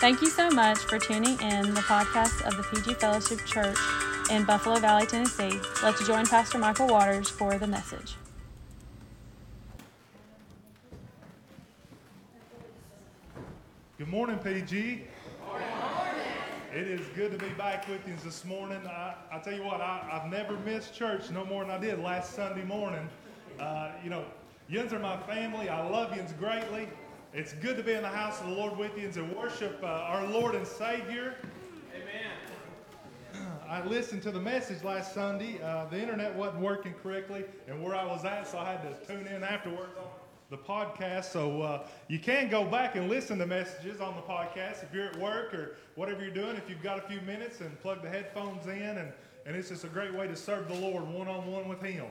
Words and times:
Thank 0.00 0.22
you 0.22 0.28
so 0.28 0.48
much 0.48 0.78
for 0.78 0.96
tuning 1.00 1.40
in 1.40 1.74
the 1.74 1.80
podcast 1.80 2.46
of 2.46 2.56
the 2.56 2.62
PG 2.62 2.94
Fellowship 3.00 3.44
Church 3.44 3.76
in 4.30 4.44
Buffalo 4.44 4.76
Valley, 4.78 5.06
Tennessee. 5.06 5.58
Let's 5.82 6.06
join 6.06 6.24
Pastor 6.24 6.56
Michael 6.56 6.86
Waters 6.86 7.28
for 7.28 7.58
the 7.58 7.66
message. 7.66 8.14
Good 13.98 14.06
morning, 14.06 14.38
PG. 14.38 15.02
It 16.72 16.86
is 16.86 17.04
good 17.16 17.32
to 17.32 17.38
be 17.38 17.52
back 17.54 17.88
with 17.88 18.06
you 18.06 18.14
this 18.22 18.44
morning. 18.44 18.80
I, 18.86 19.14
I 19.32 19.40
tell 19.40 19.54
you 19.54 19.64
what, 19.64 19.80
I, 19.80 20.06
have 20.12 20.30
never 20.30 20.56
missed 20.58 20.94
church 20.94 21.28
no 21.30 21.44
more 21.44 21.64
than 21.64 21.72
I 21.72 21.78
did 21.78 21.98
last 21.98 22.36
Sunday 22.36 22.62
morning. 22.62 23.08
Uh, 23.58 23.90
you 24.04 24.10
know, 24.10 24.24
yins 24.68 24.92
are 24.92 25.00
my 25.00 25.16
family. 25.22 25.68
I 25.68 25.84
love 25.88 26.14
yins 26.14 26.32
greatly. 26.34 26.86
It's 27.38 27.52
good 27.52 27.76
to 27.76 27.84
be 27.84 27.92
in 27.92 28.02
the 28.02 28.08
house 28.08 28.40
of 28.40 28.48
the 28.48 28.52
Lord 28.52 28.76
with 28.76 28.98
you 28.98 29.04
and 29.04 29.14
to 29.14 29.22
worship 29.22 29.78
uh, 29.80 29.86
our 29.86 30.26
Lord 30.26 30.56
and 30.56 30.66
Savior. 30.66 31.36
Amen. 31.94 33.44
I 33.68 33.86
listened 33.86 34.24
to 34.24 34.32
the 34.32 34.40
message 34.40 34.82
last 34.82 35.14
Sunday. 35.14 35.62
Uh, 35.62 35.84
the 35.84 36.02
internet 36.02 36.34
wasn't 36.34 36.64
working 36.64 36.94
correctly, 37.00 37.44
and 37.68 37.80
where 37.80 37.94
I 37.94 38.04
was 38.04 38.24
at, 38.24 38.48
so 38.48 38.58
I 38.58 38.72
had 38.72 38.82
to 38.82 39.06
tune 39.06 39.28
in 39.28 39.44
afterwards 39.44 39.92
on 39.96 40.08
the 40.50 40.56
podcast. 40.56 41.26
So 41.26 41.62
uh, 41.62 41.86
you 42.08 42.18
can 42.18 42.50
go 42.50 42.64
back 42.64 42.96
and 42.96 43.08
listen 43.08 43.38
to 43.38 43.46
messages 43.46 44.00
on 44.00 44.16
the 44.16 44.22
podcast 44.22 44.82
if 44.82 44.92
you're 44.92 45.06
at 45.06 45.16
work 45.20 45.54
or 45.54 45.76
whatever 45.94 46.22
you're 46.22 46.34
doing. 46.34 46.56
If 46.56 46.68
you've 46.68 46.82
got 46.82 46.98
a 46.98 47.02
few 47.02 47.20
minutes 47.20 47.60
and 47.60 47.80
plug 47.80 48.02
the 48.02 48.08
headphones 48.08 48.66
in, 48.66 48.98
and, 48.98 49.12
and 49.46 49.54
it's 49.54 49.68
just 49.68 49.84
a 49.84 49.88
great 49.88 50.12
way 50.12 50.26
to 50.26 50.34
serve 50.34 50.66
the 50.66 50.74
Lord 50.74 51.06
one 51.06 51.28
on 51.28 51.46
one 51.46 51.68
with 51.68 51.80
Him. 51.82 52.06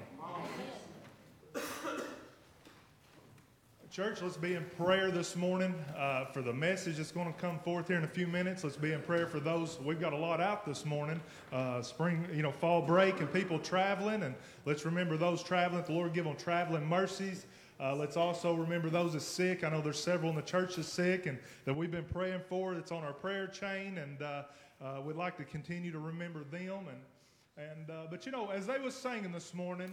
Church, 3.97 4.21
let's 4.21 4.37
be 4.37 4.53
in 4.53 4.63
prayer 4.77 5.09
this 5.09 5.35
morning 5.35 5.73
uh, 5.97 6.25
for 6.25 6.43
the 6.43 6.53
message 6.53 6.97
that's 6.97 7.11
going 7.11 7.33
to 7.33 7.39
come 7.39 7.57
forth 7.57 7.87
here 7.87 7.97
in 7.97 8.03
a 8.03 8.07
few 8.07 8.27
minutes. 8.27 8.63
Let's 8.63 8.77
be 8.77 8.93
in 8.93 9.01
prayer 9.01 9.25
for 9.25 9.39
those. 9.39 9.79
We've 9.83 9.99
got 9.99 10.13
a 10.13 10.17
lot 10.17 10.39
out 10.39 10.67
this 10.67 10.85
morning. 10.85 11.19
Uh, 11.51 11.81
spring, 11.81 12.27
you 12.31 12.43
know, 12.43 12.51
fall 12.51 12.83
break 12.83 13.19
and 13.21 13.33
people 13.33 13.57
traveling. 13.57 14.21
And 14.21 14.35
let's 14.65 14.85
remember 14.85 15.17
those 15.17 15.41
traveling. 15.41 15.83
The 15.83 15.93
Lord 15.93 16.13
give 16.13 16.25
them 16.25 16.35
traveling 16.35 16.85
mercies. 16.85 17.47
Uh, 17.79 17.95
let's 17.95 18.17
also 18.17 18.53
remember 18.53 18.91
those 18.91 19.13
that 19.13 19.17
are 19.17 19.21
sick. 19.21 19.63
I 19.63 19.69
know 19.69 19.81
there's 19.81 19.99
several 19.99 20.29
in 20.29 20.35
the 20.35 20.43
church 20.43 20.75
that's 20.75 20.87
sick 20.87 21.25
and 21.25 21.39
that 21.65 21.75
we've 21.75 21.89
been 21.89 22.05
praying 22.05 22.41
for. 22.47 22.75
It's 22.75 22.91
on 22.91 23.03
our 23.03 23.13
prayer 23.13 23.47
chain, 23.47 23.97
and 23.97 24.21
uh, 24.21 24.43
uh, 24.79 25.01
we'd 25.03 25.15
like 25.15 25.37
to 25.37 25.43
continue 25.43 25.91
to 25.91 25.99
remember 25.99 26.43
them. 26.43 26.85
And 26.87 27.67
and 27.71 27.89
uh, 27.89 28.03
but 28.11 28.27
you 28.27 28.31
know, 28.31 28.51
as 28.51 28.67
they 28.67 28.77
was 28.77 28.93
singing 28.93 29.31
this 29.31 29.55
morning, 29.55 29.91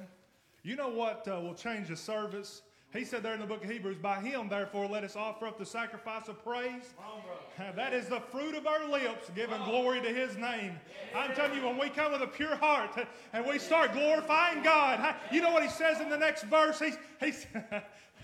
you 0.63 0.77
know 0.77 0.91
what 0.91 1.27
will 1.27 1.55
change 1.55 1.89
the 1.89 1.97
service? 1.97 2.61
He 2.95 3.05
said 3.05 3.25
there 3.25 3.35
in 3.35 3.41
the 3.41 3.47
book 3.47 3.65
of 3.65 3.69
Hebrews, 3.69 3.97
by 3.99 4.21
him, 4.21 4.49
therefore, 4.49 4.87
let 4.87 5.03
us 5.03 5.17
offer 5.17 5.49
up 5.49 5.59
the 5.59 5.67
sacrifice 5.67 6.29
of 6.29 6.43
praise. 6.45 6.95
On, 7.05 7.75
that 7.75 7.93
is 7.93 8.07
the 8.07 8.21
fruit 8.21 8.55
of 8.55 8.69
our 8.69 8.89
lips, 8.89 9.31
giving 9.35 9.61
glory 9.65 10.01
to 10.01 10.09
his 10.09 10.37
name. 10.37 10.79
I'm 11.13 11.35
telling 11.35 11.59
you, 11.59 11.67
when 11.67 11.77
we 11.77 11.91
come 11.91 12.13
with 12.13 12.23
a 12.23 12.27
pure 12.29 12.55
heart 12.55 13.05
and 13.33 13.45
we 13.45 13.59
start 13.59 13.95
glorifying 13.95 14.63
God, 14.63 15.17
you 15.33 15.41
know 15.41 15.51
what 15.51 15.65
he 15.65 15.69
says 15.69 16.01
in 16.01 16.09
the 16.09 16.17
next 16.17 16.45
verse? 16.45 16.79
He's, 16.79 16.97
he's 17.19 17.47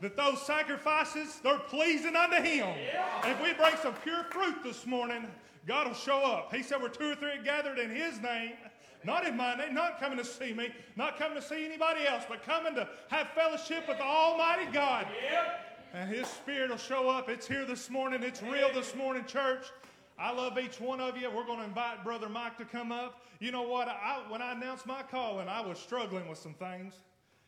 that 0.00 0.16
those 0.16 0.40
sacrifices, 0.46 1.40
they're 1.42 1.58
pleasing 1.58 2.14
unto 2.14 2.36
him. 2.36 2.68
And 3.24 3.32
if 3.32 3.42
we 3.42 3.54
bring 3.54 3.74
some 3.82 3.94
pure 4.04 4.24
fruit 4.30 4.62
this 4.62 4.86
morning, 4.86 5.26
God 5.66 5.88
will 5.88 5.94
show 5.94 6.18
up. 6.18 6.54
He 6.54 6.62
said, 6.62 6.80
We're 6.80 6.90
two 6.90 7.10
or 7.10 7.16
three 7.16 7.42
gathered 7.44 7.78
in 7.78 7.90
his 7.90 8.20
name. 8.20 8.52
Not 9.06 9.24
in 9.24 9.36
my 9.36 9.54
name, 9.54 9.72
not 9.72 10.00
coming 10.00 10.18
to 10.18 10.24
see 10.24 10.52
me, 10.52 10.70
not 10.96 11.16
coming 11.16 11.40
to 11.40 11.42
see 11.42 11.64
anybody 11.64 12.04
else, 12.08 12.24
but 12.28 12.42
coming 12.42 12.74
to 12.74 12.88
have 13.06 13.28
fellowship 13.28 13.86
with 13.86 13.98
the 13.98 14.04
Almighty 14.04 14.66
God. 14.72 15.06
Yep. 15.30 15.60
And 15.94 16.10
His 16.10 16.26
Spirit 16.26 16.70
will 16.70 16.76
show 16.76 17.08
up. 17.08 17.28
It's 17.28 17.46
here 17.46 17.64
this 17.64 17.88
morning. 17.88 18.24
It's 18.24 18.42
real 18.42 18.72
this 18.74 18.96
morning, 18.96 19.24
church. 19.24 19.66
I 20.18 20.32
love 20.32 20.58
each 20.58 20.80
one 20.80 21.00
of 21.00 21.16
you. 21.16 21.30
We're 21.30 21.46
going 21.46 21.60
to 21.60 21.64
invite 21.64 22.02
Brother 22.02 22.28
Mike 22.28 22.58
to 22.58 22.64
come 22.64 22.90
up. 22.90 23.22
You 23.38 23.52
know 23.52 23.62
what? 23.62 23.86
I, 23.86 24.22
when 24.28 24.42
I 24.42 24.52
announced 24.52 24.86
my 24.86 25.02
calling, 25.02 25.48
I 25.48 25.60
was 25.60 25.78
struggling 25.78 26.28
with 26.28 26.38
some 26.38 26.54
things. 26.54 26.94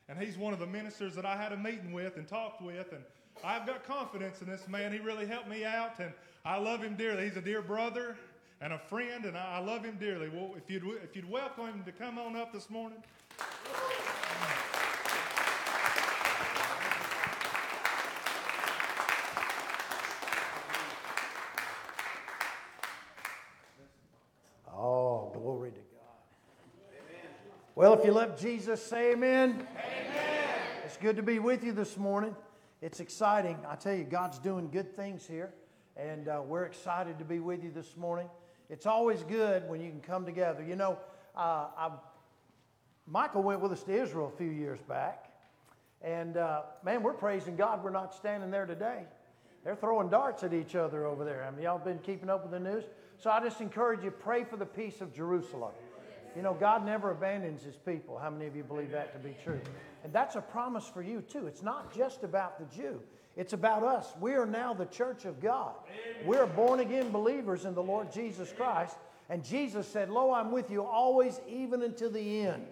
And 0.08 0.16
he's 0.16 0.38
one 0.38 0.52
of 0.52 0.60
the 0.60 0.66
ministers 0.66 1.14
that 1.16 1.26
I 1.26 1.36
had 1.36 1.52
a 1.52 1.56
meeting 1.56 1.92
with 1.92 2.18
and 2.18 2.28
talked 2.28 2.62
with. 2.62 2.92
And 2.92 3.02
I've 3.42 3.66
got 3.66 3.84
confidence 3.84 4.42
in 4.42 4.48
this 4.48 4.68
man. 4.68 4.92
He 4.92 5.00
really 5.00 5.26
helped 5.26 5.48
me 5.48 5.64
out. 5.64 5.98
And 5.98 6.12
I 6.44 6.58
love 6.58 6.82
him 6.82 6.94
dearly. 6.94 7.24
He's 7.24 7.36
a 7.36 7.42
dear 7.42 7.62
brother 7.62 8.16
and 8.60 8.72
a 8.72 8.78
friend, 8.78 9.24
and 9.24 9.36
I, 9.36 9.58
love 9.60 9.84
him 9.84 9.96
dearly. 10.00 10.28
Well, 10.28 10.54
if 10.56 10.68
you'd, 10.70 10.82
if 11.04 11.14
you'd 11.14 11.30
welcome 11.30 11.66
him 11.66 11.84
to 11.84 11.92
come 11.92 12.18
on 12.18 12.34
up 12.34 12.52
this 12.52 12.68
morning. 12.68 12.98
Oh, 24.76 25.30
glory 25.34 25.70
to 25.70 25.76
God. 25.76 25.82
Amen. 26.92 27.30
Well, 27.76 27.94
if 27.94 28.04
you 28.04 28.12
love 28.12 28.40
Jesus, 28.40 28.82
say 28.82 29.12
amen. 29.12 29.66
Amen. 29.70 30.58
It's 30.84 30.96
good 30.96 31.16
to 31.16 31.22
be 31.22 31.38
with 31.38 31.62
you 31.62 31.72
this 31.72 31.96
morning. 31.96 32.34
It's 32.80 32.98
exciting. 32.98 33.56
I 33.68 33.76
tell 33.76 33.94
you, 33.94 34.04
God's 34.04 34.38
doing 34.38 34.68
good 34.70 34.96
things 34.96 35.26
here, 35.26 35.52
and 35.96 36.28
uh, 36.28 36.42
we're 36.44 36.64
excited 36.64 37.20
to 37.20 37.24
be 37.24 37.38
with 37.38 37.62
you 37.62 37.70
this 37.70 37.96
morning. 37.96 38.28
It's 38.70 38.86
always 38.86 39.22
good 39.22 39.68
when 39.68 39.80
you 39.80 39.90
can 39.90 40.00
come 40.00 40.24
together. 40.24 40.62
You 40.62 40.76
know, 40.76 40.98
uh, 41.36 41.66
I, 41.76 41.90
Michael 43.06 43.42
went 43.42 43.60
with 43.60 43.72
us 43.72 43.82
to 43.84 43.92
Israel 43.92 44.30
a 44.32 44.36
few 44.36 44.50
years 44.50 44.80
back. 44.88 45.26
And 46.02 46.36
uh, 46.36 46.62
man, 46.84 47.02
we're 47.02 47.14
praising 47.14 47.56
God 47.56 47.82
we're 47.82 47.90
not 47.90 48.14
standing 48.14 48.50
there 48.50 48.66
today. 48.66 49.04
They're 49.64 49.76
throwing 49.76 50.08
darts 50.08 50.44
at 50.44 50.54
each 50.54 50.76
other 50.76 51.06
over 51.06 51.24
there. 51.24 51.44
I 51.44 51.50
mean, 51.50 51.62
y'all 51.62 51.78
been 51.78 51.98
keeping 51.98 52.30
up 52.30 52.42
with 52.42 52.52
the 52.52 52.60
news? 52.60 52.84
So 53.18 53.30
I 53.30 53.42
just 53.42 53.60
encourage 53.60 54.04
you, 54.04 54.10
pray 54.10 54.44
for 54.44 54.56
the 54.56 54.66
peace 54.66 55.00
of 55.00 55.12
Jerusalem. 55.12 55.72
You 56.36 56.42
know, 56.42 56.54
God 56.54 56.84
never 56.84 57.10
abandons 57.10 57.64
his 57.64 57.74
people. 57.76 58.16
How 58.16 58.30
many 58.30 58.46
of 58.46 58.54
you 58.54 58.62
believe 58.62 58.92
that 58.92 59.12
to 59.12 59.18
be 59.18 59.34
true? 59.42 59.60
And 60.04 60.12
that's 60.12 60.36
a 60.36 60.40
promise 60.40 60.86
for 60.86 61.02
you, 61.02 61.20
too. 61.22 61.48
It's 61.48 61.62
not 61.62 61.92
just 61.92 62.22
about 62.22 62.58
the 62.60 62.76
Jew, 62.76 63.00
it's 63.38 63.52
about 63.52 63.84
us. 63.84 64.14
We 64.20 64.34
are 64.34 64.44
now 64.44 64.74
the 64.74 64.86
church 64.86 65.24
of 65.24 65.40
God. 65.40 65.74
We're 66.24 66.44
born 66.44 66.80
again 66.80 67.12
believers 67.12 67.66
in 67.66 67.72
the 67.72 67.82
Lord 67.82 68.12
Jesus 68.12 68.52
Christ. 68.52 68.96
And 69.30 69.44
Jesus 69.44 69.86
said, 69.86 70.10
Lo, 70.10 70.32
I'm 70.32 70.50
with 70.50 70.72
you 70.72 70.82
always, 70.82 71.40
even 71.48 71.82
until 71.82 72.10
the 72.10 72.40
end. 72.40 72.66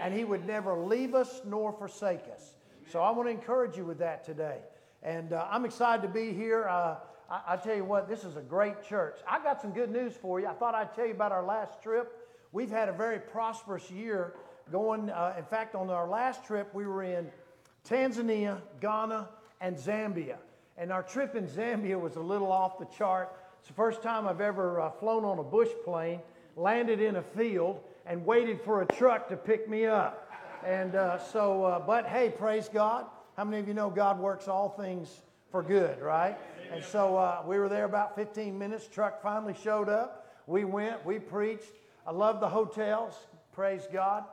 And 0.00 0.12
He 0.12 0.24
would 0.24 0.44
never 0.44 0.74
leave 0.74 1.14
us 1.14 1.42
nor 1.46 1.72
forsake 1.72 2.24
us. 2.34 2.56
So 2.90 2.98
I 2.98 3.12
want 3.12 3.28
to 3.28 3.30
encourage 3.30 3.76
you 3.76 3.84
with 3.84 3.98
that 3.98 4.24
today. 4.24 4.58
And 5.04 5.32
uh, 5.32 5.46
I'm 5.48 5.64
excited 5.64 6.02
to 6.02 6.08
be 6.08 6.32
here. 6.32 6.66
Uh, 6.68 6.96
I, 7.30 7.40
I, 7.50 7.56
tell 7.56 7.76
you 7.76 7.84
what, 7.84 8.08
this 8.08 8.24
is 8.24 8.36
a 8.36 8.40
great 8.40 8.82
church. 8.82 9.20
I 9.28 9.40
got 9.40 9.62
some 9.62 9.70
good 9.70 9.92
news 9.92 10.14
for 10.14 10.40
you. 10.40 10.48
I 10.48 10.52
thought 10.52 10.74
I'd 10.74 10.94
tell 10.94 11.06
you 11.06 11.12
about 11.12 11.30
our 11.30 11.44
last 11.44 11.80
trip. 11.80 12.28
We've 12.50 12.70
had 12.70 12.88
a 12.88 12.92
very 12.92 13.20
prosperous 13.20 13.88
year 13.88 14.34
going. 14.72 15.10
Uh, 15.10 15.34
in 15.38 15.44
fact, 15.44 15.76
on 15.76 15.90
our 15.90 16.08
last 16.08 16.44
trip, 16.44 16.74
we 16.74 16.86
were 16.86 17.04
in 17.04 17.30
Tanzania, 17.88 18.60
Ghana, 18.80 19.28
and 19.60 19.76
Zambia. 19.76 20.36
And 20.76 20.92
our 20.92 21.02
trip 21.02 21.34
in 21.34 21.46
Zambia 21.46 22.00
was 22.00 22.16
a 22.16 22.20
little 22.20 22.52
off 22.52 22.78
the 22.78 22.86
chart. 22.96 23.34
It's 23.58 23.68
the 23.68 23.74
first 23.74 24.02
time 24.02 24.28
I've 24.28 24.40
ever 24.40 24.80
uh, 24.80 24.90
flown 24.90 25.24
on 25.24 25.38
a 25.38 25.42
bush 25.42 25.70
plane, 25.84 26.20
landed 26.56 27.00
in 27.00 27.16
a 27.16 27.22
field, 27.22 27.80
and 28.06 28.24
waited 28.24 28.60
for 28.62 28.82
a 28.82 28.86
truck 28.86 29.28
to 29.28 29.36
pick 29.36 29.68
me 29.68 29.86
up. 29.86 30.32
And 30.64 30.94
uh, 30.94 31.18
so, 31.18 31.64
uh, 31.64 31.80
but 31.80 32.06
hey, 32.06 32.30
praise 32.30 32.68
God. 32.72 33.06
How 33.36 33.44
many 33.44 33.58
of 33.58 33.68
you 33.68 33.74
know 33.74 33.90
God 33.90 34.18
works 34.18 34.48
all 34.48 34.70
things 34.70 35.22
for 35.50 35.62
good, 35.62 36.00
right? 36.00 36.36
And 36.72 36.84
so 36.84 37.16
uh, 37.16 37.42
we 37.46 37.58
were 37.58 37.68
there 37.68 37.84
about 37.84 38.14
15 38.14 38.58
minutes. 38.58 38.86
Truck 38.86 39.22
finally 39.22 39.54
showed 39.62 39.88
up. 39.88 40.26
We 40.46 40.64
went, 40.64 41.04
we 41.04 41.18
preached. 41.18 41.72
I 42.06 42.12
love 42.12 42.40
the 42.40 42.48
hotels. 42.48 43.14
Praise 43.52 43.86
God. 43.92 44.24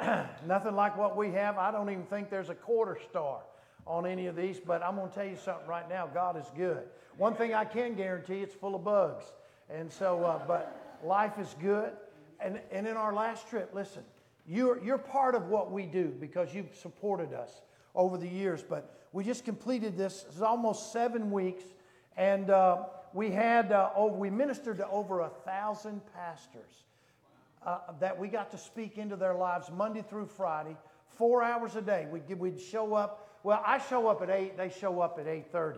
Nothing 0.46 0.74
like 0.74 0.96
what 0.96 1.16
we 1.16 1.30
have. 1.32 1.58
I 1.58 1.70
don't 1.70 1.90
even 1.90 2.04
think 2.04 2.30
there's 2.30 2.50
a 2.50 2.54
quarter 2.54 2.98
star 3.10 3.40
on 3.86 4.06
any 4.06 4.26
of 4.26 4.36
these, 4.36 4.58
but 4.58 4.82
I'm 4.82 4.96
going 4.96 5.08
to 5.08 5.14
tell 5.14 5.26
you 5.26 5.36
something 5.36 5.68
right 5.68 5.88
now. 5.88 6.06
God 6.06 6.36
is 6.38 6.46
good. 6.56 6.84
One 7.16 7.34
thing 7.34 7.54
I 7.54 7.64
can 7.64 7.94
guarantee, 7.94 8.40
it's 8.40 8.54
full 8.54 8.74
of 8.74 8.84
bugs. 8.84 9.24
And 9.70 9.92
so, 9.92 10.24
uh, 10.24 10.40
but 10.46 10.98
life 11.04 11.38
is 11.38 11.54
good. 11.60 11.92
And, 12.40 12.60
and 12.70 12.86
in 12.86 12.96
our 12.96 13.12
last 13.12 13.48
trip, 13.48 13.70
listen, 13.74 14.02
you're, 14.46 14.82
you're 14.82 14.98
part 14.98 15.34
of 15.34 15.48
what 15.48 15.70
we 15.70 15.84
do 15.84 16.12
because 16.18 16.54
you've 16.54 16.74
supported 16.74 17.32
us 17.32 17.62
over 17.94 18.18
the 18.18 18.28
years. 18.28 18.62
But 18.62 18.94
we 19.12 19.24
just 19.24 19.44
completed 19.44 19.96
this. 19.96 20.24
It's 20.28 20.40
almost 20.40 20.92
seven 20.92 21.30
weeks. 21.30 21.64
And 22.16 22.50
uh, 22.50 22.84
we 23.12 23.30
had, 23.30 23.70
uh, 23.70 23.90
oh, 23.96 24.12
we 24.12 24.30
ministered 24.30 24.78
to 24.78 24.88
over 24.88 25.20
a 25.20 25.28
thousand 25.28 26.00
pastors 26.14 26.84
uh, 27.64 27.78
that 28.00 28.18
we 28.18 28.28
got 28.28 28.50
to 28.50 28.58
speak 28.58 28.98
into 28.98 29.16
their 29.16 29.34
lives 29.34 29.70
Monday 29.70 30.02
through 30.02 30.26
Friday, 30.26 30.76
four 31.08 31.42
hours 31.42 31.76
a 31.76 31.82
day. 31.82 32.06
We'd, 32.10 32.38
we'd 32.38 32.60
show 32.60 32.94
up 32.94 33.23
well, 33.44 33.62
I 33.64 33.78
show 33.78 34.08
up 34.08 34.20
at 34.22 34.30
8, 34.30 34.56
they 34.56 34.70
show 34.70 35.00
up 35.00 35.18
at 35.20 35.26
8.30. 35.26 35.76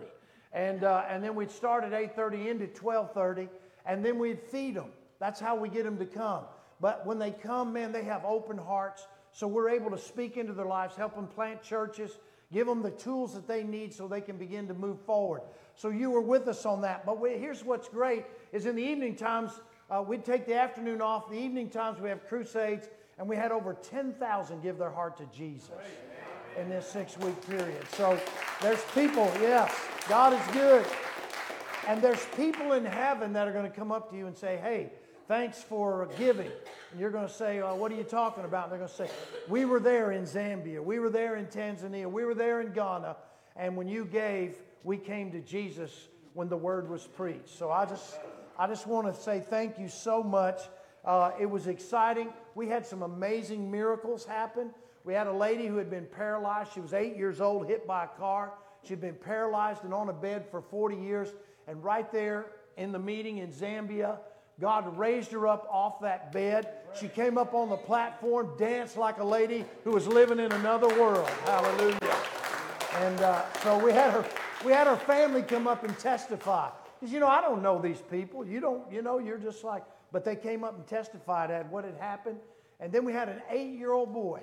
And, 0.53 0.83
uh, 0.83 1.03
and 1.07 1.23
then 1.23 1.35
we'd 1.35 1.51
start 1.51 1.83
at 1.83 1.91
8.30 1.91 2.47
into 2.47 2.65
12.30, 2.65 3.47
and 3.85 4.03
then 4.03 4.17
we'd 4.17 4.41
feed 4.41 4.75
them. 4.75 4.91
That's 5.19 5.39
how 5.39 5.55
we 5.55 5.69
get 5.69 5.83
them 5.83 5.99
to 5.99 6.05
come. 6.05 6.45
But 6.81 7.05
when 7.05 7.19
they 7.19 7.31
come, 7.31 7.71
man, 7.73 7.91
they 7.91 8.03
have 8.03 8.25
open 8.25 8.57
hearts. 8.57 9.07
So 9.31 9.45
we're 9.45 9.69
able 9.69 9.91
to 9.91 9.97
speak 9.99 10.37
into 10.37 10.53
their 10.53 10.65
lives, 10.65 10.95
help 10.95 11.15
them 11.15 11.27
plant 11.27 11.61
churches, 11.61 12.17
Give 12.51 12.65
them 12.65 12.81
the 12.81 12.91
tools 12.91 13.33
that 13.33 13.47
they 13.47 13.63
need 13.63 13.93
so 13.93 14.07
they 14.07 14.21
can 14.21 14.37
begin 14.37 14.67
to 14.69 14.73
move 14.73 15.01
forward. 15.01 15.41
So 15.75 15.89
you 15.89 16.09
were 16.09 16.21
with 16.21 16.47
us 16.47 16.65
on 16.65 16.81
that. 16.81 17.05
But 17.05 17.19
we, 17.19 17.31
here's 17.31 17.63
what's 17.63 17.89
great 17.89 18.25
is 18.53 18.65
in 18.65 18.75
the 18.75 18.83
evening 18.83 19.15
times, 19.15 19.51
uh, 19.91 20.01
we'd 20.01 20.23
take 20.23 20.45
the 20.45 20.55
afternoon 20.55 21.01
off. 21.01 21.29
The 21.29 21.37
evening 21.37 21.69
times, 21.69 21.99
we 21.99 22.09
have 22.09 22.25
crusades, 22.27 22.87
and 23.17 23.27
we 23.27 23.35
had 23.35 23.51
over 23.51 23.73
10,000 23.73 24.63
give 24.63 24.77
their 24.77 24.91
heart 24.91 25.17
to 25.17 25.25
Jesus 25.37 25.71
in 26.57 26.69
this 26.69 26.87
six 26.87 27.17
week 27.17 27.39
period. 27.47 27.83
So 27.93 28.19
there's 28.61 28.83
people, 28.93 29.31
yes, 29.41 29.73
God 30.09 30.33
is 30.33 30.53
good. 30.53 30.85
And 31.87 32.01
there's 32.01 32.25
people 32.35 32.73
in 32.73 32.83
heaven 32.83 33.33
that 33.33 33.47
are 33.47 33.53
going 33.53 33.69
to 33.69 33.75
come 33.75 33.91
up 33.91 34.09
to 34.11 34.17
you 34.17 34.27
and 34.27 34.35
say, 34.35 34.57
hey, 34.61 34.91
thanks 35.27 35.61
for 35.61 36.09
giving. 36.17 36.51
And 36.91 36.99
you're 36.99 37.11
going 37.11 37.27
to 37.27 37.33
say, 37.33 37.61
oh, 37.61 37.75
what 37.75 37.91
are 37.91 37.95
you 37.95 38.03
talking 38.03 38.43
about? 38.43 38.63
And 38.65 38.71
they're 38.73 38.79
going 38.79 38.89
to 38.89 38.95
say, 38.95 39.09
we 39.47 39.65
were 39.65 39.79
there 39.79 40.11
in 40.11 40.23
Zambia. 40.23 40.83
We 40.83 40.99
were 40.99 41.09
there 41.09 41.35
in 41.35 41.45
Tanzania. 41.45 42.11
We 42.11 42.25
were 42.25 42.33
there 42.33 42.61
in 42.61 42.73
Ghana. 42.73 43.15
And 43.55 43.77
when 43.77 43.87
you 43.87 44.05
gave, 44.05 44.55
we 44.83 44.97
came 44.97 45.31
to 45.31 45.39
Jesus 45.39 46.07
when 46.33 46.49
the 46.49 46.57
word 46.57 46.89
was 46.89 47.07
preached. 47.07 47.49
So 47.49 47.71
I 47.71 47.85
just, 47.85 48.17
I 48.59 48.67
just 48.67 48.85
want 48.85 49.13
to 49.13 49.21
say 49.21 49.39
thank 49.39 49.79
you 49.79 49.87
so 49.87 50.21
much. 50.21 50.59
Uh, 51.05 51.31
it 51.39 51.49
was 51.49 51.67
exciting. 51.67 52.33
We 52.53 52.67
had 52.67 52.85
some 52.85 53.01
amazing 53.01 53.71
miracles 53.71 54.25
happen. 54.25 54.71
We 55.07 55.13
had 55.13 55.27
a 55.27 55.31
lady 55.31 55.67
who 55.67 55.77
had 55.77 55.89
been 55.89 56.05
paralyzed. 56.05 56.73
She 56.73 56.81
was 56.81 56.93
eight 56.93 57.15
years 57.15 57.39
old, 57.39 57.65
hit 57.65 57.87
by 57.87 58.03
a 58.03 58.07
car. 58.19 58.51
She'd 58.83 58.99
been 58.99 59.15
paralyzed 59.15 59.85
and 59.85 59.93
on 59.93 60.09
a 60.09 60.13
bed 60.13 60.45
for 60.51 60.61
40 60.61 60.97
years. 60.97 61.29
And 61.65 61.81
right 61.81 62.11
there 62.11 62.47
in 62.75 62.91
the 62.91 62.99
meeting 62.99 63.37
in 63.37 63.53
Zambia, 63.53 64.17
God 64.59 64.97
raised 64.97 65.31
her 65.31 65.47
up 65.47 65.65
off 65.71 66.01
that 66.01 66.33
bed. 66.33 66.67
She 66.99 67.07
came 67.07 67.37
up 67.37 67.53
on 67.53 67.69
the 67.69 67.77
platform, 67.77 68.51
danced 68.59 68.97
like 68.97 69.19
a 69.19 69.23
lady 69.23 69.63
who 69.85 69.91
was 69.91 70.07
living 70.07 70.39
in 70.39 70.51
another 70.51 70.89
world. 70.99 71.29
Hallelujah. 71.45 72.17
And 72.95 73.21
uh, 73.21 73.45
so 73.63 73.81
we 73.81 73.93
had 73.93 74.11
her, 74.11 74.25
we 74.65 74.73
had 74.73 74.87
her 74.87 74.97
family 74.97 75.41
come 75.41 75.67
up 75.67 75.85
and 75.85 75.97
testify. 75.97 76.69
Because 76.99 77.13
you 77.13 77.21
know, 77.21 77.27
I 77.27 77.39
don't 77.39 77.63
know 77.63 77.79
these 77.79 78.01
people. 78.11 78.45
You 78.45 78.59
don't, 78.59 78.91
you 78.91 79.01
know, 79.01 79.19
you're 79.19 79.37
just 79.37 79.63
like, 79.63 79.83
but 80.11 80.25
they 80.25 80.35
came 80.35 80.65
up 80.65 80.75
and 80.75 80.85
testified 80.85 81.49
at 81.49 81.71
what 81.71 81.85
had 81.85 81.95
happened. 81.95 82.39
And 82.81 82.91
then 82.91 83.05
we 83.05 83.13
had 83.13 83.29
an 83.29 83.41
eight-year-old 83.49 84.13
boy 84.13 84.41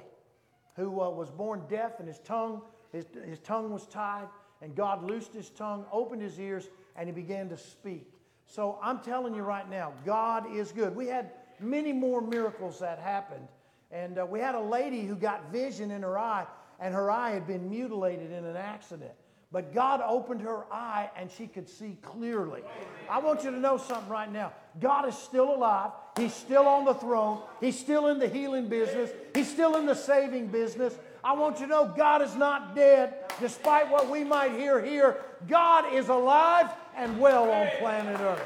who 0.76 1.00
uh, 1.00 1.10
was 1.10 1.30
born 1.30 1.62
deaf 1.68 1.98
and 1.98 2.08
his 2.08 2.18
tongue, 2.20 2.62
his, 2.92 3.06
his 3.26 3.38
tongue 3.40 3.72
was 3.72 3.86
tied, 3.86 4.28
and 4.62 4.74
God 4.74 5.02
loosed 5.02 5.32
his 5.32 5.50
tongue, 5.50 5.84
opened 5.92 6.22
his 6.22 6.38
ears, 6.38 6.68
and 6.96 7.08
he 7.08 7.12
began 7.12 7.48
to 7.48 7.56
speak. 7.56 8.10
So 8.46 8.78
I'm 8.82 9.00
telling 9.00 9.34
you 9.34 9.42
right 9.42 9.68
now, 9.68 9.92
God 10.04 10.54
is 10.54 10.72
good. 10.72 10.94
We 10.94 11.06
had 11.06 11.30
many 11.60 11.92
more 11.92 12.20
miracles 12.20 12.78
that 12.80 12.98
happened. 12.98 13.48
And 13.90 14.18
uh, 14.18 14.26
we 14.26 14.40
had 14.40 14.54
a 14.54 14.60
lady 14.60 15.04
who 15.04 15.14
got 15.14 15.52
vision 15.52 15.90
in 15.90 16.02
her 16.02 16.18
eye, 16.18 16.46
and 16.80 16.94
her 16.94 17.10
eye 17.10 17.30
had 17.30 17.46
been 17.46 17.70
mutilated 17.70 18.32
in 18.32 18.44
an 18.44 18.56
accident. 18.56 19.12
But 19.54 19.72
God 19.72 20.00
opened 20.04 20.40
her 20.40 20.64
eye 20.72 21.10
and 21.16 21.30
she 21.30 21.46
could 21.46 21.68
see 21.68 21.96
clearly. 22.02 22.62
I 23.08 23.20
want 23.20 23.44
you 23.44 23.52
to 23.52 23.58
know 23.58 23.76
something 23.76 24.08
right 24.08 24.30
now. 24.30 24.52
God 24.80 25.08
is 25.08 25.16
still 25.16 25.54
alive. 25.54 25.92
He's 26.16 26.34
still 26.34 26.66
on 26.66 26.84
the 26.84 26.94
throne. 26.94 27.40
He's 27.60 27.78
still 27.78 28.06
in 28.06 28.18
the 28.18 28.28
healing 28.28 28.68
business. 28.68 29.10
He's 29.34 29.50
still 29.50 29.76
in 29.76 29.86
the 29.86 29.94
saving 29.94 30.48
business. 30.48 30.94
I 31.24 31.32
want 31.32 31.58
you 31.58 31.66
to 31.66 31.70
know 31.70 31.92
God 31.96 32.22
is 32.22 32.36
not 32.36 32.76
dead, 32.76 33.14
despite 33.40 33.90
what 33.90 34.10
we 34.10 34.22
might 34.22 34.52
hear 34.52 34.84
here. 34.84 35.22
God 35.48 35.92
is 35.92 36.08
alive 36.08 36.70
and 36.96 37.18
well 37.18 37.50
on 37.50 37.68
planet 37.78 38.20
Earth. 38.20 38.44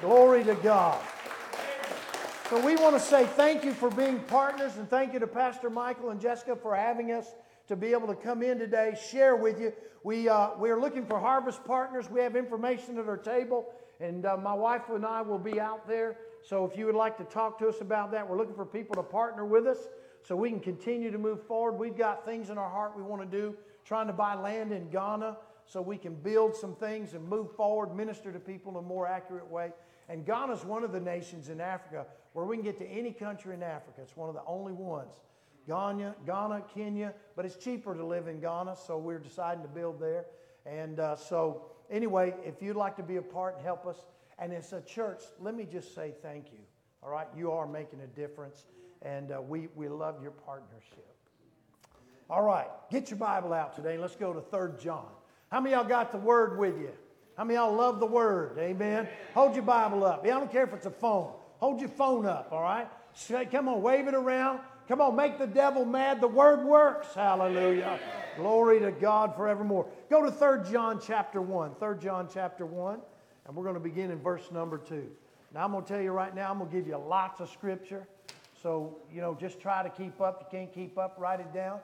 Glory 0.00 0.44
to 0.44 0.54
God. 0.56 0.98
So 2.48 2.64
we 2.64 2.76
want 2.76 2.94
to 2.94 3.00
say 3.00 3.26
thank 3.26 3.64
you 3.64 3.72
for 3.72 3.90
being 3.90 4.20
partners 4.20 4.76
and 4.76 4.88
thank 4.88 5.12
you 5.12 5.18
to 5.18 5.26
Pastor 5.26 5.70
Michael 5.70 6.10
and 6.10 6.20
Jessica 6.20 6.54
for 6.54 6.76
having 6.76 7.10
us 7.10 7.26
to 7.68 7.76
be 7.76 7.92
able 7.92 8.06
to 8.06 8.14
come 8.14 8.42
in 8.42 8.58
today, 8.58 8.96
share 9.10 9.36
with 9.36 9.60
you. 9.60 9.72
We, 10.02 10.28
uh, 10.28 10.50
we 10.58 10.70
are 10.70 10.78
looking 10.78 11.06
for 11.06 11.18
harvest 11.18 11.64
partners. 11.64 12.10
We 12.10 12.20
have 12.20 12.36
information 12.36 12.98
at 12.98 13.08
our 13.08 13.16
table, 13.16 13.66
and 14.00 14.26
uh, 14.26 14.36
my 14.36 14.54
wife 14.54 14.82
and 14.88 15.04
I 15.04 15.22
will 15.22 15.38
be 15.38 15.60
out 15.60 15.86
there. 15.86 16.16
So 16.42 16.64
if 16.64 16.76
you 16.76 16.86
would 16.86 16.94
like 16.94 17.16
to 17.18 17.24
talk 17.24 17.58
to 17.60 17.68
us 17.68 17.80
about 17.80 18.10
that, 18.12 18.28
we're 18.28 18.36
looking 18.36 18.54
for 18.54 18.66
people 18.66 18.94
to 18.96 19.02
partner 19.02 19.44
with 19.44 19.66
us 19.66 19.78
so 20.22 20.36
we 20.36 20.50
can 20.50 20.60
continue 20.60 21.10
to 21.10 21.18
move 21.18 21.42
forward. 21.42 21.78
We've 21.78 21.96
got 21.96 22.24
things 22.24 22.50
in 22.50 22.58
our 22.58 22.68
heart 22.68 22.96
we 22.96 23.02
want 23.02 23.22
to 23.22 23.36
do, 23.36 23.56
trying 23.84 24.06
to 24.06 24.12
buy 24.12 24.34
land 24.34 24.72
in 24.72 24.90
Ghana 24.90 25.36
so 25.66 25.80
we 25.80 25.96
can 25.96 26.14
build 26.14 26.54
some 26.54 26.74
things 26.74 27.14
and 27.14 27.26
move 27.26 27.54
forward, 27.56 27.94
minister 27.94 28.32
to 28.32 28.38
people 28.38 28.72
in 28.72 28.78
a 28.78 28.82
more 28.82 29.06
accurate 29.06 29.50
way. 29.50 29.72
And 30.08 30.26
Ghana 30.26 30.52
is 30.52 30.64
one 30.64 30.84
of 30.84 30.92
the 30.92 31.00
nations 31.00 31.48
in 31.48 31.60
Africa 31.60 32.06
where 32.34 32.44
we 32.44 32.56
can 32.56 32.64
get 32.64 32.78
to 32.78 32.86
any 32.86 33.12
country 33.12 33.54
in 33.54 33.62
Africa. 33.62 34.00
It's 34.02 34.16
one 34.16 34.28
of 34.28 34.34
the 34.34 34.42
only 34.46 34.72
ones. 34.72 35.14
Ghana, 35.66 36.14
Ghana, 36.26 36.64
Kenya, 36.74 37.14
but 37.36 37.46
it's 37.46 37.56
cheaper 37.56 37.94
to 37.94 38.04
live 38.04 38.28
in 38.28 38.40
Ghana, 38.40 38.76
so 38.76 38.98
we're 38.98 39.18
deciding 39.18 39.62
to 39.62 39.68
build 39.68 39.98
there. 39.98 40.26
And 40.66 41.00
uh, 41.00 41.16
so, 41.16 41.62
anyway, 41.90 42.34
if 42.44 42.62
you'd 42.62 42.76
like 42.76 42.96
to 42.96 43.02
be 43.02 43.16
a 43.16 43.22
part 43.22 43.56
and 43.56 43.64
help 43.64 43.86
us, 43.86 43.96
and 44.38 44.52
it's 44.52 44.72
a 44.72 44.80
church, 44.80 45.22
let 45.40 45.54
me 45.54 45.66
just 45.70 45.94
say 45.94 46.14
thank 46.22 46.52
you. 46.52 46.58
All 47.02 47.10
right, 47.10 47.26
you 47.36 47.52
are 47.52 47.66
making 47.66 48.00
a 48.00 48.06
difference, 48.06 48.66
and 49.02 49.30
uh, 49.30 49.40
we, 49.40 49.68
we 49.74 49.88
love 49.88 50.22
your 50.22 50.30
partnership. 50.30 51.06
All 52.30 52.42
right, 52.42 52.66
get 52.90 53.10
your 53.10 53.18
Bible 53.18 53.52
out 53.52 53.76
today. 53.76 53.98
Let's 53.98 54.16
go 54.16 54.32
to 54.32 54.40
3 54.40 54.82
John. 54.82 55.06
How 55.50 55.60
many 55.60 55.74
y'all 55.74 55.84
got 55.84 56.10
the 56.10 56.18
Word 56.18 56.58
with 56.58 56.78
you? 56.78 56.90
How 57.36 57.44
many 57.44 57.56
y'all 57.56 57.74
love 57.74 58.00
the 58.00 58.06
Word? 58.06 58.56
Amen. 58.58 59.08
Hold 59.34 59.54
your 59.54 59.64
Bible 59.64 60.04
up. 60.04 60.24
I 60.24 60.28
don't 60.28 60.50
care 60.50 60.64
if 60.64 60.72
it's 60.72 60.86
a 60.86 60.90
phone. 60.90 61.32
Hold 61.58 61.80
your 61.80 61.90
phone 61.90 62.26
up, 62.26 62.48
all 62.50 62.62
right? 62.62 62.88
Come 63.50 63.68
on, 63.68 63.82
wave 63.82 64.08
it 64.08 64.14
around. 64.14 64.60
Come 64.88 65.00
on, 65.00 65.16
make 65.16 65.38
the 65.38 65.46
devil 65.46 65.84
mad. 65.84 66.20
The 66.20 66.28
word 66.28 66.64
works. 66.64 67.14
Hallelujah. 67.14 67.98
Glory 68.36 68.80
to 68.80 68.90
God 68.90 69.34
forevermore. 69.36 69.86
Go 70.10 70.24
to 70.24 70.30
3 70.30 70.70
John 70.70 71.00
chapter 71.04 71.40
1. 71.40 71.76
3 71.76 71.96
John 72.00 72.28
chapter 72.32 72.66
1, 72.66 72.98
and 73.46 73.56
we're 73.56 73.64
going 73.64 73.74
to 73.74 73.80
begin 73.80 74.10
in 74.10 74.18
verse 74.18 74.50
number 74.52 74.78
2. 74.78 75.06
Now, 75.54 75.64
I'm 75.64 75.72
going 75.72 75.84
to 75.84 75.88
tell 75.88 76.00
you 76.00 76.10
right 76.10 76.34
now, 76.34 76.50
I'm 76.50 76.58
going 76.58 76.70
to 76.70 76.76
give 76.76 76.86
you 76.86 76.96
lots 76.96 77.40
of 77.40 77.48
scripture. 77.48 78.06
So, 78.60 78.98
you 79.12 79.20
know, 79.20 79.36
just 79.38 79.60
try 79.60 79.82
to 79.82 79.90
keep 79.90 80.20
up. 80.20 80.40
If 80.40 80.52
you 80.52 80.58
can't 80.58 80.74
keep 80.74 80.98
up, 80.98 81.16
write 81.18 81.40
it 81.40 81.52
down. 81.52 81.78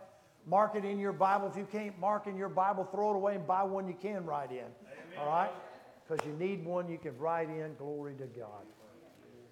Mark 0.46 0.74
it 0.74 0.84
in 0.84 0.98
your 0.98 1.12
Bible. 1.12 1.48
If 1.48 1.56
you 1.56 1.68
can't 1.70 1.98
mark 2.00 2.26
in 2.26 2.36
your 2.36 2.48
Bible, 2.48 2.84
throw 2.84 3.12
it 3.12 3.16
away 3.16 3.34
and 3.34 3.46
buy 3.46 3.62
one 3.62 3.86
you 3.86 3.94
can 4.00 4.24
write 4.24 4.50
in. 4.50 4.58
Amen. 4.58 4.70
All 5.18 5.26
right? 5.26 5.50
Because 6.08 6.26
you 6.26 6.32
need 6.32 6.64
one 6.64 6.88
you 6.88 6.98
can 6.98 7.16
write 7.18 7.48
in. 7.48 7.74
Glory 7.76 8.14
to 8.14 8.24
God. 8.24 8.64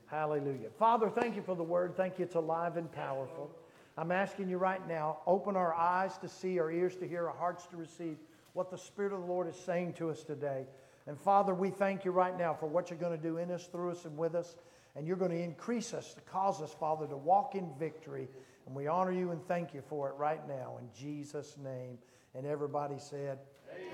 Hallelujah. 0.06 0.70
Father, 0.78 1.10
thank 1.10 1.36
you 1.36 1.42
for 1.42 1.54
the 1.54 1.62
word. 1.62 1.94
Thank 1.96 2.18
you. 2.18 2.24
It's 2.24 2.34
alive 2.34 2.78
and 2.78 2.90
powerful. 2.90 3.50
I'm 3.98 4.12
asking 4.12 4.48
you 4.48 4.58
right 4.58 4.86
now, 4.86 5.18
open 5.26 5.56
our 5.56 5.74
eyes 5.74 6.16
to 6.18 6.28
see, 6.28 6.58
our 6.60 6.70
ears 6.70 6.96
to 6.96 7.08
hear, 7.08 7.26
our 7.28 7.36
hearts 7.36 7.66
to 7.66 7.76
receive 7.76 8.16
what 8.52 8.70
the 8.70 8.78
Spirit 8.78 9.12
of 9.12 9.20
the 9.20 9.26
Lord 9.26 9.48
is 9.48 9.56
saying 9.56 9.94
to 9.94 10.10
us 10.10 10.22
today. 10.22 10.66
And 11.06 11.18
Father, 11.18 11.54
we 11.54 11.70
thank 11.70 12.04
you 12.04 12.10
right 12.10 12.36
now 12.38 12.54
for 12.54 12.66
what 12.66 12.90
you're 12.90 12.98
going 12.98 13.16
to 13.16 13.22
do 13.22 13.38
in 13.38 13.50
us, 13.50 13.66
through 13.66 13.90
us, 13.90 14.04
and 14.04 14.16
with 14.16 14.34
us. 14.34 14.56
And 14.94 15.06
you're 15.06 15.16
going 15.16 15.30
to 15.30 15.42
increase 15.42 15.94
us 15.94 16.14
to 16.14 16.20
cause 16.22 16.62
us, 16.62 16.72
Father, 16.72 17.06
to 17.06 17.16
walk 17.16 17.54
in 17.54 17.70
victory. 17.78 18.28
And 18.66 18.74
we 18.74 18.86
honor 18.86 19.12
you 19.12 19.30
and 19.30 19.44
thank 19.46 19.74
you 19.74 19.82
for 19.88 20.08
it 20.08 20.14
right 20.14 20.46
now 20.46 20.78
in 20.80 20.88
Jesus' 20.98 21.56
name. 21.62 21.98
And 22.34 22.46
everybody 22.46 22.98
said, 22.98 23.38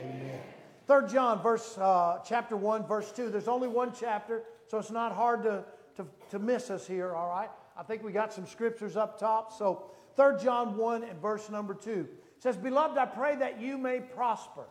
Amen. 0.01 0.21
Amen. 0.21 0.41
Third 0.87 1.09
John, 1.09 1.43
verse 1.43 1.79
uh, 1.79 2.19
chapter 2.27 2.57
one, 2.57 2.87
verse 2.87 3.11
two. 3.11 3.31
There's 3.31 3.49
only 3.49 3.69
one 3.69 3.93
chapter, 3.99 4.43
so 4.67 4.79
it's 4.79 4.91
not 4.91 5.13
hard 5.13 5.45
to 5.45 5.65
to, 5.97 6.07
to 6.31 6.39
miss 6.39 6.71
us 6.71 6.87
here, 6.87 7.15
all 7.15 7.29
right? 7.29 7.51
I 7.77 7.83
think 7.83 8.03
we 8.03 8.13
got 8.13 8.33
some 8.33 8.47
scriptures 8.47 8.97
up 8.97 9.19
top. 9.19 9.53
So 9.53 9.85
3 10.17 10.43
John 10.43 10.77
1 10.77 11.05
and 11.05 11.21
verse 11.21 11.51
number 11.51 11.75
2 11.75 12.07
says, 12.39 12.57
Beloved, 12.57 12.99
I 12.99 13.07
pray 13.07 13.37
that 13.37 13.61
you 13.61 13.79
may 13.79 14.01
prosper. 14.01 14.65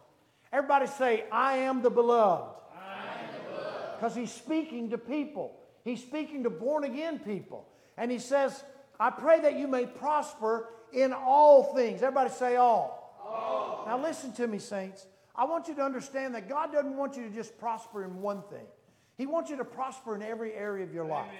Everybody 0.51 0.87
say, 0.87 1.25
I 1.31 1.57
am 1.57 1.81
the 1.81 1.89
beloved. 1.89 2.61
Because 3.95 4.15
he's 4.15 4.31
speaking 4.31 4.89
to 4.91 4.97
people. 4.97 5.57
He's 5.83 6.01
speaking 6.01 6.43
to 6.43 6.49
born 6.49 6.83
again 6.83 7.19
people. 7.19 7.67
And 7.97 8.11
he 8.11 8.19
says, 8.19 8.63
I 8.99 9.09
pray 9.09 9.41
that 9.41 9.57
you 9.57 9.67
may 9.67 9.85
prosper 9.85 10.69
in 10.91 11.13
all 11.13 11.73
things. 11.73 12.01
Everybody 12.01 12.29
say 12.29 12.55
all. 12.55 13.17
all. 13.23 13.83
Now 13.87 14.01
listen 14.01 14.31
to 14.33 14.47
me, 14.47 14.59
saints. 14.59 15.05
I 15.35 15.45
want 15.45 15.67
you 15.67 15.75
to 15.75 15.81
understand 15.81 16.35
that 16.35 16.47
God 16.47 16.71
doesn't 16.71 16.95
want 16.95 17.17
you 17.17 17.23
to 17.23 17.29
just 17.29 17.57
prosper 17.57 18.03
in 18.03 18.21
one 18.21 18.43
thing. 18.43 18.65
He 19.17 19.25
wants 19.25 19.49
you 19.49 19.57
to 19.57 19.65
prosper 19.65 20.15
in 20.15 20.21
every 20.21 20.53
area 20.53 20.83
of 20.83 20.93
your 20.93 21.05
life. 21.05 21.31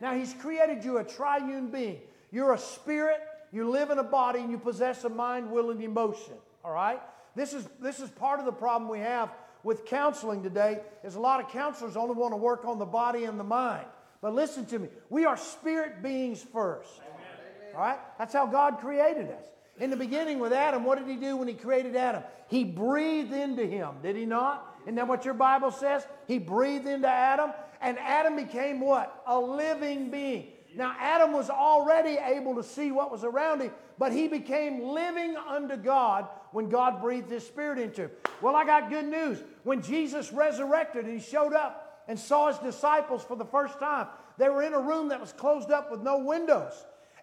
Now, 0.00 0.14
He's 0.14 0.34
created 0.34 0.84
you 0.84 0.98
a 0.98 1.04
triune 1.04 1.70
being. 1.70 2.00
You're 2.30 2.54
a 2.54 2.58
spirit, 2.58 3.20
you 3.52 3.68
live 3.68 3.90
in 3.90 3.98
a 3.98 4.04
body, 4.04 4.40
and 4.40 4.50
you 4.50 4.58
possess 4.58 5.04
a 5.04 5.08
mind, 5.08 5.50
will, 5.50 5.70
and 5.70 5.82
emotion. 5.82 6.34
All 6.64 6.72
right? 6.72 7.00
This 7.34 7.52
is, 7.52 7.66
this 7.80 8.00
is 8.00 8.10
part 8.10 8.40
of 8.40 8.46
the 8.46 8.52
problem 8.52 8.90
we 8.90 9.00
have 9.00 9.30
with 9.62 9.84
counseling 9.84 10.42
today 10.42 10.80
is 11.04 11.14
a 11.14 11.20
lot 11.20 11.42
of 11.42 11.50
counselors 11.50 11.96
only 11.96 12.14
want 12.14 12.32
to 12.32 12.36
work 12.36 12.64
on 12.64 12.78
the 12.78 12.86
body 12.86 13.24
and 13.24 13.38
the 13.38 13.44
mind. 13.44 13.86
But 14.22 14.34
listen 14.34 14.66
to 14.66 14.78
me. 14.78 14.88
We 15.08 15.24
are 15.24 15.36
spirit 15.36 16.02
beings 16.02 16.44
first. 16.52 16.90
Amen. 16.98 17.74
All 17.74 17.80
right? 17.80 17.98
That's 18.18 18.32
how 18.32 18.46
God 18.46 18.78
created 18.78 19.30
us. 19.30 19.44
In 19.78 19.90
the 19.90 19.96
beginning 19.96 20.38
with 20.38 20.52
Adam, 20.52 20.84
what 20.84 20.98
did 20.98 21.08
he 21.08 21.16
do 21.16 21.36
when 21.36 21.48
he 21.48 21.54
created 21.54 21.96
Adam? 21.96 22.22
He 22.48 22.64
breathed 22.64 23.32
into 23.32 23.64
him, 23.64 23.94
did 24.02 24.16
he 24.16 24.26
not? 24.26 24.76
Isn't 24.82 24.96
that 24.96 25.08
what 25.08 25.24
your 25.24 25.34
Bible 25.34 25.70
says? 25.70 26.06
He 26.26 26.38
breathed 26.38 26.86
into 26.86 27.08
Adam, 27.08 27.52
and 27.80 27.98
Adam 27.98 28.36
became 28.36 28.80
what? 28.80 29.22
A 29.26 29.38
living 29.38 30.10
being. 30.10 30.48
Now, 30.74 30.94
Adam 30.98 31.32
was 31.32 31.50
already 31.50 32.16
able 32.22 32.54
to 32.54 32.62
see 32.62 32.92
what 32.92 33.10
was 33.10 33.24
around 33.24 33.60
him, 33.60 33.72
but 33.98 34.12
he 34.12 34.28
became 34.28 34.82
living 34.82 35.36
unto 35.36 35.76
God 35.76 36.28
when 36.52 36.68
God 36.68 37.00
breathed 37.00 37.30
his 37.30 37.46
spirit 37.46 37.78
into 37.78 38.02
him. 38.02 38.10
Well, 38.40 38.54
I 38.54 38.64
got 38.64 38.88
good 38.88 39.06
news. 39.06 39.42
When 39.64 39.82
Jesus 39.82 40.32
resurrected 40.32 41.06
and 41.06 41.18
he 41.18 41.24
showed 41.24 41.54
up 41.54 42.04
and 42.06 42.18
saw 42.18 42.48
his 42.48 42.58
disciples 42.58 43.24
for 43.24 43.36
the 43.36 43.44
first 43.44 43.78
time, 43.78 44.06
they 44.38 44.48
were 44.48 44.62
in 44.62 44.72
a 44.72 44.80
room 44.80 45.08
that 45.08 45.20
was 45.20 45.32
closed 45.32 45.70
up 45.70 45.90
with 45.90 46.02
no 46.02 46.18
windows. 46.18 46.72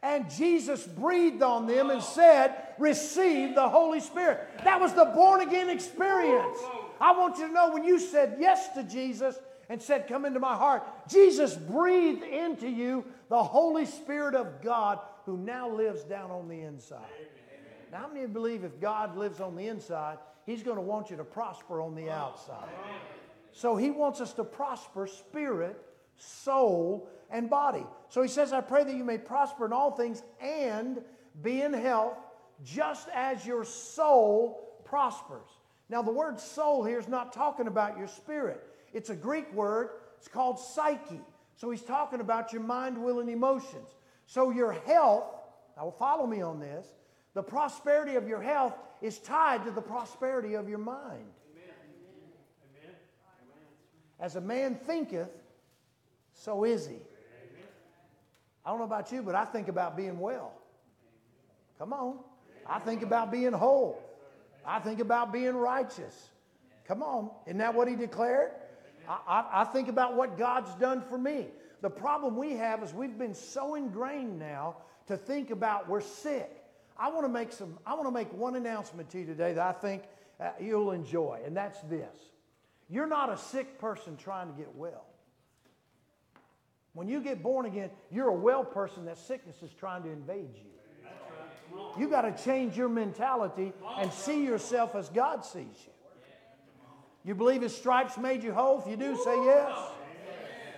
And 0.03 0.29
Jesus 0.29 0.85
breathed 0.85 1.41
on 1.41 1.65
them 1.65 1.89
and 1.89 2.03
said, 2.03 2.55
Receive 2.77 3.55
the 3.55 3.67
Holy 3.67 3.99
Spirit. 3.99 4.47
That 4.63 4.79
was 4.79 4.93
the 4.93 5.05
born 5.05 5.41
again 5.41 5.69
experience. 5.69 6.59
I 7.01 7.17
want 7.17 7.37
you 7.37 7.47
to 7.47 7.53
know 7.53 7.71
when 7.71 7.83
you 7.83 7.99
said 7.99 8.37
yes 8.39 8.69
to 8.75 8.83
Jesus 8.83 9.37
and 9.69 9.81
said, 9.81 10.07
Come 10.07 10.25
into 10.25 10.39
my 10.39 10.55
heart, 10.55 10.83
Jesus 11.09 11.55
breathed 11.55 12.24
into 12.24 12.67
you 12.67 13.05
the 13.29 13.43
Holy 13.43 13.86
Spirit 13.86 14.36
of 14.36 14.62
God 14.62 15.00
who 15.25 15.38
now 15.38 15.69
lives 15.69 16.03
down 16.03 16.31
on 16.31 16.47
the 16.47 16.62
inside. 16.62 17.01
Now, 17.91 18.00
how 18.00 18.07
many 18.07 18.21
of 18.21 18.29
you 18.29 18.33
believe 18.33 18.63
if 18.63 18.79
God 18.79 19.15
lives 19.15 19.39
on 19.39 19.55
the 19.55 19.67
inside, 19.67 20.17
He's 20.45 20.63
going 20.63 20.77
to 20.77 20.81
want 20.81 21.09
you 21.09 21.17
to 21.17 21.24
prosper 21.24 21.81
on 21.81 21.95
the 21.95 22.09
outside? 22.09 22.69
So 23.51 23.75
He 23.75 23.91
wants 23.91 24.21
us 24.21 24.33
to 24.33 24.43
prosper 24.43 25.07
spirit, 25.07 25.81
soul, 26.17 27.09
and 27.29 27.50
body. 27.50 27.86
So 28.09 28.21
He 28.21 28.27
says, 28.27 28.53
I 28.53 28.62
pray 28.62 28.83
that 28.83 28.95
you 28.95 29.03
may 29.03 29.17
prosper 29.17 29.65
in 29.65 29.74
all 29.74 29.91
things 29.91 30.24
and 30.41 31.01
be 31.41 31.62
in 31.62 31.74
health, 31.74 32.17
just 32.63 33.07
as 33.13 33.45
your 33.45 33.63
soul 33.63 34.81
prospers. 34.86 35.47
Now, 35.89 36.01
the 36.01 36.12
word 36.12 36.39
soul 36.39 36.83
here 36.83 37.00
is 37.00 37.07
not 37.07 37.31
talking 37.31 37.67
about 37.67 37.97
your 37.97 38.07
spirit. 38.07 38.63
It's 38.94 39.10
a 39.10 39.15
Greek 39.15 39.51
word. 39.53 39.89
It's 40.17 40.27
called 40.27 40.60
psyche. 40.60 41.22
So 41.56 41.72
he's 41.72 41.82
talking 41.82 42.20
about 42.20 42.53
your 42.53 42.62
mind, 42.62 42.98
will, 42.98 43.20
and 43.20 43.29
emotions. 43.29 43.89
So 44.25 44.51
your 44.51 44.74
health, 44.74 45.25
now 45.75 45.94
follow 45.98 46.27
me 46.27 46.41
on 46.41 46.60
this, 46.60 46.88
the 47.34 47.44
prosperity 47.44 48.15
of 48.15 48.27
your 48.27 48.41
health 48.41 48.74
is 49.01 49.20
tied 49.20 49.63
to 49.65 49.72
the 49.72 49.82
prosperity 49.82 50.56
of 50.56 50.67
your 50.67 50.79
mind. 50.79 51.25
As 54.20 54.36
a 54.36 54.41
man 54.41 54.75
thinketh, 54.75 55.29
so 56.34 56.63
is 56.63 56.88
he. 56.88 56.96
I 58.65 58.70
don't 58.70 58.79
know 58.79 58.86
about 58.86 59.12
you, 59.12 59.22
but 59.22 59.36
I 59.36 59.46
think 59.46 59.67
about 59.67 59.96
being 59.96 60.20
well. 60.20 60.53
Come 61.77 61.94
on. 61.94 62.17
I 62.67 62.79
think 62.79 63.01
about 63.03 63.32
being 63.32 63.53
whole. 63.53 64.01
I 64.65 64.79
think 64.79 65.00
about 65.00 65.32
being 65.32 65.56
righteous. 65.56 66.29
Come 66.88 67.01
on. 67.01 67.29
Isn't 67.46 67.60
that 67.60 67.74
what 67.74 67.88
he 67.88 67.96
declared? 67.96 68.51
I, 69.07 69.45
I, 69.51 69.63
think 69.63 69.87
about 69.87 70.15
what 70.15 70.37
God's 70.37 70.73
done 70.75 71.01
for 71.01 71.17
me. 71.17 71.47
The 71.81 71.89
problem 71.89 72.35
we 72.35 72.53
have 72.53 72.83
is 72.83 72.93
we've 72.93 73.17
been 73.17 73.33
so 73.33 73.75
ingrained 73.75 74.37
now 74.37 74.77
to 75.07 75.15
think 75.15 75.49
about 75.49 75.87
we're 75.87 76.01
sick. 76.01 76.51
I 76.97 77.09
want 77.09 77.25
to 77.25 77.29
make 77.29 77.51
some. 77.51 77.77
I 77.85 77.93
want 77.93 78.07
to 78.07 78.11
make 78.11 78.33
one 78.33 78.55
announcement 78.55 79.09
to 79.11 79.19
you 79.19 79.25
today 79.25 79.53
that 79.53 79.65
I 79.65 79.71
think 79.79 80.03
uh, 80.39 80.49
you'll 80.59 80.91
enjoy, 80.91 81.39
and 81.45 81.55
that's 81.55 81.79
this: 81.81 82.15
You're 82.89 83.07
not 83.07 83.31
a 83.31 83.37
sick 83.37 83.79
person 83.79 84.17
trying 84.17 84.51
to 84.51 84.57
get 84.57 84.75
well. 84.75 85.05
When 86.93 87.07
you 87.07 87.21
get 87.21 87.43
born 87.43 87.67
again, 87.67 87.91
you're 88.11 88.29
a 88.29 88.33
well 88.33 88.63
person 88.63 89.05
that 89.05 89.19
sickness 89.19 89.61
is 89.61 89.71
trying 89.71 90.03
to 90.03 90.09
invade 90.09 90.55
you. 90.55 90.77
You 91.99 92.09
got 92.09 92.21
to 92.21 92.43
change 92.43 92.75
your 92.75 92.89
mentality 92.89 93.73
and 93.99 94.11
see 94.11 94.43
yourself 94.43 94.95
as 94.95 95.09
God 95.09 95.45
sees 95.45 95.65
you. 95.85 95.93
You 97.27 97.36
believe 97.36 97.62
His 97.62 97.75
stripes 97.75 98.17
made 98.17 98.41
you 98.41 98.53
whole? 98.53 98.79
If 98.79 98.88
you 98.88 98.96
do, 98.96 99.17
say 99.22 99.36
yes. 99.43 99.77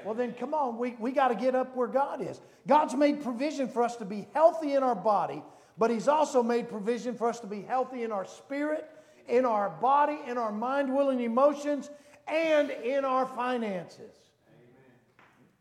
Well, 0.03 0.15
then 0.15 0.34
come 0.34 0.56
on. 0.56 0.79
We, 0.79 0.96
we 1.00 1.12
got 1.12 1.27
to 1.27 1.36
get 1.36 1.53
up 1.53 1.75
where 1.75 1.88
God 1.88 2.27
is. 2.27 2.41
God's 2.68 2.96
made 2.96 3.22
provision 3.22 3.68
for 3.68 3.84
us 3.84 3.96
to 3.98 4.06
be 4.06 4.27
healthy 4.34 4.74
in 4.74 4.82
our 4.82 4.96
body, 4.96 5.44
but 5.77 5.91
He's 5.91 6.08
also 6.08 6.41
made 6.41 6.68
provision 6.68 7.13
for 7.13 7.29
us 7.29 7.39
to 7.41 7.48
be 7.48 7.62
healthy 7.62 8.01
in 8.01 8.12
our 8.12 8.25
spirit, 8.25 8.89
in 9.27 9.46
our 9.46 9.70
body, 9.70 10.18
in 10.25 10.39
our 10.39 10.51
mind, 10.51 10.91
will, 10.91 11.10
and 11.12 11.22
emotions, 11.22 11.91
and 12.27 12.72
in 12.72 13.06
our 13.06 13.27
finances. 13.27 14.15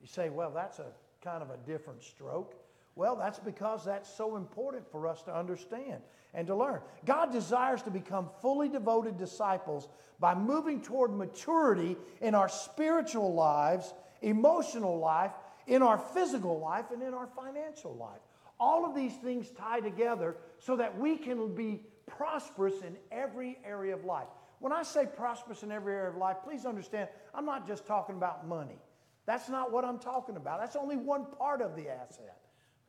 You 0.01 0.09
say, 0.09 0.31
well, 0.31 0.53
that's 0.55 0.79
a 0.79 0.87
kind 1.23 1.43
of 1.43 1.51
a 1.51 1.59
different 1.67 2.03
stroke. 2.03 2.55
Well, 2.95 3.15
that's 3.15 3.39
because 3.39 3.85
that's 3.85 4.11
so 4.13 4.37
important 4.37 4.91
for 4.91 5.07
us 5.07 5.23
to 5.25 5.37
understand 5.37 6.01
and 6.35 6.47
to 6.47 6.55
learn. 6.55 6.81
God 7.05 7.33
desires 7.33 7.83
to 7.83 7.91
become 7.91 8.29
fully 8.43 8.69
devoted 8.69 9.17
disciples 9.17 9.89
by 10.21 10.35
moving 10.35 10.83
toward 10.83 11.13
maturity 11.13 11.97
in 12.21 12.35
our 12.35 12.49
spiritual 12.49 13.35
lives, 13.35 13.95
emotional 14.21 14.99
life, 14.99 15.33
in 15.67 15.83
our 15.83 15.99
physical 15.99 16.59
life, 16.59 16.87
and 16.93 17.03
in 17.03 17.15
our 17.15 17.29
financial 17.29 17.95
life. 17.95 18.21
All 18.61 18.85
of 18.85 18.95
these 18.95 19.15
things 19.17 19.51
tie 19.51 19.81
together 19.81 20.37
so 20.59 20.77
that 20.77 20.99
we 20.99 21.17
can 21.17 21.55
be 21.55 21.83
prosperous 22.07 22.83
in 22.83 22.97
every 23.13 23.59
area 23.65 23.95
of 23.95 24.05
life. 24.05 24.27
When 24.59 24.73
I 24.73 24.83
say 24.83 25.07
prosperous 25.07 25.63
in 25.63 25.71
every 25.71 25.95
area 25.95 26.11
of 26.11 26.17
life, 26.17 26.39
please 26.43 26.67
understand, 26.67 27.09
I'm 27.33 27.45
not 27.45 27.67
just 27.67 27.87
talking 27.87 28.17
about 28.17 28.49
money. 28.49 28.79
That's 29.27 29.49
not 29.49 29.71
what 29.71 29.85
I'm 29.85 29.99
talking 29.99 30.37
about. 30.37 30.59
That's 30.59 30.75
only 30.75 30.97
one 30.97 31.27
part 31.27 31.61
of 31.61 31.77
the 31.77 31.89
asset. 31.89 32.39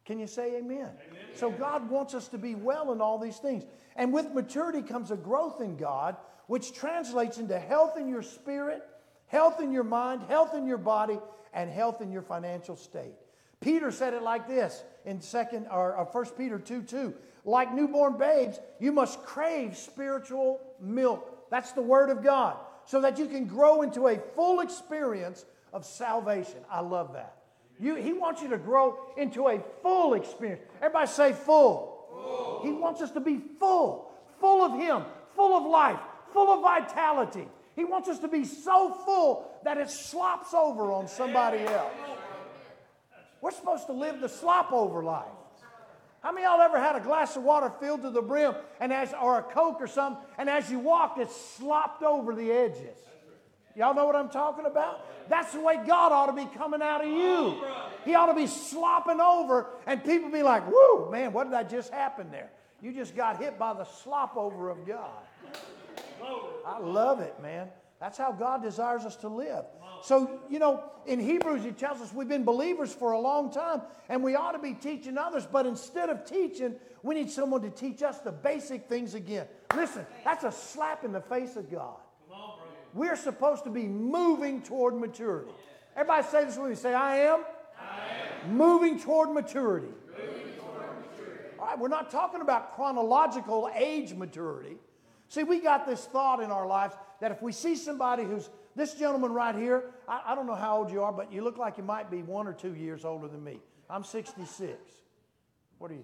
Can 0.10 0.18
you 0.18 0.25
say 0.25 0.58
amen? 0.58 0.80
amen? 0.80 0.89
So 1.36 1.51
God 1.51 1.88
wants 1.88 2.16
us 2.16 2.30
to 2.30 2.39
be 2.39 2.56
well 2.56 2.92
in 2.94 3.00
all 3.00 3.20
these 3.20 3.38
things. 3.38 3.63
And 3.96 4.12
with 4.12 4.34
maturity 4.34 4.82
comes 4.82 5.12
a 5.12 5.16
growth 5.16 5.62
in 5.62 5.78
God, 5.78 6.18
which 6.48 6.74
translates 6.74 7.38
into 7.38 7.60
health 7.60 7.96
in 7.96 8.10
your 8.10 8.24
spirit, 8.24 8.82
health 9.28 9.62
in 9.62 9.72
your 9.72 9.84
mind, 9.84 10.24
health 10.24 10.56
in 10.56 10.66
your 10.66 10.80
body, 10.80 11.20
and 11.54 11.70
health 11.70 12.01
in 12.01 12.12
your 12.12 12.24
financial 12.24 12.75
state. 12.75 13.13
Peter 13.60 13.92
said 13.92 14.16
it 14.16 14.24
like 14.24 14.48
this 14.48 14.84
in 15.06 15.22
second 15.22 15.68
or, 15.70 15.96
or 15.96 16.06
1 16.06 16.25
Peter 16.36 16.58
2 16.58 16.82
2. 16.82 17.13
Like 17.46 17.72
newborn 17.72 18.18
babes, 18.18 18.60
you 18.80 18.92
must 18.92 19.22
crave 19.22 19.78
spiritual 19.78 20.60
milk. 20.82 21.51
That's 21.51 21.74
the 21.74 21.84
word 21.84 22.10
of 22.10 22.24
God. 22.24 22.58
So 22.86 23.01
that 23.01 23.20
you 23.20 23.28
can 23.28 23.46
grow 23.46 23.84
into 23.84 24.08
a 24.08 24.18
full 24.18 24.62
experience 24.62 25.46
of 25.72 25.86
salvation. 25.86 26.62
I 26.68 26.80
love 26.80 27.13
that. 27.13 27.38
You, 27.79 27.95
he 27.95 28.12
wants 28.13 28.41
you 28.41 28.50
to 28.50 28.57
grow 28.57 28.98
into 29.15 29.48
a 29.48 29.59
full 29.81 30.13
experience. 30.13 30.62
Everybody 30.81 31.07
say 31.07 31.33
full. 31.33 32.07
full. 32.12 32.62
He 32.63 32.71
wants 32.71 33.01
us 33.01 33.12
to 33.12 33.21
be 33.21 33.39
full, 33.59 34.12
full 34.39 34.63
of 34.63 34.79
Him, 34.79 35.03
full 35.36 35.55
of 35.55 35.63
life, 35.63 36.00
full 36.33 36.51
of 36.51 36.62
vitality. 36.62 37.48
He 37.75 37.86
wants 37.86 38.09
us 38.09 38.19
to 38.19 38.27
be 38.27 38.43
so 38.43 38.93
full 39.05 39.50
that 39.63 39.77
it 39.77 39.89
slops 39.89 40.53
over 40.53 40.91
on 40.91 41.07
somebody 41.07 41.59
else. 41.59 41.93
We're 43.41 43.51
supposed 43.51 43.88
to 43.88 43.93
live 43.93 44.19
the 44.19 44.27
slop 44.27 44.74
over 44.74 45.01
life. 45.01 45.25
How 46.21 46.33
many 46.33 46.45
of 46.45 46.51
y'all 46.51 46.62
ever 46.62 46.77
had 46.77 46.98
a 46.98 47.00
glass 47.00 47.38
of 47.38 47.43
water 47.43 47.71
filled 47.79 48.01
to 48.01 48.09
the 48.09 48.21
brim 48.21 48.53
and 48.81 48.91
as 48.91 49.13
or 49.13 49.39
a 49.39 49.43
Coke 49.43 49.77
or 49.79 49.88
something, 49.88 50.21
and 50.38 50.50
as 50.50 50.69
you 50.69 50.79
walked, 50.79 51.17
it 51.19 51.31
slopped 51.31 52.03
over 52.03 52.36
the 52.36 52.51
edges? 52.51 52.98
Y'all 53.79 53.93
know 53.93 54.05
what 54.05 54.17
I'm 54.17 54.27
talking 54.27 54.65
about? 54.65 55.29
That's 55.29 55.53
the 55.53 55.62
way 55.62 55.77
God 55.88 56.12
ought 56.12 56.25
to 56.25 56.33
be 56.33 56.45
coming 56.57 56.81
out 56.81 57.01
of 57.01 57.09
you. 57.09 57.63
He 58.03 58.13
ought 58.13 58.25
to 58.25 58.33
be 58.33 58.45
slopping 58.45 59.21
over, 59.21 59.67
and 59.88 60.03
people 60.03 60.29
be 60.29 60.43
like, 60.43 60.69
whoo, 60.69 61.09
man, 61.09 61.31
what 61.31 61.45
did 61.45 61.53
that 61.53 61.69
just 61.69 61.93
happen 61.93 62.29
there? 62.29 62.51
You 62.81 62.91
just 62.91 63.15
got 63.15 63.38
hit 63.38 63.57
by 63.57 63.74
the 63.74 63.86
slop 63.86 64.36
over 64.36 64.69
of 64.69 64.86
God. 64.86 65.21
I 66.67 66.77
love 66.79 67.21
it, 67.21 67.41
man. 67.41 67.69
That's 68.01 68.17
how 68.17 68.33
God 68.33 68.62
desires 68.62 69.05
us 69.05 69.15
to 69.17 69.29
live. 69.29 69.63
So, 70.03 70.41
you 70.50 70.59
know, 70.59 70.83
in 71.05 71.21
Hebrews, 71.21 71.63
he 71.63 71.71
tells 71.71 72.01
us 72.01 72.13
we've 72.13 72.27
been 72.27 72.43
believers 72.43 72.93
for 72.93 73.13
a 73.13 73.19
long 73.19 73.50
time 73.50 73.81
and 74.09 74.21
we 74.21 74.36
ought 74.36 74.53
to 74.53 74.59
be 74.59 74.74
teaching 74.74 75.17
others, 75.17 75.45
but 75.50 75.65
instead 75.65 76.09
of 76.09 76.25
teaching, 76.25 76.75
we 77.03 77.15
need 77.15 77.29
someone 77.29 77.62
to 77.62 77.69
teach 77.69 78.01
us 78.03 78.19
the 78.19 78.31
basic 78.31 78.88
things 78.89 79.13
again. 79.13 79.48
Listen, 79.75 80.05
that's 80.25 80.43
a 80.43 80.51
slap 80.51 81.05
in 81.05 81.13
the 81.13 81.21
face 81.21 81.55
of 81.55 81.69
God 81.71 81.98
we're 82.93 83.15
supposed 83.15 83.63
to 83.65 83.69
be 83.69 83.84
moving 83.84 84.62
toward 84.62 84.96
maturity. 84.96 85.51
Everybody 85.96 86.27
say 86.27 86.46
this 86.46 86.58
with 86.58 86.69
me. 86.69 86.75
Say, 86.75 86.93
I 86.93 87.17
am, 87.17 87.43
I 87.79 88.46
am. 88.46 88.55
Moving, 88.55 89.00
toward 89.00 89.31
maturity. 89.31 89.88
moving 90.17 90.53
toward 90.58 90.88
maturity. 91.12 91.43
All 91.60 91.65
right, 91.65 91.79
we're 91.79 91.88
not 91.88 92.10
talking 92.10 92.41
about 92.41 92.75
chronological 92.75 93.69
age 93.75 94.13
maturity. 94.13 94.77
See, 95.27 95.43
we 95.43 95.60
got 95.60 95.86
this 95.86 96.05
thought 96.05 96.41
in 96.41 96.51
our 96.51 96.65
lives 96.65 96.96
that 97.22 97.31
if 97.31 97.41
we 97.41 97.51
see 97.51 97.75
somebody 97.75 98.24
who's 98.24 98.50
this 98.75 98.96
gentleman 98.96 99.34
right 99.34 99.55
here, 99.55 99.91
I, 100.08 100.22
I, 100.27 100.36
don't 100.36 100.48
know 100.48 100.55
how 100.55 100.77
old 100.77 100.91
you 100.91 101.03
are, 101.03 101.12
but 101.12 101.31
you 101.31 101.43
look 101.43 101.58
like 101.58 101.77
you 101.77 101.84
might 101.84 102.10
be 102.10 102.24
one 102.24 102.48
or 102.48 102.53
two 102.53 102.74
years 102.74 103.05
older 103.05 103.27
than 103.27 103.43
me. 103.43 103.60
I'm 103.89 104.03
66. 104.03 104.74
What 105.77 105.91
are 105.91 105.96
you? 105.96 106.03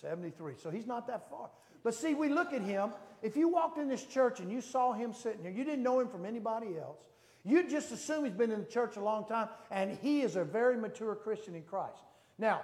73. 0.00 0.54
So 0.62 0.70
he's 0.70 0.86
not 0.86 1.06
that 1.06 1.30
far. 1.30 1.50
But 1.84 1.94
see, 1.94 2.14
we 2.14 2.28
look 2.28 2.52
at 2.52 2.62
him 2.62 2.90
if 3.24 3.38
you 3.38 3.48
walked 3.48 3.78
in 3.78 3.88
this 3.88 4.04
church 4.04 4.40
and 4.40 4.52
you 4.52 4.60
saw 4.60 4.92
him 4.92 5.14
sitting 5.14 5.40
here, 5.40 5.50
you 5.50 5.64
didn't 5.64 5.82
know 5.82 5.98
him 5.98 6.08
from 6.08 6.26
anybody 6.26 6.76
else, 6.78 6.98
you'd 7.42 7.70
just 7.70 7.90
assume 7.90 8.24
he's 8.26 8.34
been 8.34 8.50
in 8.50 8.60
the 8.60 8.66
church 8.66 8.96
a 8.96 9.00
long 9.00 9.24
time 9.24 9.48
and 9.70 9.96
he 10.02 10.20
is 10.20 10.36
a 10.36 10.44
very 10.44 10.76
mature 10.76 11.14
Christian 11.14 11.54
in 11.54 11.62
Christ. 11.62 12.02
Now, 12.38 12.60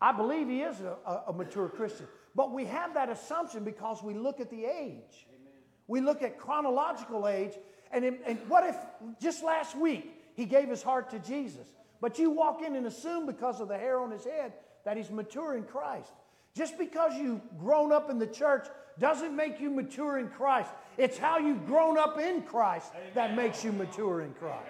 I 0.00 0.12
believe 0.12 0.48
he 0.48 0.62
is 0.62 0.80
a, 0.80 1.22
a, 1.26 1.32
mature 1.32 1.68
Christian, 1.68 2.06
but 2.36 2.52
we 2.52 2.66
have 2.66 2.94
that 2.94 3.08
assumption 3.08 3.64
because 3.64 4.00
we 4.00 4.14
look 4.14 4.38
at 4.38 4.48
the 4.48 4.64
age. 4.64 5.26
Amen. 5.28 5.52
We 5.88 6.00
look 6.00 6.22
at 6.22 6.38
chronological 6.38 7.26
age, 7.26 7.54
and, 7.90 8.04
and 8.04 8.38
what 8.48 8.64
if 8.64 8.76
just 9.20 9.42
last 9.42 9.76
week 9.76 10.08
he 10.36 10.46
gave 10.46 10.68
his 10.68 10.84
heart 10.84 11.10
to 11.10 11.18
Jesus? 11.18 11.66
But 12.00 12.18
you 12.18 12.30
walk 12.30 12.62
in 12.62 12.76
and 12.76 12.86
assume 12.86 13.26
because 13.26 13.60
of 13.60 13.66
the 13.66 13.76
hair 13.76 14.00
on 14.00 14.12
his 14.12 14.24
head 14.24 14.52
that 14.84 14.96
he's 14.96 15.10
mature 15.10 15.56
in 15.56 15.64
Christ. 15.64 16.12
Just 16.56 16.78
because 16.78 17.16
you've 17.16 17.40
grown 17.58 17.92
up 17.92 18.10
in 18.10 18.18
the 18.18 18.26
church 18.26 18.66
doesn't 18.98 19.34
make 19.34 19.60
you 19.60 19.70
mature 19.70 20.18
in 20.18 20.28
Christ. 20.28 20.70
It's 20.98 21.16
how 21.16 21.38
you've 21.38 21.66
grown 21.66 21.96
up 21.96 22.18
in 22.18 22.42
Christ 22.42 22.92
that 23.14 23.36
makes 23.36 23.64
you 23.64 23.72
mature 23.72 24.22
in 24.22 24.32
Christ. 24.34 24.66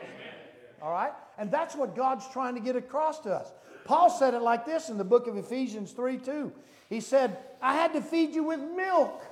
All 0.83 0.93
right? 0.93 1.13
And 1.39 1.51
that's 1.51 1.75
what 1.75 1.97
God's 1.97 2.29
trying 2.29 2.55
to 2.55 2.61
get 2.61 2.77
across 2.77 3.21
to 3.21 3.33
us. 3.33 3.53
Paul 3.85 4.11
said 4.11 4.35
it 4.35 4.41
like 4.41 4.67
this 4.67 4.89
in 4.89 4.99
the 4.99 5.05
book 5.05 5.27
of 5.27 5.37
Ephesians 5.37 5.93
3 5.93 6.19
2. 6.19 6.53
He 6.89 7.01
said, 7.01 7.39
I 7.63 7.75
had 7.75 7.93
to 7.95 8.03
feed 8.03 8.35
you 8.35 8.45
with 8.45 8.61
milk 8.61 9.23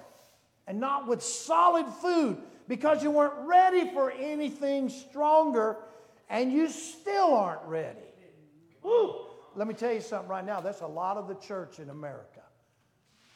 and 0.67 0.81
not 0.81 1.07
with 1.07 1.23
solid 1.23 1.87
food 1.87 2.39
because 2.67 3.03
you 3.03 3.11
weren't 3.11 3.47
ready 3.47 3.91
for 3.91 4.11
anything 4.11 4.89
stronger 4.89 5.77
and 6.31 6.53
you 6.53 6.69
still 6.69 7.35
aren't 7.35 7.65
ready. 7.67 7.99
Woo. 8.83 9.15
Let 9.55 9.67
me 9.67 9.75
tell 9.75 9.93
you 9.93 10.01
something 10.01 10.29
right 10.29 10.45
now. 10.45 10.61
That's 10.61 10.83
a 10.83 10.87
lot 10.87 11.17
of 11.17 11.27
the 11.27 11.35
church 11.35 11.79
in 11.79 11.91
America. 11.91 12.38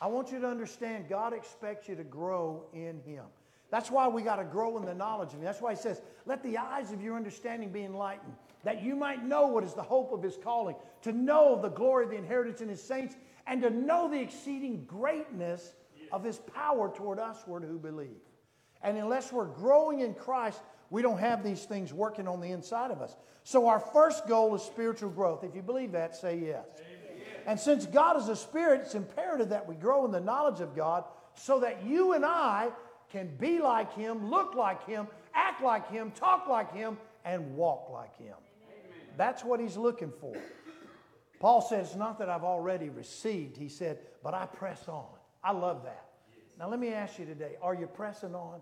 I 0.03 0.07
want 0.07 0.33
you 0.33 0.41
to 0.41 0.49
understand 0.49 1.09
God 1.09 1.33
expects 1.33 1.89
you 1.89 1.95
to 1.95 2.03
grow 2.03 2.65
in 2.75 3.01
Him. 3.07 3.23
That's 3.71 3.89
why 3.89 4.09
we 4.09 4.23
got 4.23 4.37
to 4.37 4.45
grow 4.45 4.77
in 4.77 4.85
the 4.85 4.95
knowledge 4.95 5.29
of 5.29 5.35
Him. 5.35 5.45
That's 5.45 5.61
why 5.61 5.75
He 5.75 5.81
says, 5.81 6.03
Let 6.27 6.43
the 6.43 6.59
eyes 6.59 6.91
of 6.91 7.01
your 7.01 7.15
understanding 7.15 7.71
be 7.71 7.85
enlightened, 7.85 8.35
that 8.65 8.83
you 8.83 8.97
might 8.97 9.25
know 9.25 9.47
what 9.47 9.63
is 9.63 9.75
the 9.75 9.83
hope 9.83 10.13
of 10.13 10.21
His 10.21 10.37
calling, 10.43 10.75
to 11.03 11.13
know 11.13 11.57
the 11.63 11.69
glory 11.69 12.07
of 12.07 12.11
the 12.11 12.17
inheritance 12.17 12.61
in 12.61 12.69
His 12.69 12.83
saints, 12.83 13.15
and 13.47 13.63
to 13.63 13.71
know 13.71 14.11
the 14.11 14.21
exceeding 14.21 14.85
greatness 14.87 15.77
of 16.11 16.25
His 16.25 16.39
power 16.39 16.93
toward 16.93 17.19
usward 17.19 17.63
who 17.63 17.79
believe. 17.79 18.19
And 18.83 18.99
unless 18.99 19.33
we're 19.33 19.47
growing 19.47 20.01
in 20.01 20.15
Christ, 20.15 20.61
we 20.91 21.01
don't 21.01 21.19
have 21.19 21.45
these 21.45 21.65
things 21.65 21.93
working 21.93 22.27
on 22.27 22.41
the 22.41 22.51
inside 22.51 22.91
of 22.91 23.01
us. 23.01 23.15
So 23.45 23.69
our 23.69 23.79
first 23.79 24.27
goal 24.27 24.53
is 24.57 24.63
spiritual 24.63 25.11
growth. 25.11 25.45
If 25.45 25.55
you 25.55 25.63
believe 25.63 25.93
that, 25.93 26.17
say 26.17 26.41
yes. 26.41 26.67
Amen. 26.77 26.92
And 27.47 27.59
since 27.59 27.87
God 27.87 28.17
is 28.17 28.29
a 28.29 28.37
spirit, 28.37 28.83
it's 28.83 28.95
imperative 28.95 29.51
that 29.51 29.67
we 29.67 29.75
grow 29.75 30.05
in 30.05 30.13
the 30.13 30.21
knowledge 30.21 30.61
of 30.61 30.77
God 30.77 31.05
so 31.35 31.61
that 31.61 31.85
you 31.85 32.13
and 32.13 32.25
I 32.25 32.71
can 33.11 33.35
be 33.39 33.61
like 33.61 33.93
Him, 33.95 34.31
look 34.31 34.55
like 34.55 34.87
Him, 34.87 35.07
act 35.35 35.63
like 35.63 35.91
Him, 35.91 36.11
talk 36.13 36.47
like 36.49 36.73
Him, 36.73 36.97
and 37.25 37.55
walk 37.57 37.91
like 37.91 38.17
Him. 38.19 38.35
Amen. 38.69 39.09
That's 39.17 39.45
what 39.45 39.61
He's 39.61 39.77
looking 39.77 40.13
for. 40.21 40.37
Paul 41.41 41.61
says, 41.61 41.97
not 41.97 42.19
that 42.21 42.29
I've 42.29 42.45
already 42.45 42.89
received. 42.89 43.57
He 43.57 43.69
said, 43.69 43.99
But 44.23 44.33
I 44.33 44.47
press 44.47 44.87
on. 44.89 45.07
I 45.43 45.53
love 45.53 45.83
that. 45.85 46.07
Now, 46.59 46.69
let 46.69 46.79
me 46.79 46.93
ask 46.93 47.19
you 47.19 47.25
today 47.25 47.57
are 47.61 47.75
you 47.75 47.87
pressing 47.87 48.35
on? 48.35 48.61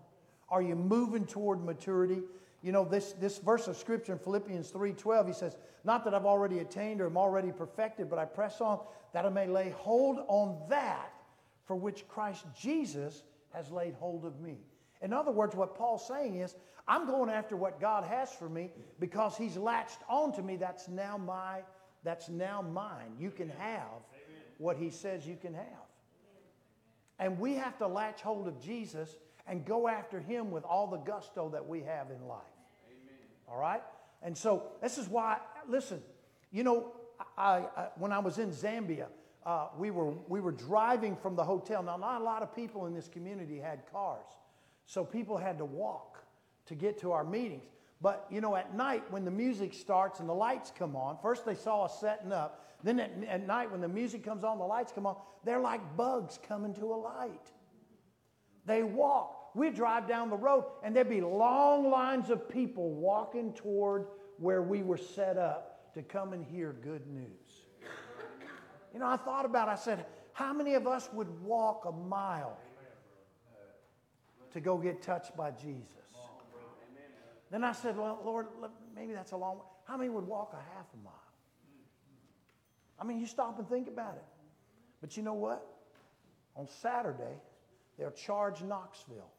Are 0.49 0.61
you 0.61 0.75
moving 0.75 1.25
toward 1.25 1.63
maturity? 1.63 2.23
You 2.61 2.71
know, 2.71 2.85
this, 2.85 3.13
this 3.13 3.39
verse 3.39 3.67
of 3.67 3.75
scripture 3.75 4.13
in 4.13 4.19
Philippians 4.19 4.71
3:12, 4.71 5.27
he 5.27 5.33
says, 5.33 5.57
Not 5.83 6.03
that 6.05 6.13
I've 6.13 6.25
already 6.25 6.59
attained 6.59 7.01
or 7.01 7.07
am 7.07 7.17
already 7.17 7.51
perfected, 7.51 8.09
but 8.09 8.19
I 8.19 8.25
press 8.25 8.61
on 8.61 8.79
that 9.13 9.25
I 9.25 9.29
may 9.29 9.47
lay 9.47 9.71
hold 9.71 10.19
on 10.27 10.61
that 10.69 11.11
for 11.65 11.75
which 11.75 12.07
Christ 12.07 12.45
Jesus 12.59 13.23
has 13.53 13.71
laid 13.71 13.95
hold 13.95 14.25
of 14.25 14.39
me. 14.39 14.57
In 15.01 15.13
other 15.13 15.31
words, 15.31 15.55
what 15.55 15.75
Paul's 15.75 16.07
saying 16.07 16.35
is, 16.35 16.55
I'm 16.87 17.07
going 17.07 17.29
after 17.29 17.55
what 17.55 17.79
God 17.79 18.03
has 18.03 18.31
for 18.31 18.49
me 18.49 18.71
because 18.99 19.37
He's 19.37 19.57
latched 19.57 19.99
onto 20.07 20.41
me. 20.41 20.55
That's 20.55 20.87
now 20.87 21.17
my, 21.17 21.61
that's 22.03 22.29
now 22.29 22.61
mine. 22.61 23.13
You 23.19 23.31
can 23.31 23.49
have 23.49 24.03
what 24.57 24.77
He 24.77 24.89
says 24.89 25.25
you 25.25 25.37
can 25.41 25.53
have. 25.53 25.65
And 27.19 27.39
we 27.39 27.53
have 27.55 27.77
to 27.79 27.87
latch 27.87 28.21
hold 28.21 28.47
of 28.47 28.61
Jesus 28.61 29.17
and 29.47 29.65
go 29.65 29.87
after 29.87 30.19
Him 30.19 30.51
with 30.51 30.63
all 30.63 30.87
the 30.87 30.97
gusto 30.97 31.49
that 31.49 31.67
we 31.67 31.81
have 31.81 32.09
in 32.11 32.27
life. 32.27 32.41
All 33.51 33.59
right? 33.59 33.81
And 34.21 34.37
so 34.37 34.63
this 34.81 34.97
is 34.97 35.09
why, 35.09 35.37
listen, 35.67 36.01
you 36.51 36.63
know, 36.63 36.91
I, 37.37 37.65
I 37.75 37.87
when 37.97 38.11
I 38.11 38.19
was 38.19 38.37
in 38.37 38.51
Zambia, 38.51 39.07
uh, 39.45 39.67
we, 39.77 39.91
were, 39.91 40.11
we 40.27 40.39
were 40.39 40.51
driving 40.51 41.15
from 41.15 41.35
the 41.35 41.43
hotel. 41.43 41.81
Now, 41.81 41.97
not 41.97 42.21
a 42.21 42.23
lot 42.23 42.43
of 42.43 42.55
people 42.55 42.85
in 42.85 42.93
this 42.93 43.07
community 43.07 43.57
had 43.59 43.81
cars, 43.91 44.25
so 44.85 45.03
people 45.03 45.37
had 45.37 45.57
to 45.57 45.65
walk 45.65 46.23
to 46.67 46.75
get 46.75 46.99
to 46.99 47.11
our 47.11 47.23
meetings. 47.23 47.65
But, 48.01 48.25
you 48.31 48.41
know, 48.41 48.55
at 48.55 48.75
night 48.75 49.03
when 49.11 49.25
the 49.25 49.31
music 49.31 49.73
starts 49.73 50.19
and 50.19 50.29
the 50.29 50.33
lights 50.33 50.71
come 50.77 50.95
on, 50.95 51.17
first 51.21 51.45
they 51.45 51.55
saw 51.55 51.85
us 51.85 51.99
setting 51.99 52.31
up. 52.31 52.67
Then 52.83 52.99
at, 52.99 53.11
at 53.27 53.45
night 53.45 53.71
when 53.71 53.81
the 53.81 53.87
music 53.87 54.23
comes 54.23 54.43
on, 54.43 54.57
the 54.57 54.65
lights 54.65 54.91
come 54.91 55.05
on, 55.05 55.17
they're 55.43 55.59
like 55.59 55.95
bugs 55.95 56.39
coming 56.47 56.73
to 56.75 56.85
a 56.93 56.95
light. 56.95 57.51
They 58.65 58.83
walk. 58.83 59.40
We'd 59.53 59.75
drive 59.75 60.07
down 60.07 60.29
the 60.29 60.37
road, 60.37 60.65
and 60.83 60.95
there'd 60.95 61.09
be 61.09 61.21
long 61.21 61.89
lines 61.89 62.29
of 62.29 62.47
people 62.49 62.91
walking 62.91 63.53
toward 63.53 64.07
where 64.37 64.61
we 64.61 64.81
were 64.81 64.97
set 64.97 65.37
up 65.37 65.93
to 65.93 66.01
come 66.01 66.33
and 66.33 66.43
hear 66.43 66.73
good 66.83 67.05
news. 67.07 67.65
You 68.93 68.99
know, 68.99 69.07
I 69.07 69.17
thought 69.17 69.45
about 69.45 69.67
it. 69.67 69.71
I 69.71 69.75
said, 69.75 70.05
how 70.33 70.53
many 70.53 70.73
of 70.75 70.87
us 70.87 71.09
would 71.13 71.29
walk 71.41 71.85
a 71.85 71.91
mile 71.91 72.57
to 74.53 74.59
go 74.59 74.77
get 74.77 75.01
touched 75.01 75.35
by 75.35 75.51
Jesus? 75.51 75.87
Then 77.49 77.65
I 77.65 77.73
said, 77.73 77.97
well, 77.97 78.21
Lord, 78.23 78.47
maybe 78.95 79.11
that's 79.13 79.33
a 79.33 79.37
long 79.37 79.57
way. 79.57 79.65
How 79.85 79.97
many 79.97 80.09
would 80.09 80.25
walk 80.25 80.53
a 80.53 80.75
half 80.75 80.85
a 80.93 81.03
mile? 81.03 81.13
I 82.97 83.03
mean, 83.03 83.19
you 83.19 83.25
stop 83.25 83.59
and 83.59 83.67
think 83.67 83.89
about 83.89 84.15
it. 84.15 84.23
But 85.01 85.17
you 85.17 85.23
know 85.23 85.33
what? 85.33 85.67
On 86.55 86.67
Saturday, 86.67 87.35
they'll 87.97 88.11
charge 88.11 88.61
Knoxville 88.61 89.31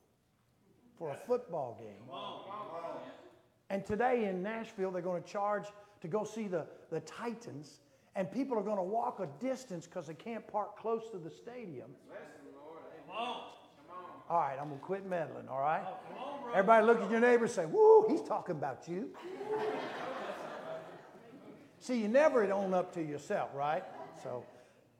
for 1.02 1.10
a 1.10 1.16
football 1.26 1.76
game. 1.80 2.08
And 3.70 3.84
today 3.84 4.28
in 4.28 4.40
Nashville, 4.40 4.92
they're 4.92 5.02
going 5.02 5.20
to 5.20 5.28
charge 5.28 5.64
to 6.00 6.06
go 6.06 6.22
see 6.22 6.46
the, 6.46 6.64
the 6.90 7.00
Titans. 7.00 7.80
And 8.14 8.30
people 8.30 8.56
are 8.56 8.62
going 8.62 8.76
to 8.76 8.84
walk 8.84 9.18
a 9.18 9.26
distance 9.44 9.86
because 9.86 10.06
they 10.06 10.14
can't 10.14 10.46
park 10.46 10.78
close 10.78 11.08
to 11.10 11.18
the 11.18 11.30
stadium. 11.30 11.90
All 14.30 14.38
right, 14.38 14.56
I'm 14.60 14.68
going 14.68 14.78
to 14.78 14.86
quit 14.86 15.04
meddling, 15.04 15.48
all 15.48 15.60
right? 15.60 15.82
Everybody 16.52 16.86
look 16.86 17.02
at 17.02 17.10
your 17.10 17.20
neighbor 17.20 17.44
and 17.44 17.52
say, 17.52 17.66
Woo, 17.66 18.06
he's 18.08 18.22
talking 18.22 18.54
about 18.54 18.86
you. 18.86 19.10
see, 21.80 22.00
you 22.00 22.06
never 22.06 22.50
own 22.52 22.74
up 22.74 22.94
to 22.94 23.02
yourself, 23.02 23.50
right? 23.54 23.82
So, 24.22 24.44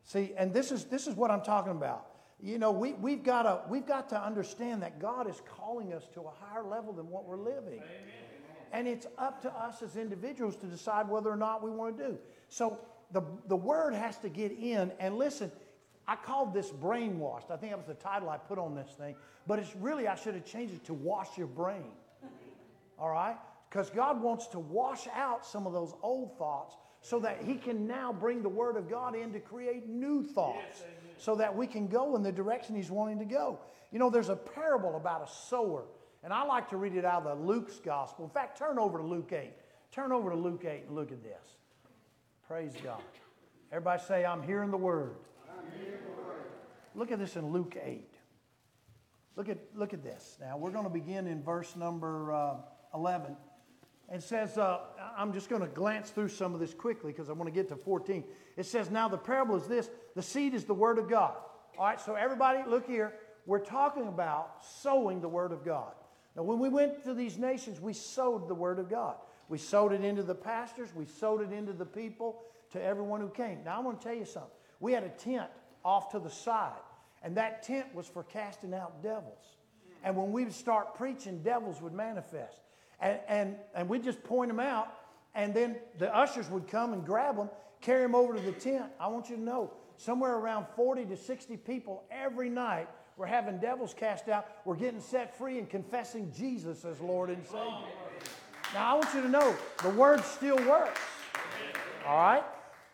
see, 0.02 0.32
and 0.36 0.52
this 0.52 0.72
is, 0.72 0.86
this 0.86 1.06
is 1.06 1.14
what 1.14 1.30
I'm 1.30 1.42
talking 1.42 1.72
about 1.72 2.11
you 2.42 2.58
know, 2.58 2.72
we, 2.72 2.94
we've, 2.94 3.22
got 3.22 3.44
to, 3.44 3.60
we've 3.68 3.86
got 3.86 4.08
to 4.08 4.20
understand 4.20 4.82
that 4.82 4.98
God 4.98 5.28
is 5.30 5.40
calling 5.46 5.92
us 5.92 6.08
to 6.14 6.22
a 6.22 6.32
higher 6.40 6.64
level 6.64 6.92
than 6.92 7.08
what 7.08 7.24
we're 7.24 7.36
living. 7.36 7.74
Amen. 7.74 8.12
And 8.72 8.88
it's 8.88 9.06
up 9.18 9.42
to 9.42 9.52
us 9.52 9.82
as 9.82 9.96
individuals 9.96 10.56
to 10.56 10.66
decide 10.66 11.08
whether 11.08 11.30
or 11.30 11.36
not 11.36 11.62
we 11.62 11.70
want 11.70 11.96
to 11.96 12.08
do. 12.08 12.18
So 12.48 12.78
the, 13.12 13.22
the 13.46 13.56
word 13.56 13.94
has 13.94 14.16
to 14.18 14.28
get 14.28 14.50
in. 14.50 14.90
And 14.98 15.18
listen, 15.18 15.52
I 16.08 16.16
called 16.16 16.52
this 16.52 16.70
brainwashed. 16.70 17.50
I 17.50 17.56
think 17.56 17.72
that 17.72 17.78
was 17.78 17.86
the 17.86 17.94
title 17.94 18.28
I 18.28 18.38
put 18.38 18.58
on 18.58 18.74
this 18.74 18.90
thing. 18.98 19.14
But 19.46 19.58
it's 19.58 19.76
really, 19.76 20.08
I 20.08 20.16
should 20.16 20.34
have 20.34 20.46
changed 20.46 20.74
it 20.74 20.84
to 20.86 20.94
wash 20.94 21.38
your 21.38 21.46
brain. 21.46 21.92
All 22.98 23.10
right? 23.10 23.36
Because 23.68 23.90
God 23.90 24.20
wants 24.20 24.48
to 24.48 24.58
wash 24.58 25.06
out 25.14 25.46
some 25.46 25.66
of 25.66 25.72
those 25.72 25.94
old 26.02 26.36
thoughts 26.38 26.76
so 27.02 27.18
that 27.20 27.42
He 27.42 27.54
can 27.54 27.86
now 27.86 28.12
bring 28.12 28.42
the 28.42 28.48
Word 28.48 28.76
of 28.76 28.88
God 28.88 29.14
in 29.14 29.32
to 29.32 29.40
create 29.40 29.88
new 29.88 30.22
thoughts. 30.22 30.80
Yes, 30.80 30.82
so 31.22 31.36
that 31.36 31.56
we 31.56 31.68
can 31.68 31.86
go 31.86 32.16
in 32.16 32.22
the 32.24 32.32
direction 32.32 32.74
he's 32.74 32.90
wanting 32.90 33.20
to 33.20 33.24
go. 33.24 33.60
You 33.92 34.00
know, 34.00 34.10
there's 34.10 34.28
a 34.28 34.34
parable 34.34 34.96
about 34.96 35.22
a 35.22 35.30
sower, 35.30 35.84
and 36.24 36.32
I 36.32 36.42
like 36.42 36.68
to 36.70 36.76
read 36.76 36.96
it 36.96 37.04
out 37.04 37.24
of 37.24 37.38
the 37.38 37.44
Luke's 37.44 37.78
gospel. 37.78 38.24
In 38.24 38.30
fact, 38.32 38.58
turn 38.58 38.76
over 38.76 38.98
to 38.98 39.04
Luke 39.04 39.32
8. 39.32 39.52
Turn 39.92 40.10
over 40.10 40.30
to 40.30 40.36
Luke 40.36 40.64
8 40.64 40.86
and 40.88 40.96
look 40.96 41.12
at 41.12 41.22
this. 41.22 41.56
Praise 42.48 42.72
God. 42.82 43.00
Everybody 43.70 44.02
say, 44.02 44.24
I'm 44.24 44.42
hearing 44.42 44.72
the 44.72 44.76
word. 44.76 45.14
Look 46.96 47.12
at 47.12 47.20
this 47.20 47.36
in 47.36 47.52
Luke 47.52 47.76
8. 47.80 48.08
Look 49.36 49.48
at, 49.48 49.58
look 49.76 49.94
at 49.94 50.02
this. 50.02 50.38
Now, 50.40 50.58
we're 50.58 50.72
going 50.72 50.84
to 50.84 50.90
begin 50.90 51.28
in 51.28 51.40
verse 51.40 51.76
number 51.76 52.32
uh, 52.32 52.54
11. 52.94 53.36
It 54.12 54.22
says, 54.22 54.58
uh, 54.58 54.80
I'm 55.16 55.32
just 55.32 55.48
going 55.48 55.62
to 55.62 55.68
glance 55.68 56.10
through 56.10 56.28
some 56.28 56.52
of 56.52 56.60
this 56.60 56.74
quickly 56.74 57.12
because 57.12 57.30
I 57.30 57.32
want 57.32 57.48
to 57.48 57.52
get 57.52 57.68
to 57.70 57.76
14. 57.76 58.22
It 58.58 58.66
says, 58.66 58.90
Now 58.90 59.08
the 59.08 59.16
parable 59.16 59.56
is 59.56 59.66
this 59.66 59.88
the 60.14 60.22
seed 60.22 60.52
is 60.52 60.64
the 60.64 60.74
word 60.74 60.98
of 60.98 61.08
God. 61.08 61.34
All 61.78 61.86
right, 61.86 62.00
so 62.00 62.14
everybody, 62.14 62.60
look 62.68 62.86
here. 62.86 63.14
We're 63.46 63.64
talking 63.64 64.08
about 64.08 64.64
sowing 64.82 65.22
the 65.22 65.28
word 65.28 65.50
of 65.50 65.64
God. 65.64 65.92
Now, 66.36 66.42
when 66.42 66.58
we 66.58 66.68
went 66.68 67.02
to 67.04 67.14
these 67.14 67.38
nations, 67.38 67.80
we 67.80 67.94
sowed 67.94 68.48
the 68.48 68.54
word 68.54 68.78
of 68.78 68.90
God. 68.90 69.16
We 69.48 69.58
sowed 69.58 69.92
it 69.92 70.04
into 70.04 70.22
the 70.22 70.34
pastors, 70.34 70.94
we 70.94 71.06
sowed 71.06 71.40
it 71.42 71.52
into 71.52 71.72
the 71.72 71.84
people, 71.84 72.42
to 72.72 72.82
everyone 72.82 73.20
who 73.20 73.28
came. 73.28 73.64
Now, 73.64 73.76
I 73.76 73.80
want 73.80 74.00
to 74.00 74.06
tell 74.06 74.16
you 74.16 74.24
something. 74.24 74.50
We 74.80 74.92
had 74.92 75.04
a 75.04 75.10
tent 75.10 75.50
off 75.84 76.10
to 76.12 76.18
the 76.18 76.30
side, 76.30 76.80
and 77.22 77.36
that 77.36 77.62
tent 77.62 77.94
was 77.94 78.06
for 78.06 78.22
casting 78.22 78.72
out 78.72 79.02
devils. 79.02 79.56
And 80.04 80.16
when 80.16 80.32
we 80.32 80.44
would 80.44 80.54
start 80.54 80.94
preaching, 80.94 81.42
devils 81.42 81.82
would 81.82 81.92
manifest. 81.92 82.61
And, 83.02 83.18
and, 83.28 83.56
and 83.74 83.88
we'd 83.88 84.04
just 84.04 84.22
point 84.22 84.48
them 84.48 84.60
out, 84.60 84.88
and 85.34 85.52
then 85.52 85.76
the 85.98 86.14
ushers 86.16 86.48
would 86.48 86.68
come 86.68 86.92
and 86.92 87.04
grab 87.04 87.36
them, 87.36 87.50
carry 87.80 88.02
them 88.02 88.14
over 88.14 88.34
to 88.34 88.40
the 88.40 88.52
tent. 88.52 88.86
I 89.00 89.08
want 89.08 89.28
you 89.28 89.36
to 89.36 89.42
know, 89.42 89.72
somewhere 89.96 90.36
around 90.36 90.66
40 90.76 91.06
to 91.06 91.16
60 91.16 91.56
people 91.58 92.04
every 92.10 92.48
night 92.48 92.88
were 93.16 93.26
having 93.26 93.58
devils 93.58 93.92
cast 93.92 94.28
out, 94.28 94.46
were 94.64 94.76
getting 94.76 95.00
set 95.00 95.36
free, 95.36 95.58
and 95.58 95.68
confessing 95.68 96.32
Jesus 96.34 96.84
as 96.84 97.00
Lord 97.00 97.28
and 97.28 97.44
Savior. 97.44 97.88
Now, 98.72 98.92
I 98.92 98.94
want 98.94 99.14
you 99.14 99.20
to 99.22 99.28
know 99.28 99.54
the 99.82 99.90
word 99.90 100.24
still 100.24 100.56
works. 100.56 101.00
All 102.06 102.16
right? 102.16 102.44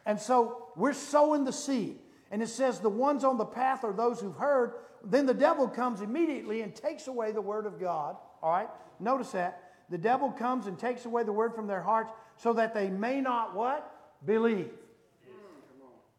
And 0.07 0.19
so 0.19 0.69
we're 0.75 0.95
sowing 0.95 1.45
the 1.45 1.53
seed. 1.53 1.99
And 2.31 2.43
it 2.43 2.49
says 2.49 2.81
the 2.81 2.89
ones 2.89 3.25
on 3.25 3.39
the 3.39 3.45
path 3.45 3.85
are 3.85 3.93
those 3.93 4.21
who've 4.21 4.35
heard. 4.35 4.73
Then 5.05 5.27
the 5.27 5.35
devil 5.35 5.69
comes 5.69 6.01
immediately 6.01 6.63
and 6.63 6.75
takes 6.75 7.07
away 7.07 7.33
the 7.33 7.41
word 7.41 7.67
of 7.67 7.79
God. 7.79 8.17
All 8.43 8.51
right? 8.51 8.69
Notice 8.99 9.31
that. 9.33 9.68
The 9.91 9.99
devil 9.99 10.31
comes 10.31 10.67
and 10.67 10.79
takes 10.79 11.05
away 11.05 11.23
the 11.23 11.33
word 11.33 11.55
from 11.55 11.67
their 11.67 11.83
hearts 11.83 12.13
so 12.37 12.53
that 12.55 12.75
they 12.75 12.89
may 12.89 13.21
not 13.21 13.55
what? 13.55 14.17
Believe. 14.25 14.71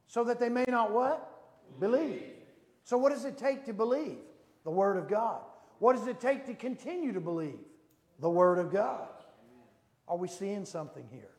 So 0.08 0.24
that 0.24 0.40
they 0.40 0.50
may 0.50 0.66
not 0.68 0.92
what? 0.92 1.30
Believe. 1.80 2.24
So 2.84 2.98
what 2.98 3.12
does 3.12 3.26
it 3.26 3.38
take 3.38 3.66
to 3.66 3.74
believe? 3.74 4.18
The 4.64 4.72
word 4.72 4.98
of 4.98 5.08
God. 5.08 5.42
What 5.78 5.96
does 5.96 6.08
it 6.08 6.20
take 6.20 6.46
to 6.48 6.54
continue 6.54 7.14
to 7.14 7.22
believe? 7.22 7.60
The 8.20 8.30
word 8.30 8.58
of 8.58 8.72
God. 8.72 9.08
Are 10.08 10.18
we 10.18 10.28
seeing 10.28 10.66
something 10.66 11.06
here? 11.12 11.30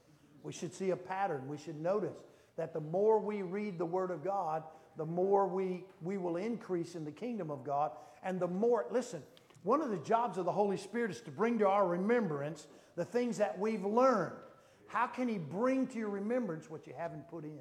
We 0.43 0.53
should 0.53 0.73
see 0.73 0.91
a 0.91 0.97
pattern. 0.97 1.49
We 1.49 1.59
should 1.59 1.81
notice 1.81 2.17
that 2.57 2.73
the 2.73 2.81
more 2.81 3.19
we 3.19 3.43
read 3.43 3.79
the 3.79 3.87
Word 3.87 4.11
of 4.11 4.25
God, 4.25 4.63
the 4.97 5.05
more 5.05 5.47
we, 5.47 5.85
we 6.03 6.19
will 6.19 6.37
increase 6.37 6.95
in 6.95 7.05
the 7.05 7.11
kingdom 7.11 7.51
of 7.51 7.65
God. 7.65 7.93
And 8.23 8.39
the 8.39 8.47
more, 8.47 8.87
listen, 8.91 9.23
one 9.63 9.83
of 9.83 9.91
the 9.91 9.99
jobs 9.99 10.39
of 10.39 10.45
the 10.45 10.53
Holy 10.53 10.77
Spirit 10.77 11.11
is 11.11 11.21
to 11.23 11.31
bring 11.31 11.59
to 11.59 11.69
our 11.69 11.87
remembrance 11.87 12.67
the 12.97 13.05
things 13.05 13.39
that 13.39 13.59
we've 13.59 13.85
learned. 13.85 14.37
How 14.87 15.07
can 15.07 15.29
He 15.29 15.39
bring 15.39 15.87
to 15.89 15.99
your 15.99 16.09
remembrance 16.09 16.71
what 16.71 16.87
you 16.87 16.95
haven't 16.97 17.29
put 17.29 17.45
in? 17.45 17.59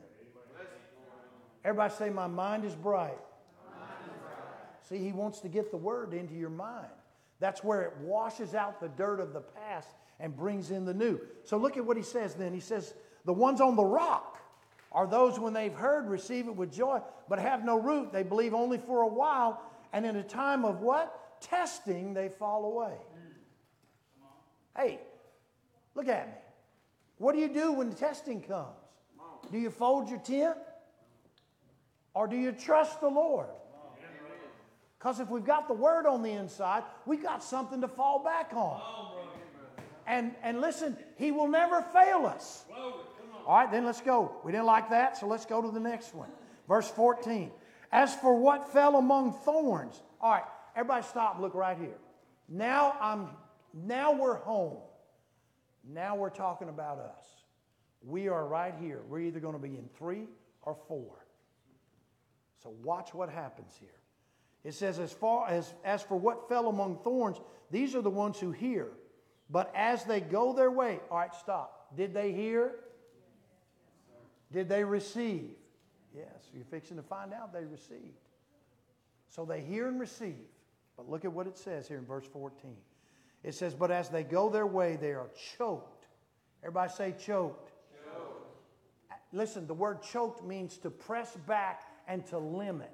Everybody 1.63 1.93
say, 1.93 2.09
My 2.09 2.27
mind 2.27 2.65
is 2.65 2.75
bright. 2.75 3.19
See, 4.87 4.97
He 4.97 5.11
wants 5.11 5.39
to 5.41 5.49
get 5.49 5.71
the 5.71 5.77
Word 5.77 6.13
into 6.13 6.33
your 6.33 6.49
mind. 6.49 6.87
That's 7.39 7.63
where 7.63 7.81
it 7.81 7.93
washes 8.01 8.55
out 8.55 8.81
the 8.81 8.89
dirt 8.89 9.19
of 9.19 9.33
the 9.33 9.41
past 9.41 9.89
and 10.19 10.35
brings 10.35 10.71
in 10.71 10.85
the 10.85 10.93
new. 10.93 11.19
So 11.43 11.57
look 11.57 11.77
at 11.77 11.85
what 11.85 11.97
He 11.97 12.03
says 12.03 12.33
then. 12.33 12.53
He 12.53 12.59
says, 12.59 12.93
The 13.25 13.33
ones 13.33 13.61
on 13.61 13.75
the 13.75 13.85
rock 13.85 14.41
are 14.91 15.05
those 15.05 15.37
when 15.39 15.53
they've 15.53 15.73
heard 15.73 16.07
receive 16.07 16.47
it 16.47 16.55
with 16.55 16.73
joy, 16.73 17.01
but 17.27 17.39
have 17.39 17.63
no 17.63 17.77
root. 17.77 18.11
They 18.11 18.23
believe 18.23 18.53
only 18.53 18.79
for 18.79 19.01
a 19.01 19.07
while, 19.07 19.61
and 19.93 20.05
in 20.05 20.15
a 20.15 20.23
time 20.23 20.65
of 20.65 20.81
what? 20.81 21.15
Testing, 21.41 22.13
they 22.13 22.29
fall 22.29 22.65
away. 22.65 22.95
Hey, 24.75 24.99
look 25.95 26.07
at 26.07 26.27
me. 26.27 26.33
What 27.17 27.33
do 27.33 27.39
you 27.39 27.49
do 27.49 27.73
when 27.73 27.89
the 27.89 27.95
testing 27.95 28.41
comes? 28.41 28.67
Do 29.51 29.57
you 29.57 29.69
fold 29.69 30.09
your 30.09 30.19
tent? 30.19 30.57
Or 32.13 32.27
do 32.27 32.35
you 32.35 32.51
trust 32.51 33.01
the 33.01 33.07
Lord? 33.07 33.47
Because 34.97 35.19
if 35.19 35.29
we've 35.29 35.45
got 35.45 35.67
the 35.67 35.73
word 35.73 36.05
on 36.05 36.21
the 36.21 36.31
inside, 36.31 36.83
we've 37.05 37.23
got 37.23 37.43
something 37.43 37.79
to 37.81 37.87
fall 37.87 38.23
back 38.23 38.51
on. 38.53 38.81
And, 40.05 40.33
and 40.43 40.59
listen, 40.59 40.97
he 41.17 41.31
will 41.31 41.47
never 41.47 41.81
fail 41.81 42.25
us. 42.25 42.65
All 43.45 43.57
right, 43.57 43.71
then 43.71 43.85
let's 43.85 44.01
go. 44.01 44.35
We 44.43 44.51
didn't 44.51 44.65
like 44.65 44.89
that, 44.89 45.17
so 45.17 45.27
let's 45.27 45.45
go 45.45 45.61
to 45.61 45.71
the 45.71 45.79
next 45.79 46.13
one. 46.13 46.29
Verse 46.67 46.89
14. 46.89 47.51
As 47.91 48.13
for 48.15 48.35
what 48.35 48.71
fell 48.73 48.97
among 48.97 49.33
thorns, 49.33 50.01
all 50.21 50.31
right, 50.31 50.43
Everybody 50.75 51.05
stop 51.05 51.39
look 51.39 51.53
right 51.55 51.77
here. 51.77 51.97
Now 52.47 52.95
I'm 52.99 53.29
now 53.73 54.13
we're 54.13 54.37
home. 54.37 54.77
Now 55.87 56.15
we're 56.15 56.29
talking 56.29 56.69
about 56.69 56.99
us. 56.99 57.23
We 58.01 58.27
are 58.27 58.47
right 58.47 58.73
here. 58.79 59.01
We're 59.07 59.21
either 59.21 59.39
going 59.39 59.53
to 59.53 59.59
be 59.59 59.69
in 59.69 59.89
three 59.97 60.25
or 60.63 60.75
four. 60.87 61.25
So 62.63 62.73
watch 62.83 63.13
what 63.13 63.29
happens 63.29 63.73
here. 63.79 63.89
It 64.63 64.73
says, 64.73 64.99
as 64.99 65.11
far 65.11 65.47
as, 65.47 65.73
as 65.85 66.01
for 66.01 66.17
what 66.17 66.49
fell 66.49 66.67
among 66.67 66.97
thorns, 66.97 67.37
these 67.71 67.95
are 67.95 68.01
the 68.01 68.09
ones 68.09 68.39
who 68.39 68.51
hear. 68.51 68.89
But 69.49 69.71
as 69.73 70.03
they 70.03 70.19
go 70.19 70.53
their 70.53 70.69
way, 70.69 70.99
all 71.09 71.17
right, 71.17 71.33
stop. 71.33 71.95
Did 71.95 72.13
they 72.13 72.33
hear? 72.33 72.75
Did 74.51 74.67
they 74.67 74.83
receive? 74.83 75.51
Yes, 76.15 76.49
you're 76.53 76.65
fixing 76.65 76.97
to 76.97 77.03
find 77.03 77.33
out 77.33 77.53
they 77.53 77.65
received. 77.65 78.17
So 79.29 79.45
they 79.45 79.61
hear 79.61 79.87
and 79.87 79.99
receive. 79.99 80.35
But 80.99 81.09
look 81.09 81.23
at 81.23 81.31
what 81.31 81.47
it 81.47 81.57
says 81.57 81.87
here 81.87 81.97
in 81.97 82.05
verse 82.05 82.25
14. 82.27 82.75
It 83.41 83.55
says, 83.55 83.73
But 83.73 83.89
as 83.89 84.09
they 84.09 84.23
go 84.23 84.49
their 84.49 84.67
way, 84.67 84.97
they 84.97 85.11
are 85.11 85.29
choked. 85.57 86.07
Everybody 86.61 86.91
say 86.91 87.11
choked. 87.11 87.71
choked. 88.03 89.21
Listen, 89.31 89.65
the 89.65 89.73
word 89.73 90.03
choked 90.03 90.43
means 90.43 90.77
to 90.79 90.89
press 90.89 91.37
back 91.47 91.83
and 92.05 92.25
to 92.27 92.37
limit. 92.37 92.91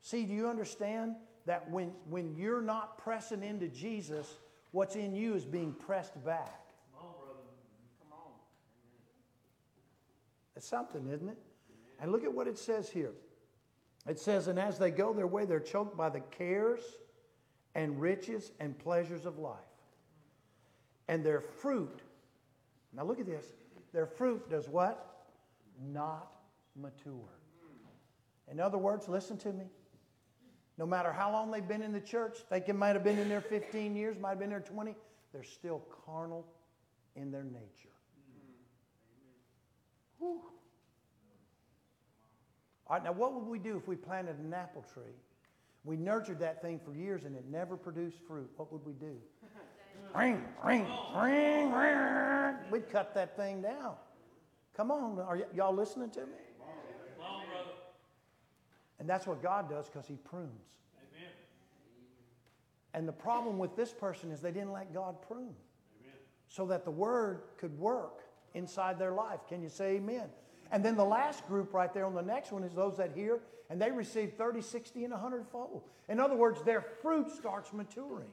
See, 0.00 0.24
do 0.24 0.32
you 0.32 0.48
understand 0.48 1.16
that 1.44 1.70
when, 1.70 1.92
when 2.08 2.34
you're 2.34 2.62
not 2.62 2.96
pressing 2.96 3.42
into 3.42 3.68
Jesus, 3.68 4.36
what's 4.70 4.96
in 4.96 5.14
you 5.14 5.34
is 5.34 5.44
being 5.44 5.74
pressed 5.74 6.14
back? 6.24 6.62
Come 6.94 7.08
on, 7.08 7.14
brother. 7.20 7.40
Come 8.08 8.18
on. 8.18 8.32
It's 10.56 10.66
something, 10.66 11.06
isn't 11.08 11.28
it? 11.28 11.38
And 12.00 12.10
look 12.10 12.24
at 12.24 12.32
what 12.32 12.46
it 12.46 12.56
says 12.56 12.88
here. 12.88 13.12
It 14.08 14.18
says, 14.18 14.48
And 14.48 14.58
as 14.58 14.78
they 14.78 14.90
go 14.90 15.12
their 15.12 15.26
way, 15.26 15.44
they're 15.44 15.60
choked 15.60 15.96
by 15.96 16.08
the 16.08 16.20
cares 16.20 16.80
and 17.74 18.00
riches 18.00 18.52
and 18.60 18.78
pleasures 18.78 19.26
of 19.26 19.38
life. 19.38 19.56
And 21.08 21.24
their 21.24 21.40
fruit, 21.40 22.00
now 22.92 23.04
look 23.04 23.20
at 23.20 23.26
this, 23.26 23.46
their 23.92 24.06
fruit 24.06 24.48
does 24.50 24.68
what? 24.68 25.26
Not 25.92 26.32
mature. 26.74 27.30
In 28.50 28.60
other 28.60 28.78
words, 28.78 29.08
listen 29.08 29.36
to 29.38 29.52
me. 29.52 29.64
No 30.78 30.86
matter 30.86 31.10
how 31.10 31.32
long 31.32 31.50
they've 31.50 31.66
been 31.66 31.82
in 31.82 31.92
the 31.92 32.00
church, 32.00 32.38
they 32.50 32.60
can, 32.60 32.76
might 32.76 32.94
have 32.94 33.04
been 33.04 33.18
in 33.18 33.28
there 33.28 33.40
15 33.40 33.96
years, 33.96 34.18
might 34.18 34.30
have 34.30 34.38
been 34.38 34.50
there 34.50 34.60
20, 34.60 34.94
they're 35.32 35.42
still 35.42 35.82
carnal 36.04 36.46
in 37.14 37.30
their 37.30 37.44
nature. 37.44 37.94
Whew. 40.18 40.42
All 42.88 42.96
right, 42.96 43.04
now 43.04 43.12
what 43.12 43.34
would 43.34 43.46
we 43.46 43.58
do 43.58 43.76
if 43.76 43.88
we 43.88 43.96
planted 43.96 44.38
an 44.38 44.54
apple 44.54 44.84
tree? 44.92 45.14
We 45.84 45.96
nurtured 45.96 46.38
that 46.40 46.62
thing 46.62 46.80
for 46.84 46.94
years 46.94 47.24
and 47.24 47.34
it 47.36 47.44
never 47.50 47.76
produced 47.76 48.18
fruit. 48.26 48.50
What 48.56 48.72
would 48.72 48.84
we 48.84 48.92
do? 48.92 49.16
ring, 50.14 50.42
ring, 50.64 50.86
ring, 51.16 51.72
ring. 51.72 52.54
We'd 52.70 52.90
cut 52.90 53.14
that 53.14 53.36
thing 53.36 53.62
down. 53.62 53.94
Come 54.76 54.90
on, 54.90 55.18
are 55.18 55.36
y- 55.36 55.44
y'all 55.54 55.74
listening 55.74 56.10
to 56.10 56.20
me? 56.26 56.32
And 58.98 59.08
that's 59.08 59.26
what 59.26 59.42
God 59.42 59.68
does 59.68 59.88
because 59.88 60.06
He 60.06 60.16
prunes. 60.16 60.50
Amen. 61.14 61.30
And 62.94 63.06
the 63.06 63.12
problem 63.12 63.58
with 63.58 63.76
this 63.76 63.92
person 63.92 64.30
is 64.30 64.40
they 64.40 64.52
didn't 64.52 64.72
let 64.72 64.92
God 64.92 65.20
prune 65.22 65.54
amen. 66.00 66.14
so 66.48 66.66
that 66.66 66.84
the 66.84 66.90
Word 66.90 67.42
could 67.58 67.78
work 67.78 68.22
inside 68.54 68.98
their 68.98 69.12
life. 69.12 69.40
Can 69.48 69.62
you 69.62 69.68
say 69.68 69.96
amen? 69.96 70.28
And 70.72 70.84
then 70.84 70.96
the 70.96 71.04
last 71.04 71.46
group 71.46 71.72
right 71.72 71.92
there 71.92 72.06
on 72.06 72.14
the 72.14 72.22
next 72.22 72.52
one 72.52 72.62
is 72.64 72.72
those 72.72 72.96
that 72.96 73.12
hear 73.14 73.40
and 73.68 73.80
they 73.80 73.90
receive 73.90 74.34
30, 74.34 74.62
60, 74.62 75.04
and 75.04 75.12
100 75.12 75.46
fold. 75.48 75.82
In 76.08 76.20
other 76.20 76.36
words, 76.36 76.62
their 76.62 76.80
fruit 76.80 77.30
starts 77.30 77.72
maturing. 77.72 78.28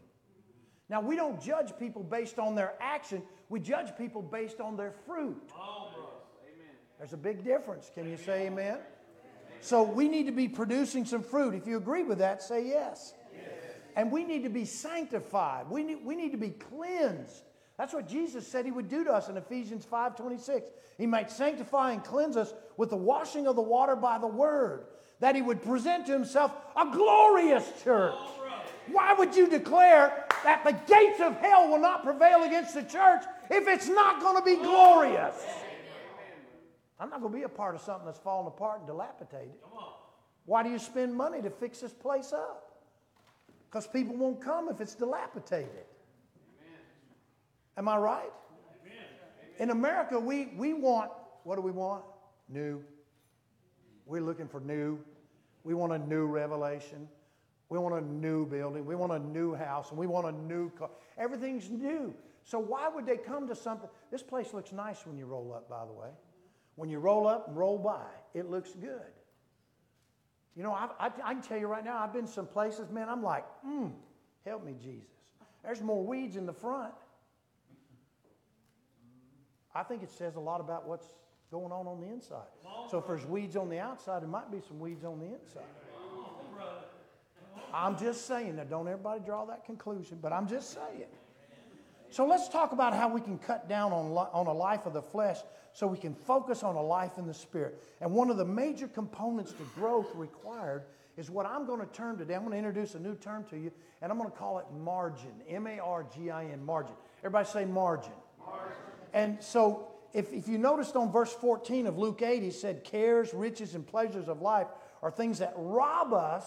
Now, 0.90 1.02
we 1.02 1.16
don't 1.16 1.42
judge 1.42 1.74
people 1.80 2.04
based 2.04 2.38
on 2.38 2.56
their 2.56 2.74
action, 2.80 3.24
we 3.50 3.60
judge 3.60 3.98
people 3.98 4.22
based 4.22 4.60
on 4.60 4.78
their 4.78 4.94
fruit. 5.06 5.52
There's 7.00 7.14
a 7.14 7.18
big 7.18 7.44
difference. 7.44 7.92
Can 7.94 8.10
you 8.10 8.18
say 8.18 8.48
amen? 8.48 8.78
So 9.62 9.84
we 9.84 10.08
need 10.08 10.26
to 10.28 10.32
be 10.32 10.48
producing 10.48 11.06
some 11.06 11.24
fruit. 11.24 11.54
If 11.54 11.68
you 11.68 11.78
agree 11.78 12.04
with 12.04 12.20
that, 12.20 12.42
say 12.42 12.68
yes. 12.68 13.14
yes. 13.34 13.44
And 13.96 14.12
we 14.12 14.24
need 14.24 14.44
to 14.44 14.50
be 14.50 14.66
sanctified. 14.66 15.70
We 15.70 15.84
need, 15.84 16.06
we 16.06 16.16
need 16.16 16.32
to 16.32 16.38
be 16.38 16.50
cleansed. 16.50 17.44
That's 17.78 17.94
what 17.94 18.08
Jesus 18.08 18.48
said 18.48 18.66
he 18.66 18.72
would 18.72 18.88
do 18.88 19.04
to 19.04 19.12
us 19.12 19.30
in 19.30 19.38
Ephesians 19.38 19.86
5:26. 19.86 20.70
He 20.98 21.08
might 21.08 21.32
sanctify 21.32 21.92
and 21.92 22.04
cleanse 22.04 22.38
us 22.38 22.54
with 22.78 22.92
the 22.92 22.98
washing 22.98 23.48
of 23.48 23.56
the 23.56 23.62
water 23.62 23.96
by 23.96 24.20
the 24.20 24.28
word, 24.28 24.86
that 25.20 25.36
he 25.36 25.42
would 25.42 25.62
present 25.62 26.06
to 26.06 26.12
himself 26.12 26.56
a 26.76 26.86
glorious 26.86 27.84
church. 27.84 28.16
Why 28.88 29.14
would 29.14 29.36
you 29.36 29.48
declare 29.48 30.26
that 30.44 30.64
the 30.64 30.74
gates 30.94 31.20
of 31.20 31.38
hell 31.38 31.70
will 31.70 31.80
not 31.80 32.04
prevail 32.04 32.44
against 32.44 32.74
the 32.74 32.84
church 32.84 33.24
if 33.50 33.68
it's 33.68 33.88
not 33.88 34.22
going 34.22 34.38
to 34.38 34.44
be 34.44 34.58
glorious? 34.58 35.36
I'm 37.00 37.10
not 37.10 37.22
going 37.22 37.32
to 37.34 37.38
be 37.40 37.44
a 37.44 37.50
part 37.50 37.76
of 37.76 37.82
something 37.82 38.06
that's 38.06 38.20
falling 38.20 38.48
apart 38.48 38.80
and 38.80 38.88
dilapidated. 38.88 39.56
Why 40.46 40.62
do 40.62 40.70
you 40.70 40.80
spend 40.80 41.16
money 41.16 41.42
to 41.42 41.50
fix 41.50 41.80
this 41.80 41.94
place 41.94 42.34
up? 42.34 42.82
Because 43.70 43.88
people 43.88 44.16
won't 44.16 44.42
come 44.42 44.70
if 44.70 44.80
it's 44.80 44.96
dilapidated. 44.96 45.86
Am 47.78 47.88
I 47.88 47.98
right? 47.98 48.32
In 49.60 49.70
America, 49.70 50.20
we, 50.20 50.48
we 50.58 50.74
want, 50.74 51.12
what 51.44 51.56
do 51.56 51.62
we 51.62 51.72
want? 51.72 52.04
New. 52.50 52.84
We're 54.06 54.22
looking 54.22 54.48
for 54.48 54.60
new. 54.60 55.00
We 55.64 55.74
want 55.74 55.94
a 55.94 55.98
new 55.98 56.26
revelation. 56.26 57.08
We 57.70 57.80
want 57.80 57.96
a 57.96 58.02
new 58.02 58.46
building. 58.46 58.86
We 58.86 58.96
want 58.96 59.14
a 59.14 59.20
new 59.20 59.54
house. 59.54 59.90
And 59.90 59.98
we 59.98 60.08
want 60.08 60.28
a 60.28 60.32
new 60.32 60.70
car. 60.72 60.90
Everything's 61.18 61.70
new. 61.70 62.14
So 62.44 62.60
why 62.60 62.90
would 62.90 63.06
they 63.06 63.18
come 63.18 63.48
to 63.48 63.56
something? 63.56 63.90
This 64.12 64.22
place 64.22 64.54
looks 64.54 64.72
nice 64.72 65.06
when 65.06 65.18
you 65.18 65.26
roll 65.26 65.54
up, 65.54 65.70
by 65.70 65.86
the 65.86 65.94
way. 65.94 66.10
When 66.76 66.90
you 66.90 67.00
roll 67.00 67.28
up 67.28 67.48
and 67.48 67.58
roll 67.58 67.78
by, 67.78 68.06
it 68.34 68.50
looks 68.50 68.74
good. 68.74 69.02
You 70.56 70.64
know, 70.64 70.74
I, 70.74 70.90
I, 71.00 71.12
I 71.24 71.34
can 71.34 71.42
tell 71.42 71.58
you 71.58 71.68
right 71.68 71.84
now, 71.84 72.00
I've 72.00 72.14
been 72.14 72.28
some 72.28 72.46
places, 72.46 72.90
man, 72.92 73.10
I'm 73.10 73.24
like, 73.24 73.46
hmm, 73.64 73.88
help 74.46 74.64
me, 74.64 74.76
Jesus. 74.80 75.10
There's 75.64 75.82
more 75.82 76.04
weeds 76.06 76.36
in 76.36 76.46
the 76.46 76.54
front 76.54 76.94
I 79.76 79.84
think 79.84 80.04
it 80.04 80.12
says 80.12 80.36
a 80.36 80.40
lot 80.40 80.60
about 80.60 80.88
what's 80.88 81.08
going 81.52 81.72
on 81.72 81.88
on 81.88 82.00
the 82.02 82.08
inside. 82.08 82.48
So 82.90 82.98
if 82.98 83.08
there's 83.08 83.26
weeds 83.26 83.56
on 83.56 83.70
the 83.70 83.80
outside, 83.80 84.22
there 84.22 84.30
might 84.30 84.52
be 84.52 84.60
some 84.68 84.80
weeds 84.80 85.04
on 85.04 85.20
the 85.20 85.28
inside. 85.28 85.64
I'm 87.74 87.98
just 87.98 88.28
saying 88.28 88.56
that. 88.58 88.70
Don't 88.70 88.88
everybody 88.88 89.22
draw 89.26 89.46
that 89.46 89.66
conclusion, 89.66 90.20
but 90.22 90.32
I'm 90.32 90.48
just 90.48 90.74
saying. 90.74 91.10
So 92.12 92.28
let's 92.28 92.48
talk 92.48 92.72
about 92.74 92.94
how 92.94 93.08
we 93.08 93.20
can 93.20 93.40
cut 93.40 93.68
down 93.68 93.92
on, 93.92 94.12
on 94.12 94.46
a 94.46 94.54
life 94.54 94.86
of 94.86 94.94
the 94.94 95.02
flesh 95.02 95.40
so 95.74 95.88
we 95.88 95.98
can 95.98 96.14
focus 96.14 96.62
on 96.62 96.76
a 96.76 96.82
life 96.82 97.18
in 97.18 97.26
the 97.26 97.34
spirit. 97.34 97.82
And 98.02 98.12
one 98.12 98.30
of 98.30 98.38
the 98.38 98.46
major 98.46 98.88
components 98.88 99.54
to 99.54 99.64
growth 99.74 100.14
required 100.14 100.84
is 101.18 101.32
what 101.32 101.48
I'm 101.48 101.66
going 101.66 101.80
to 101.80 101.88
term 101.88 102.18
today. 102.18 102.36
I'm 102.36 102.42
going 102.42 102.52
to 102.52 102.58
introduce 102.58 102.94
a 102.94 103.00
new 103.00 103.16
term 103.16 103.46
to 103.50 103.58
you, 103.58 103.72
and 104.02 104.12
I'm 104.12 104.20
going 104.20 104.30
to 104.30 104.38
call 104.38 104.60
it 104.60 104.66
margin. 104.84 105.32
M 105.50 105.66
A 105.66 105.80
R 105.80 106.06
G 106.16 106.30
I 106.30 106.46
N, 106.46 106.64
margin. 106.64 106.94
Everybody 107.20 107.50
say 107.50 107.66
margin. 107.66 108.12
margin. 108.46 108.83
And 109.14 109.42
so 109.42 109.88
if, 110.14 110.32
if 110.34 110.48
you 110.48 110.58
noticed 110.58 110.96
on 110.96 111.12
verse 111.12 111.34
14 111.34 111.88
of 111.88 111.98
Luke 111.98 112.22
8, 112.22 112.42
he 112.42 112.52
said, 112.52 112.84
Cares, 112.84 113.34
riches, 113.34 113.76
and 113.76 113.86
pleasures 113.86 114.28
of 114.28 114.42
life 114.42 114.68
are 115.02 115.12
things 115.12 115.40
that 115.40 115.54
rob 115.56 116.14
us 116.14 116.46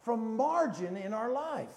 from 0.00 0.36
margin 0.36 0.96
in 0.96 1.12
our 1.12 1.32
life. 1.32 1.68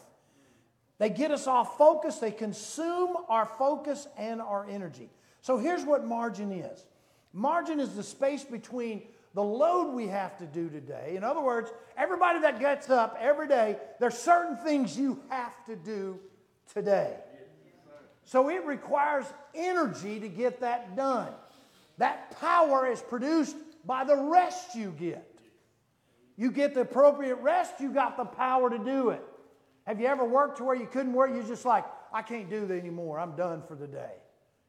They 0.97 1.09
get 1.09 1.31
us 1.31 1.47
off 1.47 1.77
focus, 1.77 2.17
they 2.17 2.31
consume 2.31 3.15
our 3.27 3.45
focus 3.45 4.07
and 4.17 4.39
our 4.39 4.67
energy. 4.69 5.09
So 5.41 5.57
here's 5.57 5.83
what 5.83 6.05
margin 6.05 6.51
is 6.51 6.85
margin 7.33 7.79
is 7.79 7.95
the 7.95 8.03
space 8.03 8.43
between 8.43 9.03
the 9.33 9.41
load 9.41 9.93
we 9.93 10.07
have 10.07 10.37
to 10.37 10.45
do 10.45 10.69
today. 10.69 11.13
In 11.15 11.23
other 11.23 11.41
words, 11.41 11.71
everybody 11.97 12.39
that 12.41 12.59
gets 12.59 12.89
up 12.89 13.17
every 13.19 13.47
day, 13.47 13.77
there's 13.99 14.17
certain 14.17 14.57
things 14.57 14.97
you 14.97 15.21
have 15.29 15.65
to 15.65 15.75
do 15.75 16.19
today. 16.73 17.15
So 18.31 18.47
it 18.47 18.65
requires 18.65 19.25
energy 19.53 20.17
to 20.21 20.29
get 20.29 20.61
that 20.61 20.95
done. 20.95 21.33
That 21.97 22.39
power 22.39 22.89
is 22.89 23.01
produced 23.01 23.57
by 23.85 24.05
the 24.05 24.15
rest 24.15 24.73
you 24.73 24.95
get. 24.97 25.27
You 26.37 26.49
get 26.49 26.73
the 26.73 26.79
appropriate 26.79 27.35
rest, 27.41 27.81
you 27.81 27.91
got 27.91 28.15
the 28.15 28.23
power 28.23 28.69
to 28.69 28.79
do 28.79 29.09
it. 29.09 29.21
Have 29.85 29.99
you 29.99 30.07
ever 30.07 30.23
worked 30.23 30.59
to 30.59 30.63
where 30.63 30.77
you 30.77 30.87
couldn't 30.87 31.11
work? 31.11 31.31
You're 31.33 31.43
just 31.43 31.65
like, 31.65 31.83
I 32.13 32.21
can't 32.21 32.49
do 32.49 32.65
that 32.65 32.73
anymore. 32.73 33.19
I'm 33.19 33.35
done 33.35 33.63
for 33.67 33.75
the 33.75 33.85
day. 33.85 34.13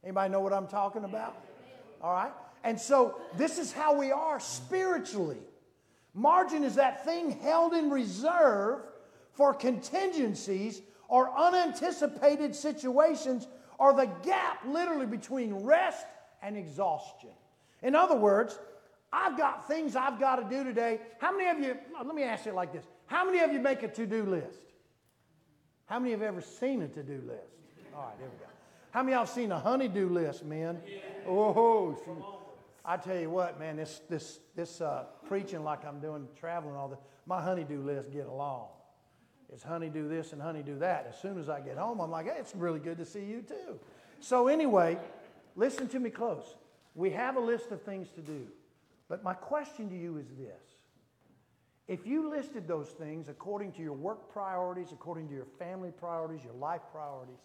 Anybody 0.03 0.33
know 0.33 0.40
what 0.40 0.53
I'm 0.53 0.66
talking 0.66 1.05
about? 1.05 1.37
All 2.03 2.12
right? 2.12 2.33
And 2.64 2.81
so 2.81 3.20
this 3.37 3.59
is 3.59 3.72
how 3.72 3.94
we 3.96 4.11
are 4.11 4.40
spiritually. 4.40 5.38
Margin 6.14 6.64
is 6.64 6.75
that 6.75 7.05
thing 7.05 7.38
held 7.38 7.75
in 7.75 7.90
reserve 7.90 8.81
for 9.35 9.55
contingencies 9.55 10.83
or 11.12 11.31
unanticipated 11.38 12.57
situations 12.57 13.46
or 13.79 13.92
the 13.92 14.07
gap 14.25 14.64
literally 14.66 15.05
between 15.05 15.53
rest 15.57 16.07
and 16.42 16.57
exhaustion. 16.57 17.29
In 17.83 17.94
other 17.94 18.16
words, 18.16 18.59
I've 19.12 19.37
got 19.37 19.68
things 19.68 19.94
I've 19.94 20.18
got 20.18 20.37
to 20.37 20.57
do 20.57 20.64
today. 20.64 21.01
How 21.18 21.37
many 21.37 21.51
of 21.51 21.59
you, 21.59 21.77
let 22.03 22.14
me 22.14 22.22
ask 22.22 22.46
you 22.46 22.53
like 22.53 22.72
this 22.72 22.87
How 23.05 23.27
many 23.27 23.40
of 23.40 23.53
you 23.53 23.61
make 23.61 23.83
a 23.83 23.88
to 23.88 24.07
do 24.07 24.25
list? 24.25 24.62
How 25.85 25.98
many 25.98 26.12
have 26.12 26.22
ever 26.22 26.40
seen 26.40 26.81
a 26.81 26.88
to 26.88 27.03
do 27.03 27.20
list? 27.27 27.59
All 27.94 28.05
right, 28.05 28.18
there 28.18 28.29
we 28.29 28.38
go. 28.38 28.51
How 28.92 29.03
many 29.03 29.12
of 29.12 29.18
y'all 29.18 29.35
seen 29.35 29.53
a 29.53 29.61
honeydew 29.61 30.09
list, 30.09 30.46
man? 30.46 30.79
Oh, 31.29 31.94
I 32.87 32.96
tell 32.96 33.18
you 33.18 33.29
what, 33.29 33.61
man, 33.61 33.77
this, 33.77 34.01
this, 34.09 34.40
this 34.57 34.81
uh, 34.81 35.05
preaching 35.29 35.62
like 35.62 35.85
I'm 35.85 36.01
doing 36.01 36.27
traveling 36.40 36.75
all 36.75 36.88
the, 36.88 36.96
my 37.27 37.42
honeydew 37.42 37.83
list 37.83 38.11
get 38.11 38.29
along. 38.29 38.68
It's 39.53 39.65
do 39.65 40.09
this 40.09 40.33
and 40.33 40.41
honey 40.41 40.62
do 40.62 40.79
that. 40.79 41.07
As 41.09 41.21
soon 41.21 41.38
as 41.38 41.49
I 41.49 41.61
get 41.61 41.77
home, 41.77 42.01
I'm 42.01 42.11
like, 42.11 42.27
hey, 42.27 42.37
it's 42.38 42.55
really 42.55 42.81
good 42.81 42.99
to 42.99 43.05
see 43.05 43.25
you 43.25 43.43
too. 43.43 43.79
So 44.21 44.49
anyway, 44.49 44.99
listen 45.57 45.88
to 45.88 46.01
me 46.01 46.11
close. 46.11 46.57
We 46.95 47.11
have 47.11 47.37
a 47.37 47.41
list 47.41 47.71
of 47.71 47.83
things 47.83 48.09
to 48.12 48.21
do. 48.21 48.47
But 49.09 49.23
my 49.23 49.35
question 49.35 49.91
to 49.91 49.97
you 49.97 50.17
is 50.17 50.29
this 50.38 50.62
if 51.88 52.07
you 52.07 52.31
listed 52.31 52.67
those 52.67 52.88
things 52.91 53.29
according 53.29 53.73
to 53.73 53.83
your 53.83 53.93
work 53.93 54.33
priorities, 54.33 54.93
according 54.93 55.29
to 55.29 55.35
your 55.35 55.49
family 55.59 55.91
priorities, 55.91 56.43
your 56.45 56.55
life 56.55 56.83
priorities, 56.91 57.41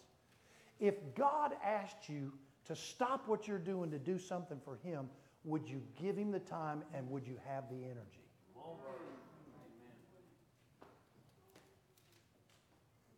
if 0.80 0.94
God 1.14 1.52
asked 1.62 2.08
you 2.08 2.32
to 2.66 2.76
stop 2.76 3.26
what 3.26 3.46
you're 3.48 3.58
doing 3.58 3.90
to 3.90 3.98
do 3.98 4.18
something 4.18 4.60
for 4.64 4.78
Him, 4.82 5.10
would 5.44 5.68
you 5.68 5.82
give 6.00 6.16
Him 6.16 6.30
the 6.30 6.38
time 6.38 6.82
and 6.94 7.10
would 7.10 7.26
you 7.26 7.36
have 7.46 7.64
the 7.68 7.84
energy? 7.84 8.24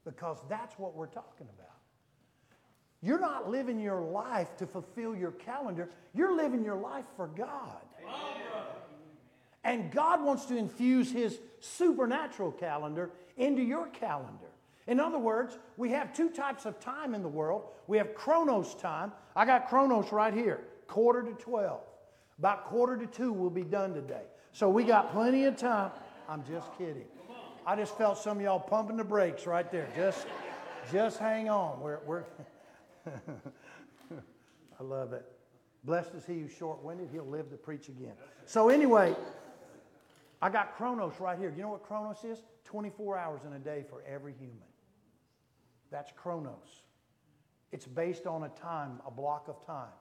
Because 0.04 0.38
that's 0.48 0.78
what 0.78 0.94
we're 0.94 1.06
talking 1.06 1.46
about. 1.58 1.70
You're 3.02 3.20
not 3.20 3.48
living 3.48 3.80
your 3.80 4.00
life 4.00 4.56
to 4.58 4.66
fulfill 4.66 5.14
your 5.14 5.32
calendar, 5.32 5.88
you're 6.14 6.36
living 6.36 6.64
your 6.64 6.76
life 6.76 7.06
for 7.16 7.28
God. 7.28 7.80
And 9.64 9.90
God 9.90 10.22
wants 10.22 10.46
to 10.46 10.56
infuse 10.56 11.12
His 11.12 11.38
supernatural 11.60 12.52
calendar 12.52 13.10
into 13.36 13.62
your 13.62 13.88
calendar. 13.88 14.46
In 14.86 14.98
other 14.98 15.18
words, 15.18 15.58
we 15.76 15.90
have 15.90 16.14
two 16.14 16.30
types 16.30 16.66
of 16.66 16.80
time 16.80 17.14
in 17.14 17.22
the 17.22 17.28
world. 17.28 17.64
We 17.86 17.98
have 17.98 18.14
Chronos 18.14 18.74
time. 18.74 19.12
I 19.36 19.44
got 19.44 19.68
Chronos 19.68 20.12
right 20.12 20.32
here, 20.32 20.60
quarter 20.86 21.22
to 21.22 21.32
12. 21.32 21.80
About 22.38 22.64
quarter 22.64 22.96
to 22.96 23.06
two, 23.06 23.32
we'll 23.32 23.50
be 23.50 23.64
done 23.64 23.92
today. 23.92 24.22
So 24.52 24.68
we 24.68 24.82
got 24.84 25.12
plenty 25.12 25.44
of 25.44 25.56
time. 25.56 25.90
I'm 26.28 26.42
just 26.44 26.76
kidding. 26.78 27.04
I 27.70 27.76
just 27.76 27.96
felt 27.96 28.18
some 28.18 28.38
of 28.38 28.42
y'all 28.42 28.58
pumping 28.58 28.96
the 28.96 29.04
brakes 29.04 29.46
right 29.46 29.70
there. 29.70 29.88
Just, 29.94 30.26
just 30.90 31.20
hang 31.20 31.48
on. 31.48 31.80
We're, 31.80 32.00
we're 32.04 32.24
I 33.06 34.82
love 34.82 35.12
it. 35.12 35.24
Blessed 35.84 36.16
is 36.16 36.26
he 36.26 36.40
who's 36.40 36.52
short 36.52 36.82
winded, 36.82 37.10
he'll 37.12 37.24
live 37.28 37.48
to 37.50 37.56
preach 37.56 37.88
again. 37.88 38.14
So, 38.44 38.70
anyway, 38.70 39.14
I 40.42 40.50
got 40.50 40.76
Chronos 40.76 41.20
right 41.20 41.38
here. 41.38 41.48
Do 41.48 41.58
you 41.58 41.62
know 41.62 41.68
what 41.68 41.84
Chronos 41.84 42.24
is? 42.24 42.42
24 42.64 43.16
hours 43.16 43.42
in 43.46 43.52
a 43.52 43.60
day 43.60 43.84
for 43.88 44.02
every 44.02 44.32
human. 44.32 44.56
That's 45.92 46.10
Chronos. 46.16 46.82
It's 47.70 47.86
based 47.86 48.26
on 48.26 48.42
a 48.42 48.48
time, 48.48 49.00
a 49.06 49.12
block 49.12 49.46
of 49.46 49.64
time. 49.64 49.94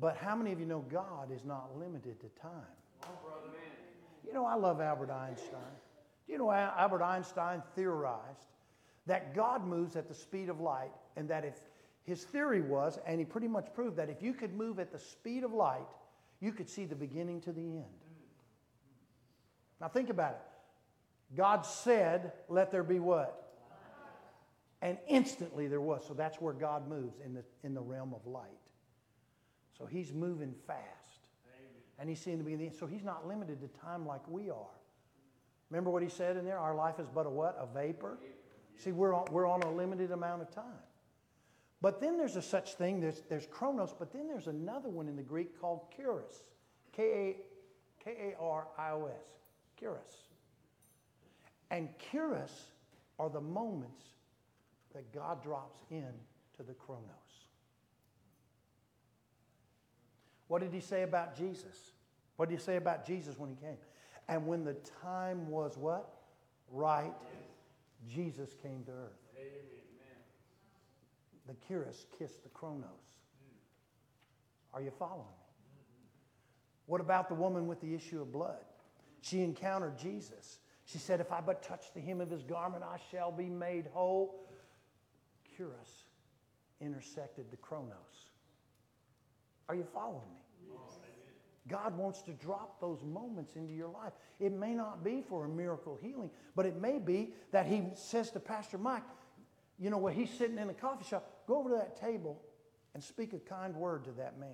But 0.00 0.16
how 0.16 0.34
many 0.34 0.50
of 0.50 0.60
you 0.60 0.64
know 0.64 0.80
God 0.90 1.30
is 1.30 1.44
not 1.44 1.76
limited 1.78 2.18
to 2.20 2.40
time? 2.40 2.52
You 4.26 4.32
know, 4.32 4.46
I 4.46 4.54
love 4.54 4.80
Albert 4.80 5.10
Einstein. 5.10 5.60
Do 6.26 6.32
you 6.32 6.38
know 6.38 6.50
Albert 6.50 7.02
Einstein 7.02 7.62
theorized 7.74 8.48
that 9.06 9.34
God 9.34 9.64
moves 9.66 9.94
at 9.96 10.08
the 10.08 10.14
speed 10.14 10.48
of 10.48 10.60
light, 10.60 10.90
and 11.16 11.28
that 11.30 11.44
if 11.44 11.54
his 12.02 12.24
theory 12.24 12.60
was, 12.60 12.98
and 13.06 13.18
he 13.18 13.24
pretty 13.24 13.48
much 13.48 13.72
proved 13.74 13.96
that 13.96 14.10
if 14.10 14.22
you 14.22 14.32
could 14.32 14.54
move 14.54 14.78
at 14.78 14.90
the 14.90 14.98
speed 14.98 15.44
of 15.44 15.52
light, 15.52 15.86
you 16.40 16.52
could 16.52 16.68
see 16.68 16.84
the 16.84 16.96
beginning 16.96 17.40
to 17.42 17.52
the 17.52 17.62
end. 17.62 17.84
Now 19.80 19.88
think 19.88 20.10
about 20.10 20.32
it. 20.32 21.36
God 21.36 21.66
said, 21.66 22.32
Let 22.48 22.70
there 22.70 22.82
be 22.82 22.98
what? 22.98 23.42
And 24.82 24.98
instantly 25.08 25.68
there 25.68 25.80
was. 25.80 26.04
So 26.06 26.14
that's 26.14 26.40
where 26.40 26.52
God 26.52 26.88
moves 26.88 27.18
in 27.24 27.34
the, 27.34 27.42
in 27.64 27.74
the 27.74 27.80
realm 27.80 28.14
of 28.14 28.26
light. 28.26 28.50
So 29.78 29.86
he's 29.86 30.12
moving 30.12 30.54
fast. 30.66 30.82
And 31.98 32.08
he's 32.10 32.20
seeing 32.20 32.38
the 32.38 32.44
beginning. 32.44 32.72
So 32.78 32.86
he's 32.86 33.04
not 33.04 33.26
limited 33.26 33.60
to 33.62 33.68
time 33.80 34.06
like 34.06 34.20
we 34.28 34.50
are. 34.50 34.76
Remember 35.70 35.90
what 35.90 36.02
he 36.02 36.08
said 36.08 36.36
in 36.36 36.44
there? 36.44 36.58
Our 36.58 36.74
life 36.74 36.98
is 36.98 37.08
but 37.12 37.26
a 37.26 37.30
what? 37.30 37.56
A 37.60 37.66
vapor. 37.66 38.18
See, 38.76 38.92
we're 38.92 39.14
on, 39.14 39.26
we're 39.30 39.46
on 39.46 39.62
a 39.62 39.70
limited 39.70 40.12
amount 40.12 40.42
of 40.42 40.50
time. 40.50 40.64
But 41.80 42.00
then 42.00 42.16
there's 42.16 42.36
a 42.36 42.42
such 42.42 42.74
thing, 42.74 43.00
there's, 43.00 43.22
there's 43.28 43.46
chronos, 43.46 43.94
but 43.98 44.12
then 44.12 44.26
there's 44.28 44.46
another 44.46 44.88
one 44.88 45.08
in 45.08 45.16
the 45.16 45.22
Greek 45.22 45.60
called 45.60 45.82
kairos. 45.96 46.42
K 46.92 47.36
A 48.06 48.34
R 48.40 48.66
I 48.78 48.90
O 48.90 49.06
S. 49.06 49.26
Kairos. 49.80 50.30
And 51.70 51.88
kairos 52.12 52.50
are 53.18 53.28
the 53.28 53.40
moments 53.40 54.02
that 54.94 55.12
God 55.12 55.42
drops 55.42 55.78
in 55.90 56.12
to 56.56 56.62
the 56.62 56.72
chronos. 56.72 57.02
What 60.48 60.62
did 60.62 60.72
he 60.72 60.80
say 60.80 61.02
about 61.02 61.36
Jesus? 61.36 61.92
What 62.36 62.48
did 62.48 62.58
he 62.58 62.64
say 62.64 62.76
about 62.76 63.06
Jesus 63.06 63.38
when 63.38 63.50
he 63.50 63.56
came? 63.56 63.76
And 64.28 64.46
when 64.46 64.64
the 64.64 64.74
time 65.02 65.48
was 65.48 65.76
what? 65.76 66.12
Right, 66.70 67.14
Jesus 68.08 68.54
came 68.62 68.82
to 68.84 68.92
earth. 68.92 69.20
The 71.46 71.54
Kairos 71.54 72.06
kissed 72.18 72.42
the 72.42 72.48
Chronos. 72.48 72.84
Are 74.74 74.82
you 74.82 74.90
following 74.98 75.20
me? 75.20 75.46
What 76.86 77.00
about 77.00 77.28
the 77.28 77.34
woman 77.34 77.66
with 77.66 77.80
the 77.80 77.94
issue 77.94 78.20
of 78.20 78.32
blood? 78.32 78.64
She 79.20 79.42
encountered 79.42 79.96
Jesus. 79.98 80.58
She 80.84 80.98
said, 80.98 81.20
If 81.20 81.32
I 81.32 81.40
but 81.40 81.62
touch 81.62 81.86
the 81.94 82.00
hem 82.00 82.20
of 82.20 82.30
his 82.30 82.42
garment, 82.42 82.84
I 82.84 82.98
shall 83.10 83.32
be 83.32 83.48
made 83.48 83.88
whole. 83.92 84.46
Kairos 85.58 86.04
intersected 86.80 87.50
the 87.50 87.56
Chronos. 87.56 88.30
Are 89.68 89.74
you 89.74 89.84
following 89.92 90.28
me? 90.32 90.68
God 91.68 91.96
wants 91.96 92.22
to 92.22 92.32
drop 92.32 92.80
those 92.80 93.02
moments 93.02 93.56
into 93.56 93.72
your 93.72 93.88
life. 93.88 94.12
It 94.38 94.52
may 94.52 94.74
not 94.74 95.02
be 95.02 95.22
for 95.28 95.44
a 95.44 95.48
miracle 95.48 95.98
healing, 96.00 96.30
but 96.54 96.66
it 96.66 96.80
may 96.80 96.98
be 96.98 97.32
that 97.52 97.66
He 97.66 97.84
says 97.94 98.30
to 98.32 98.40
Pastor 98.40 98.78
Mike, 98.78 99.02
you 99.78 99.90
know, 99.90 99.98
when 99.98 100.14
he's 100.14 100.30
sitting 100.30 100.58
in 100.58 100.70
a 100.70 100.74
coffee 100.74 101.04
shop, 101.04 101.28
go 101.46 101.58
over 101.58 101.70
to 101.70 101.74
that 101.76 102.00
table 102.00 102.40
and 102.94 103.02
speak 103.02 103.32
a 103.32 103.38
kind 103.38 103.74
word 103.74 104.04
to 104.04 104.10
that 104.12 104.38
man. 104.38 104.48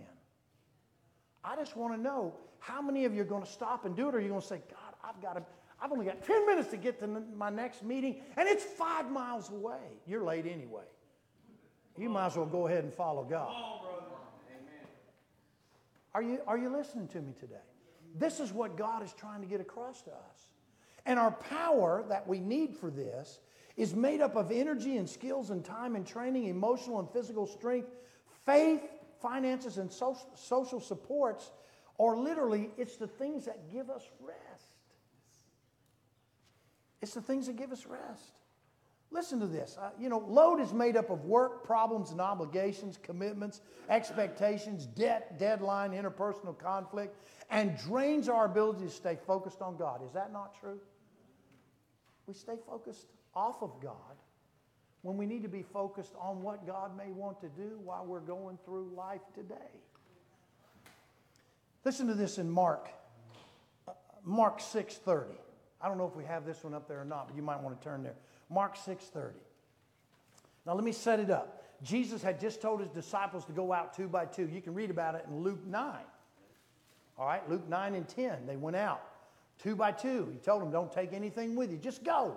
I 1.45 1.57
just 1.57 1.77
want 1.77 1.95
to 1.95 2.01
know 2.01 2.35
how 2.59 2.83
many 2.83 3.05
of 3.05 3.15
you 3.15 3.23
are 3.23 3.27
going 3.27 3.45
to 3.45 3.51
stop 3.51 3.85
and 3.85 3.97
do 3.97 4.09
it, 4.09 4.15
or 4.15 4.19
are 4.19 4.21
you 4.21 4.29
going 4.29 4.41
to 4.41 4.47
say, 4.47 4.61
God, 4.71 4.95
I've 5.05 5.21
got 5.21 5.35
to, 5.35 5.43
I've 5.81 5.93
only 5.93 6.07
got 6.07 6.25
10 6.25 6.47
minutes 6.47 6.71
to 6.71 6.77
get 6.77 6.99
to 7.01 7.07
my 7.07 7.51
next 7.51 7.85
meeting, 7.85 8.21
and 8.37 8.49
it's 8.49 8.65
five 8.65 9.11
miles 9.11 9.51
away. 9.51 10.01
You're 10.07 10.25
late 10.25 10.47
anyway. 10.47 10.85
You 11.99 12.09
might 12.09 12.27
as 12.27 12.37
well 12.37 12.47
go 12.47 12.67
ahead 12.67 12.85
and 12.85 12.95
follow 12.95 13.25
God. 13.25 13.53
Are 16.15 16.23
you, 16.23 16.41
are 16.47 16.59
you 16.59 16.69
listening 16.69 17.09
to 17.09 17.21
me 17.21 17.33
today? 17.39 17.55
This 18.15 18.41
is 18.41 18.53
what 18.53 18.77
God 18.77 19.03
is 19.03 19.13
trying 19.13 19.41
to 19.41 19.47
get 19.47 19.61
across 19.61 20.03
to 20.03 20.11
us. 20.11 20.49
And 21.07 21.19
our 21.19 21.33
power 21.33 22.05
that 22.09 22.27
we 22.29 22.39
need 22.39 22.77
for 22.77 22.91
this 22.91 23.41
is 23.77 23.95
made 23.95 24.21
up 24.21 24.37
of 24.37 24.53
energy 24.53 24.99
and 24.99 25.09
skills 25.09 25.51
and 25.51 25.65
time 25.65 25.97
and 25.97 26.07
training, 26.07 26.47
emotional 26.47 26.99
and 26.99 27.09
physical 27.11 27.47
strength, 27.47 27.89
faith, 28.45 28.83
finances, 29.21 29.79
and 29.79 29.91
social, 29.91 30.81
supports, 30.81 31.51
or 31.97 32.17
literally, 32.17 32.71
it's 32.77 32.97
the 32.97 33.07
things 33.07 33.47
that 33.47 33.71
give 33.73 33.89
us 33.89 34.03
rest. 34.21 34.39
It's 37.01 37.15
the 37.15 37.23
things 37.23 37.47
that 37.47 37.57
give 37.57 37.73
us 37.73 37.87
rest. 37.87 38.42
Listen 39.13 39.39
to 39.41 39.47
this. 39.47 39.77
Uh, 39.79 39.91
you 40.01 40.09
know, 40.09 40.19
load 40.19 40.59
is 40.59 40.73
made 40.73 40.97
up 40.97 41.11
of 41.11 41.27
work, 41.27 41.65
problems, 41.65 42.13
and 42.13 42.21
obligations, 42.21 42.99
commitments, 43.03 43.61
expectations, 43.91 44.87
debt, 44.87 45.39
deadline, 45.39 45.93
interpersonal 45.93 46.59
conflict, 46.59 47.15
and 47.51 47.77
drains 47.77 48.29
our 48.29 48.47
ability 48.47 48.85
to 48.85 48.91
stay 48.91 49.19
focused 49.27 49.61
on 49.61 49.77
God. 49.77 50.01
Is 50.05 50.13
that 50.13 50.33
not 50.33 50.59
true? 50.59 50.81
We 52.27 52.33
stay 52.33 52.57
focused 52.67 53.07
off 53.35 53.63
of 53.63 53.73
God 53.83 54.17
when 55.03 55.19
we 55.19 55.27
need 55.27 55.43
to 55.43 55.49
be 55.49 55.63
focused 55.63 56.15
on 56.19 56.43
what 56.43 56.67
God 56.67 56.97
may 56.97 57.11
want 57.11 57.41
to 57.43 57.49
do 57.49 57.79
while 57.85 58.07
we're 58.07 58.21
going 58.21 58.59
through 58.65 58.93
life 58.97 59.21
today. 59.35 59.55
Listen 61.85 62.07
to 62.07 62.15
this 62.15 62.39
in 62.39 62.49
Mark, 62.51 62.89
uh, 63.89 63.93
Mark 64.25 64.61
6:30. 64.61 65.37
I 65.81 65.89
don't 65.89 65.99
know 65.99 66.07
if 66.07 66.15
we 66.15 66.25
have 66.25 66.47
this 66.47 66.63
one 66.63 66.73
up 66.75 66.87
there 66.87 67.01
or 67.01 67.05
not, 67.05 67.27
but 67.27 67.37
you 67.37 67.43
might 67.43 67.61
want 67.61 67.79
to 67.79 67.85
turn 67.85 68.05
there. 68.05 68.15
Mark 68.53 68.77
6:30. 68.77 69.33
Now 70.67 70.75
let 70.75 70.85
me 70.85 70.93
set 70.93 71.21
it 71.21 71.31
up. 71.31 71.63
Jesus 71.83 72.23
had 72.23 72.39
just 72.39 72.61
told 72.61 72.81
his 72.81 72.91
disciples 72.91 73.45
to 73.47 73.53
go 73.53 73.73
out 73.73 73.95
two 73.95 74.09
by 74.09 74.27
two. 74.27 74.47
You 74.47 74.61
can 74.61 74.75
read 74.75 74.91
about 74.91 75.15
it 75.17 75.25
in 75.29 75.43
Luke 75.43 75.65
9. 75.67 75.95
All 77.19 77.27
right, 77.27 77.49
Luke 77.51 77.69
9 77.69 77.95
and 77.95 78.09
10. 78.09 78.47
They 78.47 78.57
went 78.57 78.77
out 78.77 79.03
two 79.59 79.77
by 79.77 79.93
two. 79.93 80.29
He 80.33 80.39
told 80.39 80.63
them, 80.63 80.71
don't 80.71 80.93
take 80.93 81.13
anything 81.13 81.57
with 81.57 81.71
you. 81.71 81.79
Just 81.79 82.05
go. 82.05 82.37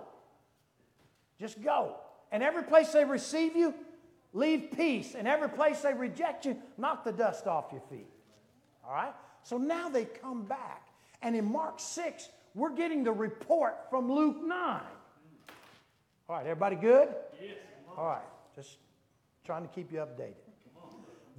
Just 1.40 1.62
go. 1.62 1.96
And 2.32 2.42
every 2.42 2.64
place 2.64 2.92
they 2.92 3.04
receive 3.04 3.56
you, 3.56 3.74
leave 4.32 4.72
peace. 4.76 5.14
And 5.14 5.28
every 5.28 5.48
place 5.48 5.80
they 5.80 5.94
reject 5.94 6.44
you, 6.44 6.56
knock 6.76 7.04
the 7.04 7.12
dust 7.12 7.46
off 7.46 7.66
your 7.72 7.82
feet. 7.82 8.10
All 8.84 8.92
right? 8.92 9.14
So 9.42 9.58
now 9.58 9.88
they 9.88 10.04
come 10.04 10.44
back. 10.44 10.88
And 11.22 11.34
in 11.36 11.50
Mark 11.50 11.80
6, 11.80 12.28
we're 12.54 12.74
getting 12.74 13.04
the 13.04 13.12
report 13.12 13.76
from 13.90 14.10
Luke 14.10 14.42
9. 14.44 14.80
All 16.28 16.36
right, 16.36 16.46
everybody 16.46 16.76
good? 16.76 17.08
Yes. 17.40 17.52
All 17.96 18.06
right, 18.06 18.24
just 18.54 18.78
trying 19.44 19.62
to 19.62 19.68
keep 19.68 19.92
you 19.92 19.98
updated. 19.98 20.34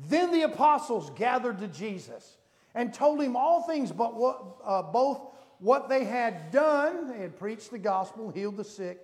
Then 0.07 0.31
the 0.31 0.43
apostles 0.43 1.11
gathered 1.15 1.59
to 1.59 1.67
Jesus 1.67 2.37
and 2.73 2.93
told 2.93 3.21
him 3.21 3.35
all 3.35 3.63
things 3.63 3.91
but 3.91 4.15
what, 4.15 4.57
uh, 4.63 4.83
both 4.83 5.19
what 5.59 5.89
they 5.89 6.05
had 6.05 6.51
done, 6.51 7.11
they 7.11 7.19
had 7.19 7.37
preached 7.37 7.71
the 7.71 7.79
gospel, 7.79 8.29
healed 8.29 8.55
the 8.57 8.63
sick, 8.63 8.99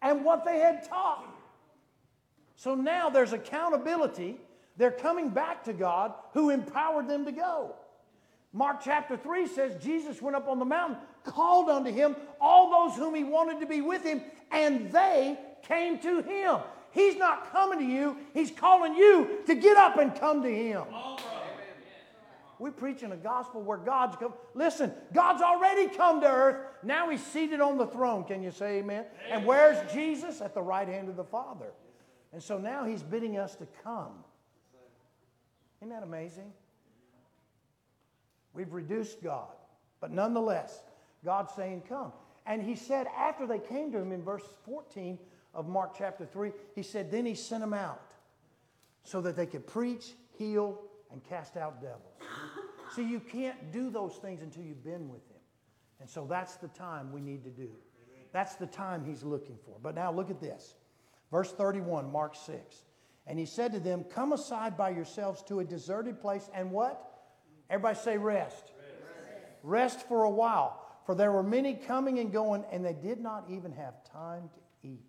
and 0.00 0.24
what 0.24 0.44
they 0.44 0.60
had 0.60 0.88
taught. 0.88 1.28
So 2.56 2.74
now 2.74 3.10
there's 3.10 3.32
accountability. 3.32 4.38
They're 4.76 4.90
coming 4.90 5.30
back 5.30 5.64
to 5.64 5.72
God 5.72 6.14
who 6.32 6.50
empowered 6.50 7.08
them 7.08 7.24
to 7.26 7.32
go. 7.32 7.74
Mark 8.52 8.80
chapter 8.82 9.16
3 9.16 9.46
says 9.48 9.82
Jesus 9.82 10.22
went 10.22 10.36
up 10.36 10.48
on 10.48 10.58
the 10.58 10.64
mountain, 10.64 10.98
called 11.24 11.68
unto 11.68 11.90
him 11.90 12.16
all 12.40 12.70
those 12.70 12.98
whom 12.98 13.14
he 13.14 13.24
wanted 13.24 13.60
to 13.60 13.66
be 13.66 13.80
with 13.80 14.02
him, 14.02 14.22
and 14.50 14.90
they 14.90 15.38
came 15.62 15.98
to 16.00 16.22
him. 16.22 16.58
He's 16.90 17.16
not 17.16 17.50
coming 17.52 17.78
to 17.78 17.84
you, 17.84 18.16
he's 18.34 18.50
calling 18.50 18.94
you 18.94 19.38
to 19.46 19.54
get 19.54 19.76
up 19.76 19.98
and 19.98 20.14
come 20.14 20.42
to 20.42 20.54
him. 20.54 20.84
We're 22.58 22.70
preaching 22.70 23.10
a 23.10 23.16
gospel 23.16 23.60
where 23.60 23.78
God's 23.78 24.14
come. 24.14 24.34
Listen, 24.54 24.92
God's 25.12 25.42
already 25.42 25.88
come 25.88 26.20
to 26.20 26.28
earth. 26.28 26.58
Now 26.84 27.10
he's 27.10 27.24
seated 27.24 27.60
on 27.60 27.76
the 27.76 27.86
throne. 27.86 28.22
Can 28.22 28.40
you 28.40 28.52
say 28.52 28.78
amen? 28.78 29.04
amen? 29.26 29.38
And 29.38 29.44
where's 29.44 29.92
Jesus? 29.92 30.40
At 30.40 30.54
the 30.54 30.62
right 30.62 30.86
hand 30.86 31.08
of 31.08 31.16
the 31.16 31.24
Father. 31.24 31.72
And 32.32 32.40
so 32.40 32.58
now 32.58 32.84
he's 32.84 33.02
bidding 33.02 33.36
us 33.36 33.56
to 33.56 33.66
come. 33.82 34.12
Isn't 35.80 35.90
that 35.90 36.04
amazing? 36.04 36.52
We've 38.54 38.72
reduced 38.72 39.22
God. 39.24 39.50
But 40.00 40.12
nonetheless, 40.12 40.82
God's 41.24 41.52
saying, 41.54 41.82
Come. 41.88 42.12
And 42.46 42.62
he 42.62 42.74
said, 42.74 43.06
after 43.16 43.46
they 43.46 43.58
came 43.58 43.92
to 43.92 43.98
him 43.98 44.12
in 44.12 44.22
verse 44.22 44.42
14 44.64 45.18
of 45.54 45.68
Mark 45.68 45.94
chapter 45.96 46.26
3, 46.26 46.52
he 46.74 46.82
said, 46.82 47.10
Then 47.10 47.24
he 47.24 47.34
sent 47.34 47.60
them 47.60 47.74
out 47.74 48.12
so 49.04 49.20
that 49.20 49.36
they 49.36 49.46
could 49.46 49.66
preach, 49.66 50.12
heal, 50.36 50.80
and 51.10 51.22
cast 51.24 51.56
out 51.56 51.80
devils. 51.80 52.02
See, 52.96 53.04
you 53.04 53.20
can't 53.20 53.72
do 53.72 53.90
those 53.90 54.16
things 54.16 54.42
until 54.42 54.64
you've 54.64 54.84
been 54.84 55.08
with 55.08 55.22
him. 55.30 55.38
And 56.00 56.10
so 56.10 56.26
that's 56.28 56.56
the 56.56 56.68
time 56.68 57.12
we 57.12 57.20
need 57.20 57.44
to 57.44 57.50
do. 57.50 57.70
That's 58.32 58.56
the 58.56 58.66
time 58.66 59.04
he's 59.04 59.22
looking 59.22 59.58
for. 59.64 59.76
But 59.82 59.94
now 59.94 60.10
look 60.10 60.30
at 60.30 60.40
this. 60.40 60.74
Verse 61.30 61.52
31, 61.52 62.10
Mark 62.10 62.34
6. 62.34 62.82
And 63.26 63.38
he 63.38 63.46
said 63.46 63.72
to 63.72 63.80
them, 63.80 64.04
Come 64.04 64.32
aside 64.32 64.76
by 64.76 64.90
yourselves 64.90 65.42
to 65.44 65.60
a 65.60 65.64
deserted 65.64 66.20
place 66.20 66.50
and 66.54 66.70
what? 66.70 67.08
Everybody 67.70 67.98
say 67.98 68.18
rest. 68.18 68.72
Rest, 69.62 69.96
rest 69.96 70.08
for 70.08 70.24
a 70.24 70.30
while 70.30 70.81
for 71.04 71.14
there 71.14 71.32
were 71.32 71.42
many 71.42 71.74
coming 71.74 72.18
and 72.18 72.32
going, 72.32 72.64
and 72.70 72.84
they 72.84 72.92
did 72.92 73.20
not 73.20 73.44
even 73.48 73.72
have 73.72 74.04
time 74.04 74.48
to 74.54 74.88
eat. 74.88 75.04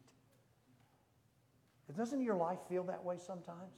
Doesn't 1.96 2.24
your 2.24 2.36
life 2.36 2.58
feel 2.68 2.84
that 2.86 3.04
way 3.04 3.18
sometimes? 3.24 3.72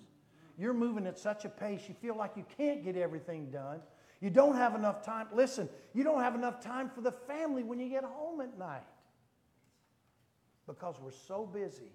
You're 0.57 0.73
moving 0.73 1.05
at 1.05 1.19
such 1.19 1.43
a 1.43 1.49
pace, 1.49 1.81
you 1.87 1.95
feel 1.95 2.15
like 2.15 2.31
you 2.37 2.45
can't 2.57 2.83
get 2.83 2.95
everything 2.95 3.51
done. 3.51 3.81
You 4.21 4.29
don't 4.29 4.55
have 4.55 4.73
enough 4.73 5.03
time. 5.03 5.27
Listen, 5.33 5.67
you 5.93 6.03
don't 6.03 6.21
have 6.21 6.35
enough 6.35 6.61
time 6.61 6.89
for 6.89 7.01
the 7.01 7.11
family 7.11 7.63
when 7.63 7.79
you 7.79 7.89
get 7.89 8.05
home 8.05 8.39
at 8.39 8.57
night 8.57 8.85
because 10.65 10.95
we're 11.01 11.11
so 11.11 11.45
busy 11.45 11.91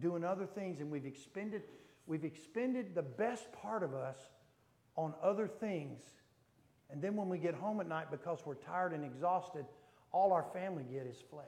doing 0.00 0.24
other 0.24 0.46
things 0.46 0.80
and 0.80 0.90
we've 0.90 1.06
expended, 1.06 1.62
we've 2.06 2.24
expended 2.24 2.94
the 2.94 3.02
best 3.02 3.52
part 3.52 3.82
of 3.82 3.94
us 3.94 4.18
on 4.96 5.14
other 5.22 5.46
things 5.46 6.00
and 6.92 7.00
then 7.00 7.16
when 7.16 7.28
we 7.28 7.38
get 7.38 7.54
home 7.54 7.80
at 7.80 7.88
night, 7.88 8.10
because 8.10 8.40
we're 8.44 8.54
tired 8.54 8.92
and 8.92 9.04
exhausted, 9.04 9.64
all 10.12 10.32
our 10.32 10.44
family 10.52 10.84
get 10.90 11.06
is 11.06 11.16
flesh. 11.30 11.44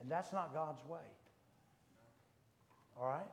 And 0.00 0.10
that's 0.10 0.32
not 0.34 0.52
God's 0.52 0.84
way. 0.86 1.00
All 3.00 3.08
right? 3.08 3.26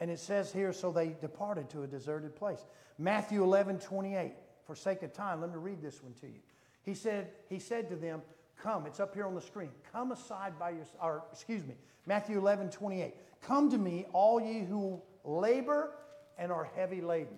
And 0.00 0.10
it 0.10 0.18
says 0.18 0.52
here, 0.52 0.72
so 0.72 0.90
they 0.90 1.14
departed 1.20 1.70
to 1.70 1.84
a 1.84 1.86
deserted 1.86 2.34
place. 2.34 2.58
Matthew 2.98 3.42
11, 3.44 3.78
28. 3.78 4.32
For 4.66 4.74
sake 4.74 5.02
of 5.02 5.12
time, 5.12 5.40
let 5.40 5.50
me 5.50 5.56
read 5.56 5.80
this 5.80 6.02
one 6.02 6.12
to 6.14 6.26
you. 6.26 6.40
He 6.82 6.94
said, 6.94 7.30
he 7.48 7.58
said 7.58 7.88
to 7.88 7.96
them, 7.96 8.20
Come, 8.62 8.86
it's 8.86 8.98
up 8.98 9.14
here 9.14 9.24
on 9.26 9.34
the 9.34 9.40
screen. 9.40 9.70
Come 9.92 10.10
aside 10.10 10.58
by 10.58 10.70
your, 10.70 10.84
or 11.00 11.22
excuse 11.32 11.64
me, 11.64 11.74
Matthew 12.06 12.36
11, 12.36 12.70
28. 12.70 13.14
Come 13.40 13.70
to 13.70 13.78
me, 13.78 14.06
all 14.12 14.40
ye 14.40 14.64
who 14.64 15.00
labor 15.24 15.90
and 16.38 16.52
are 16.52 16.68
heavy 16.76 17.00
laden. 17.00 17.36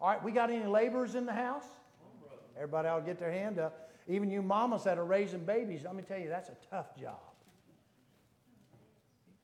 All 0.00 0.08
right, 0.08 0.22
we 0.22 0.32
got 0.32 0.50
any 0.50 0.66
laborers 0.66 1.14
in 1.14 1.26
the 1.26 1.32
house? 1.32 1.66
Everybody 2.56 2.88
ought 2.88 3.00
to 3.00 3.06
get 3.06 3.18
their 3.18 3.32
hand 3.32 3.58
up. 3.58 3.90
Even 4.08 4.30
you 4.30 4.42
mamas 4.42 4.84
that 4.84 4.98
are 4.98 5.04
raising 5.04 5.44
babies, 5.44 5.82
let 5.84 5.94
me 5.94 6.02
tell 6.02 6.18
you, 6.18 6.28
that's 6.28 6.48
a 6.48 6.56
tough 6.70 6.96
job. 6.98 7.20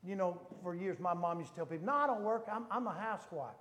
You 0.05 0.16
know, 0.16 0.40
for 0.62 0.74
years, 0.74 0.98
my 0.98 1.14
mom 1.14 1.40
used 1.40 1.50
to 1.52 1.57
tell 1.57 1.66
people, 1.66 1.86
No, 1.86 1.94
I 1.94 2.07
don't 2.07 2.22
work. 2.22 2.46
I'm, 2.50 2.64
I'm 2.70 2.86
a 2.86 2.94
housewife. 2.94 3.55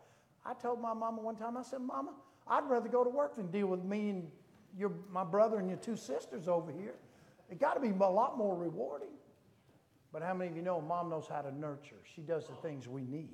I 0.46 0.54
told 0.54 0.82
my 0.82 0.94
mama 0.94 1.22
one 1.22 1.36
time, 1.36 1.58
I 1.58 1.62
said, 1.62 1.82
Mama, 1.82 2.14
I'd 2.48 2.70
rather 2.70 2.90
go 2.90 3.04
to 3.04 3.10
work 3.10 3.36
than 3.36 3.52
deal 3.52 3.68
with 3.68 3.84
me 3.84 4.10
and 4.10 4.32
your, 4.78 4.92
my 5.12 5.24
brother 5.24 5.60
and 5.60 5.68
your 5.68 5.78
two 5.78 5.96
sisters 5.96 6.48
over 6.48 6.72
here. 6.72 6.96
It 7.50 7.60
got 7.60 7.74
to 7.74 7.80
be 7.80 7.90
a 7.90 8.10
lot 8.10 8.38
more 8.38 8.56
rewarding. 8.56 9.10
But 10.12 10.22
how 10.22 10.34
many 10.34 10.52
of 10.52 10.56
you 10.56 10.62
know 10.62 10.82
mom 10.82 11.10
knows 11.10 11.28
how 11.28 11.42
to 11.42 11.56
nurture? 11.56 11.98
She 12.16 12.22
does 12.22 12.48
the 12.48 12.56
things 12.56 12.88
we 12.88 13.02
need. 13.02 13.30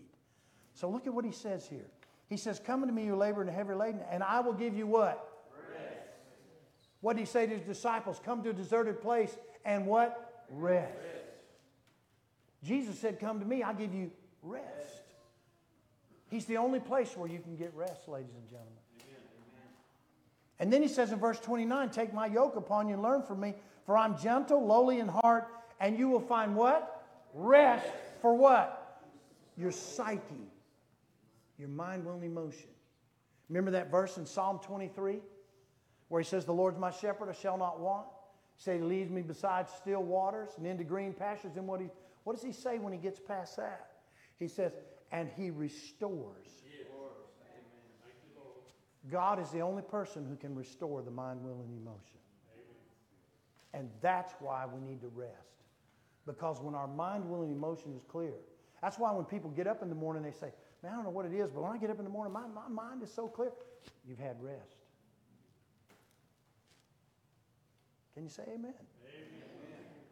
So 0.74 0.90
look 0.90 1.08
at 1.08 1.14
what 1.14 1.26
he 1.26 1.32
says 1.32 1.68
here. 1.68 1.86
He 2.30 2.38
says, 2.38 2.60
Come 2.60 2.82
unto 2.82 2.94
me, 2.94 3.06
you 3.06 3.16
labor 3.16 3.42
and 3.42 3.50
heavy 3.50 3.74
laden, 3.74 4.02
and 4.10 4.24
I 4.24 4.40
will 4.40 4.54
give 4.54 4.76
you 4.76 4.88
what? 4.88 5.30
Rest. 5.70 6.10
What 7.02 7.16
did 7.16 7.22
he 7.22 7.26
say 7.26 7.46
to 7.46 7.54
his 7.54 7.62
disciples? 7.62 8.20
Come 8.24 8.44
to 8.44 8.50
a 8.50 8.54
deserted 8.54 9.02
place 9.02 9.36
and 9.66 9.86
what? 9.86 10.46
Rest. 10.50 10.94
rest. 10.96 11.26
Jesus 12.64 12.98
said, 12.98 13.20
Come 13.20 13.40
to 13.40 13.46
me, 13.46 13.62
I'll 13.62 13.74
give 13.74 13.94
you 13.94 14.12
rest. 14.42 14.66
He's 16.30 16.46
the 16.46 16.58
only 16.58 16.80
place 16.80 17.16
where 17.16 17.30
you 17.30 17.40
can 17.40 17.56
get 17.56 17.72
rest, 17.76 18.08
ladies 18.08 18.34
and 18.36 18.50
gentlemen. 18.50 18.74
And 20.60 20.72
then 20.72 20.82
he 20.82 20.88
says 20.88 21.12
in 21.12 21.20
verse 21.20 21.40
29, 21.40 21.90
Take 21.90 22.14
my 22.14 22.28
yoke 22.28 22.56
upon 22.56 22.88
you 22.88 22.94
and 22.94 23.04
learn 23.04 23.22
from 23.22 23.42
me, 23.42 23.54
for 23.86 23.98
I'm 23.98 24.18
gentle, 24.18 24.66
lowly 24.66 25.00
in 25.00 25.08
heart, 25.08 25.48
and 25.80 26.00
you 26.00 26.08
will 26.08 26.22
find 26.22 26.56
what? 26.56 27.06
Rest 27.34 27.86
for 28.22 28.34
what? 28.34 28.84
your 29.58 29.72
psyche, 29.72 30.48
your 31.58 31.70
mind, 31.70 32.06
will, 32.06 32.14
and 32.14 32.24
emotion. 32.24 32.70
Remember 33.50 33.72
that 33.72 33.92
verse 33.92 34.18
in 34.18 34.26
Psalm 34.26 34.60
23 34.64 35.20
where 36.10 36.22
he 36.22 36.28
says, 36.28 36.46
The 36.46 36.54
Lord's 36.54 36.78
my 36.78 36.92
shepherd, 36.92 37.30
I 37.30 37.34
shall 37.34 37.58
not 37.58 37.80
want. 37.80 38.08
He 38.64 38.72
He 38.72 38.80
leads 38.80 39.10
me 39.10 39.22
beside 39.22 39.70
still 39.70 40.04
waters 40.04 40.50
and 40.58 40.66
into 40.66 40.84
green 40.84 41.14
pastures. 41.14 41.58
And 41.58 41.68
what, 41.68 41.82
he, 41.82 41.88
what 42.24 42.34
does 42.36 42.44
he 42.44 42.52
say 42.52 42.78
when 42.78 42.94
he 42.94 43.00
gets 43.00 43.20
past 43.20 43.58
that? 43.58 43.88
He 44.40 44.48
says, 44.48 44.74
And 45.12 45.30
he 45.36 45.50
restores. 45.50 46.48
God 49.12 49.40
is 49.40 49.50
the 49.50 49.60
only 49.60 49.82
person 49.82 50.26
who 50.26 50.36
can 50.36 50.56
restore 50.56 51.02
the 51.02 51.12
mind, 51.12 51.44
will, 51.44 51.62
and 51.62 51.78
emotion. 51.78 52.20
And 53.74 53.90
that's 54.02 54.34
why 54.40 54.66
we 54.66 54.80
need 54.80 55.02
to 55.02 55.10
rest. 55.10 55.34
Because 56.26 56.62
when 56.62 56.74
our 56.74 56.88
mind, 56.88 57.28
will, 57.28 57.42
and 57.42 57.52
emotion 57.52 57.94
is 57.96 58.04
clear, 58.08 58.34
that's 58.82 58.98
why 58.98 59.12
when 59.12 59.26
people 59.26 59.50
get 59.50 59.68
up 59.68 59.82
in 59.82 59.90
the 59.90 59.96
morning, 59.96 60.24
they 60.24 60.32
say, 60.32 60.54
Man, 60.84 60.92
I 60.92 60.96
don't 60.96 61.06
know 61.06 61.12
what 61.12 61.26
it 61.26 61.34
is, 61.34 61.50
but 61.50 61.64
when 61.64 61.72
I 61.72 61.78
get 61.78 61.90
up 61.90 61.98
in 61.98 62.04
the 62.04 62.12
morning, 62.12 62.34
my, 62.34 62.46
my 62.48 62.68
mind 62.68 63.02
is 63.04 63.12
so 63.12 63.28
clear. 63.28 63.52
You've 64.06 64.20
had 64.20 64.36
rest. 64.42 64.76
Can 68.14 68.24
you 68.24 68.30
say 68.30 68.44
amen? 68.44 68.60
amen? 68.64 68.74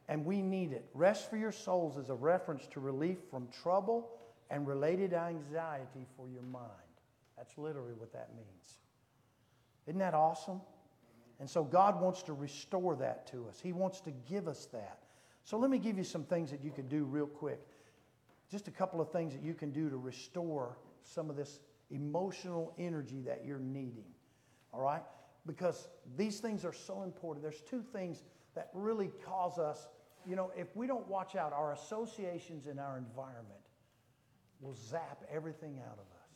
And 0.07 0.25
we 0.25 0.41
need 0.41 0.71
it. 0.71 0.85
Rest 0.93 1.29
for 1.29 1.37
your 1.37 1.51
souls 1.51 1.97
is 1.97 2.09
a 2.09 2.15
reference 2.15 2.67
to 2.67 2.79
relief 2.79 3.17
from 3.29 3.47
trouble 3.61 4.09
and 4.49 4.65
related 4.65 5.13
anxiety 5.13 6.05
for 6.15 6.27
your 6.29 6.41
mind. 6.41 6.65
That's 7.37 7.57
literally 7.57 7.93
what 7.93 8.13
that 8.13 8.29
means. 8.35 8.77
Isn't 9.87 9.99
that 9.99 10.13
awesome? 10.13 10.61
And 11.39 11.49
so 11.49 11.63
God 11.63 11.99
wants 11.99 12.23
to 12.23 12.33
restore 12.33 12.95
that 12.97 13.27
to 13.31 13.47
us. 13.47 13.59
He 13.61 13.73
wants 13.73 13.99
to 14.01 14.11
give 14.29 14.47
us 14.47 14.67
that. 14.67 14.99
So 15.43 15.57
let 15.57 15.69
me 15.69 15.79
give 15.79 15.97
you 15.97 16.03
some 16.03 16.23
things 16.23 16.51
that 16.51 16.63
you 16.63 16.71
can 16.71 16.87
do 16.87 17.03
real 17.03 17.25
quick. 17.25 17.59
Just 18.51 18.67
a 18.67 18.71
couple 18.71 18.99
of 18.99 19.11
things 19.11 19.33
that 19.33 19.41
you 19.41 19.53
can 19.53 19.71
do 19.71 19.89
to 19.89 19.95
restore 19.95 20.77
some 21.03 21.29
of 21.29 21.37
this 21.37 21.59
emotional 21.89 22.73
energy 22.77 23.21
that 23.25 23.43
you're 23.45 23.59
needing. 23.59 24.05
All 24.73 24.81
right? 24.81 25.03
Because 25.47 25.87
these 26.17 26.39
things 26.39 26.65
are 26.65 26.73
so 26.73 27.03
important. 27.03 27.43
There's 27.43 27.61
two 27.61 27.83
things 27.93 28.23
that 28.55 28.69
really 28.73 29.11
cause 29.25 29.57
us, 29.57 29.87
you 30.27 30.35
know, 30.35 30.51
if 30.55 30.75
we 30.75 30.85
don't 30.85 31.07
watch 31.07 31.35
out, 31.35 31.53
our 31.53 31.71
associations 31.73 32.67
in 32.67 32.77
our 32.77 32.97
environment 32.97 33.61
will 34.59 34.75
zap 34.75 35.23
everything 35.33 35.79
out 35.87 35.93
of 35.93 35.99
us. 35.99 36.29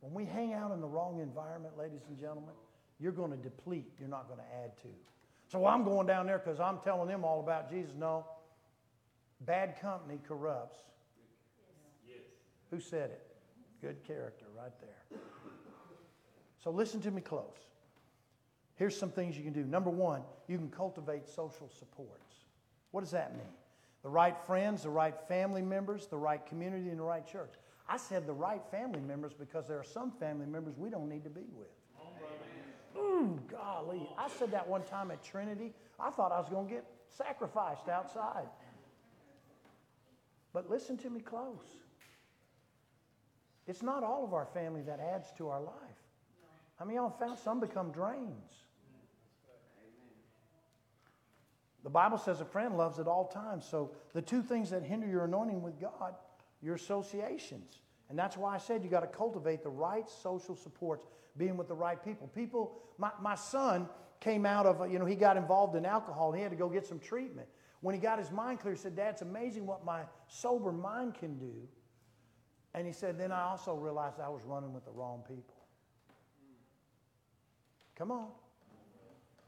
When 0.00 0.14
we 0.14 0.24
hang 0.24 0.54
out 0.54 0.72
in 0.72 0.80
the 0.80 0.86
wrong 0.86 1.20
environment, 1.20 1.76
ladies 1.76 2.02
and 2.08 2.18
gentlemen, 2.18 2.54
you're 3.00 3.12
going 3.12 3.32
to 3.32 3.36
deplete, 3.36 3.92
you're 3.98 4.08
not 4.08 4.28
going 4.28 4.38
to 4.38 4.64
add 4.64 4.76
to. 4.82 4.88
So 5.48 5.66
I'm 5.66 5.84
going 5.84 6.06
down 6.06 6.26
there 6.26 6.38
because 6.38 6.60
I'm 6.60 6.78
telling 6.82 7.08
them 7.08 7.24
all 7.24 7.40
about 7.40 7.70
Jesus. 7.70 7.92
No. 7.96 8.26
Bad 9.40 9.80
company 9.80 10.18
corrupts. 10.26 10.78
Who 12.70 12.80
said 12.80 13.10
it? 13.10 13.26
Good 13.80 14.04
character 14.06 14.46
right 14.56 14.72
there. 14.80 15.20
So 16.62 16.70
listen 16.70 17.00
to 17.02 17.10
me 17.10 17.20
close. 17.20 17.44
Here's 18.74 18.96
some 18.96 19.10
things 19.10 19.36
you 19.36 19.44
can 19.44 19.52
do. 19.52 19.64
Number 19.64 19.90
one, 19.90 20.22
you 20.48 20.58
can 20.58 20.70
cultivate 20.70 21.28
social 21.28 21.70
supports. 21.78 22.34
What 22.90 23.00
does 23.02 23.12
that 23.12 23.34
mean? 23.36 23.46
The 24.02 24.08
right 24.08 24.36
friends, 24.46 24.82
the 24.82 24.90
right 24.90 25.14
family 25.28 25.62
members, 25.62 26.06
the 26.06 26.16
right 26.16 26.44
community, 26.46 26.90
and 26.90 26.98
the 26.98 27.04
right 27.04 27.26
church. 27.26 27.52
I 27.88 27.96
said 27.96 28.26
the 28.26 28.32
right 28.32 28.62
family 28.70 29.00
members 29.00 29.32
because 29.32 29.66
there 29.68 29.78
are 29.78 29.84
some 29.84 30.10
family 30.10 30.46
members 30.46 30.74
we 30.76 30.90
don't 30.90 31.08
need 31.08 31.24
to 31.24 31.30
be 31.30 31.44
with. 31.54 31.68
Ooh, 32.96 33.38
golly. 33.50 34.08
I 34.18 34.28
said 34.28 34.50
that 34.52 34.66
one 34.66 34.82
time 34.84 35.10
at 35.10 35.22
Trinity. 35.22 35.72
I 36.00 36.10
thought 36.10 36.32
I 36.32 36.40
was 36.40 36.48
going 36.48 36.66
to 36.68 36.74
get 36.74 36.84
sacrificed 37.08 37.88
outside. 37.88 38.48
But 40.52 40.70
listen 40.70 40.96
to 40.98 41.10
me 41.10 41.20
close. 41.20 41.66
It's 43.66 43.82
not 43.82 44.04
all 44.04 44.24
of 44.24 44.32
our 44.32 44.46
family 44.46 44.82
that 44.82 45.00
adds 45.00 45.32
to 45.38 45.48
our 45.48 45.60
life. 45.60 45.74
I 46.78 46.84
mean, 46.84 46.96
y'all 46.96 47.10
found 47.10 47.38
some 47.38 47.58
become 47.58 47.90
drains. 47.90 48.64
The 51.82 51.90
Bible 51.90 52.18
says 52.18 52.40
a 52.40 52.44
friend 52.44 52.76
loves 52.76 52.98
at 52.98 53.06
all 53.06 53.26
times. 53.26 53.64
So 53.64 53.92
the 54.12 54.20
two 54.20 54.42
things 54.42 54.70
that 54.70 54.82
hinder 54.82 55.06
your 55.06 55.24
anointing 55.24 55.62
with 55.62 55.80
God, 55.80 56.14
your 56.60 56.74
associations. 56.74 57.78
And 58.08 58.18
that's 58.18 58.36
why 58.36 58.54
I 58.54 58.58
said 58.58 58.82
you 58.82 58.90
got 58.90 59.00
to 59.00 59.06
cultivate 59.06 59.62
the 59.62 59.70
right 59.70 60.08
social 60.08 60.56
supports, 60.56 61.06
being 61.36 61.56
with 61.56 61.68
the 61.68 61.74
right 61.74 62.02
people. 62.02 62.28
People, 62.28 62.72
my, 62.98 63.10
my 63.20 63.34
son 63.34 63.88
came 64.20 64.46
out 64.46 64.66
of, 64.66 64.90
you 64.90 64.98
know, 64.98 65.04
he 65.04 65.14
got 65.14 65.36
involved 65.36 65.76
in 65.76 65.86
alcohol 65.86 66.30
and 66.30 66.38
he 66.38 66.42
had 66.42 66.50
to 66.50 66.56
go 66.56 66.68
get 66.68 66.86
some 66.86 66.98
treatment. 66.98 67.46
When 67.80 67.94
he 67.94 68.00
got 68.00 68.18
his 68.18 68.30
mind 68.30 68.60
clear, 68.60 68.74
he 68.74 68.80
said, 68.80 68.96
Dad, 68.96 69.10
it's 69.10 69.22
amazing 69.22 69.66
what 69.66 69.84
my 69.84 70.02
sober 70.26 70.72
mind 70.72 71.14
can 71.14 71.38
do. 71.38 71.68
And 72.76 72.86
he 72.86 72.92
said, 72.92 73.18
then 73.18 73.32
I 73.32 73.42
also 73.42 73.74
realized 73.74 74.20
I 74.20 74.28
was 74.28 74.42
running 74.44 74.74
with 74.74 74.84
the 74.84 74.90
wrong 74.90 75.22
people. 75.26 75.56
Come 77.96 78.12
on. 78.12 78.28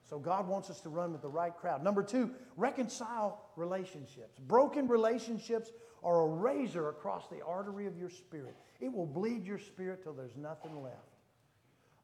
So 0.09 0.19
God 0.19 0.49
wants 0.49 0.71
us 0.71 0.81
to 0.81 0.89
run 0.89 1.13
with 1.13 1.21
the 1.21 1.29
right 1.29 1.55
crowd. 1.55 1.85
Number 1.85 2.03
two, 2.03 2.31
reconcile 2.57 3.51
relationships. 3.57 4.39
Broken 4.39 4.89
relationships 4.89 5.71
are 6.03 6.23
a 6.23 6.27
razor 6.27 6.89
across 6.89 7.29
the 7.29 7.45
artery 7.45 7.87
of 7.87 7.99
your 7.99 8.09
spirit. 8.09 8.57
It 8.81 8.91
will 8.91 9.05
bleed 9.05 9.45
your 9.45 9.59
spirit 9.59 10.03
till 10.03 10.15
there's 10.15 10.37
nothing 10.37 10.83
left. 10.83 10.97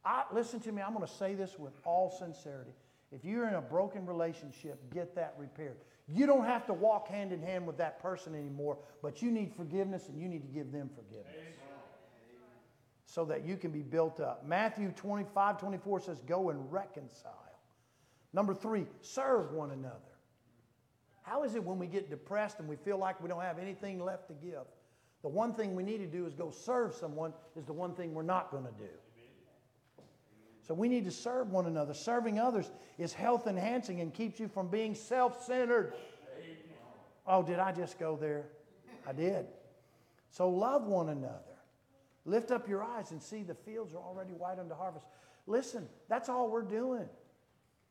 I, 0.05 0.25
listen 0.31 0.61
to 0.61 0.73
me, 0.73 0.83
I'm 0.83 0.93
going 0.93 1.07
to 1.07 1.13
say 1.13 1.35
this 1.35 1.59
with 1.59 1.73
all 1.87 2.11
sincerity. 2.11 2.73
If 3.11 3.25
you're 3.25 3.49
in 3.49 3.55
a 3.55 3.63
broken 3.63 4.05
relationship, 4.05 4.93
get 4.93 5.15
that 5.15 5.35
repaired. 5.39 5.79
You 6.07 6.27
don't 6.27 6.45
have 6.45 6.67
to 6.67 6.75
walk 6.75 7.09
hand 7.09 7.33
in 7.33 7.41
hand 7.41 7.67
with 7.67 7.79
that 7.79 8.01
person 8.01 8.35
anymore, 8.35 8.79
but 9.03 9.23
you 9.23 9.31
need 9.31 9.53
forgiveness 9.55 10.09
and 10.09 10.21
you 10.21 10.29
need 10.29 10.43
to 10.43 10.49
give 10.49 10.71
them 10.71 10.91
forgiveness 10.95 11.35
so 13.07 13.25
that 13.25 13.45
you 13.45 13.57
can 13.57 13.71
be 13.71 13.83
built 13.83 14.21
up. 14.21 14.45
Matthew 14.47 14.91
25, 14.91 15.59
24 15.59 16.01
says, 16.01 16.21
Go 16.27 16.51
and 16.51 16.71
reconcile. 16.71 17.33
Number 18.33 18.55
three, 18.55 18.87
serve 19.01 19.53
one 19.53 19.71
another. 19.71 19.95
How 21.23 21.45
is 21.45 21.55
it 21.55 21.65
when 21.65 21.79
we 21.79 21.87
get 21.87 22.11
depressed 22.11 22.59
and 22.59 22.69
we 22.69 22.77
feel 22.77 22.99
like 22.99 23.23
we 23.23 23.29
don't 23.29 23.41
have 23.41 23.59
anything 23.59 23.99
left 23.99 24.29
to 24.29 24.35
give? 24.35 24.65
The 25.23 25.29
one 25.29 25.55
thing 25.55 25.75
we 25.75 25.83
need 25.83 25.99
to 25.99 26.07
do 26.07 26.27
is 26.27 26.35
go 26.35 26.51
serve 26.51 26.93
someone, 26.93 27.33
is 27.57 27.65
the 27.65 27.73
one 27.73 27.95
thing 27.95 28.13
we're 28.13 28.23
not 28.23 28.51
going 28.51 28.65
to 28.65 28.73
do. 28.73 28.91
So 30.67 30.73
we 30.73 30.89
need 30.89 31.05
to 31.05 31.11
serve 31.11 31.51
one 31.51 31.67
another. 31.67 31.93
Serving 31.93 32.39
others 32.39 32.71
is 32.99 33.13
health 33.13 33.47
enhancing 33.47 34.01
and 34.01 34.13
keeps 34.13 34.41
you 34.41 34.49
from 34.49 34.69
being 34.69 34.95
self 34.95 35.45
centered. 35.45 35.93
Oh, 37.27 37.43
did 37.43 37.59
I 37.59 37.73
just 37.73 37.99
go 37.99 38.17
there? 38.17 38.47
I 39.07 39.13
did. 39.13 39.47
So 40.31 40.49
love 40.49 40.87
one 40.87 41.11
another. 41.11 41.39
Lift 42.25 42.51
up 42.51 42.69
your 42.69 42.83
eyes 42.83 43.11
and 43.11 43.23
see 43.23 43.43
the 43.43 43.55
fields 43.55 43.93
are 43.93 43.99
already 43.99 44.33
white 44.33 44.59
unto 44.59 44.75
harvest. 44.75 45.07
Listen, 45.47 45.87
that's 46.09 46.31
all 46.31 46.49
we're 46.51 46.63
doing. 46.63 47.09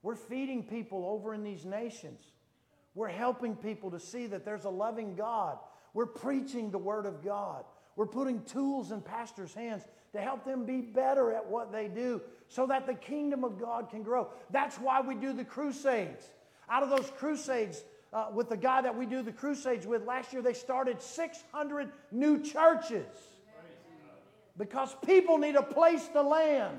We're 0.02 0.16
feeding 0.16 0.64
people 0.64 1.06
over 1.06 1.34
in 1.34 1.44
these 1.44 1.66
nations. 1.66 2.22
We're 2.96 3.08
helping 3.08 3.56
people 3.56 3.92
to 3.92 4.00
see 4.00 4.28
that 4.28 4.46
there's 4.46 4.66
a 4.66 4.70
loving 4.70 5.16
God. 5.16 5.60
We're 5.94 6.08
preaching 6.08 6.72
the 6.72 6.80
Word 6.80 7.06
of 7.06 7.24
God. 7.24 7.66
We're 7.96 8.08
putting 8.08 8.44
tools 8.44 8.92
in 8.92 9.02
pastors' 9.02 9.54
hands 9.54 9.84
to 10.14 10.22
help 10.22 10.46
them 10.46 10.66
be 10.66 10.82
better 10.82 11.32
at 11.32 11.46
what 11.46 11.72
they 11.72 11.88
do 11.88 12.22
so 12.54 12.68
that 12.68 12.86
the 12.86 12.94
kingdom 12.94 13.44
of 13.44 13.60
God 13.60 13.90
can 13.90 14.04
grow. 14.04 14.28
That's 14.52 14.78
why 14.78 15.02
we 15.02 15.16
do 15.16 15.34
the 15.34 15.44
crusades. 15.44 16.24
Out 16.70 16.84
of 16.84 16.92
those 16.92 17.12
crusades, 17.18 17.84
uh, 18.14 18.28
with 18.32 18.50
the 18.50 18.58
guy 18.58 18.80
that 18.80 18.96
we 18.96 19.08
do 19.08 19.24
the 19.24 19.32
crusades 19.32 19.88
with, 19.88 20.06
last 20.06 20.32
year 20.32 20.44
they 20.44 20.54
started 20.54 21.02
600 21.02 21.90
new 22.12 22.40
churches 22.44 23.08
because 24.56 24.96
people 25.04 25.40
need 25.40 25.56
a 25.56 25.64
place 25.64 26.08
to 26.10 26.22
land. 26.22 26.78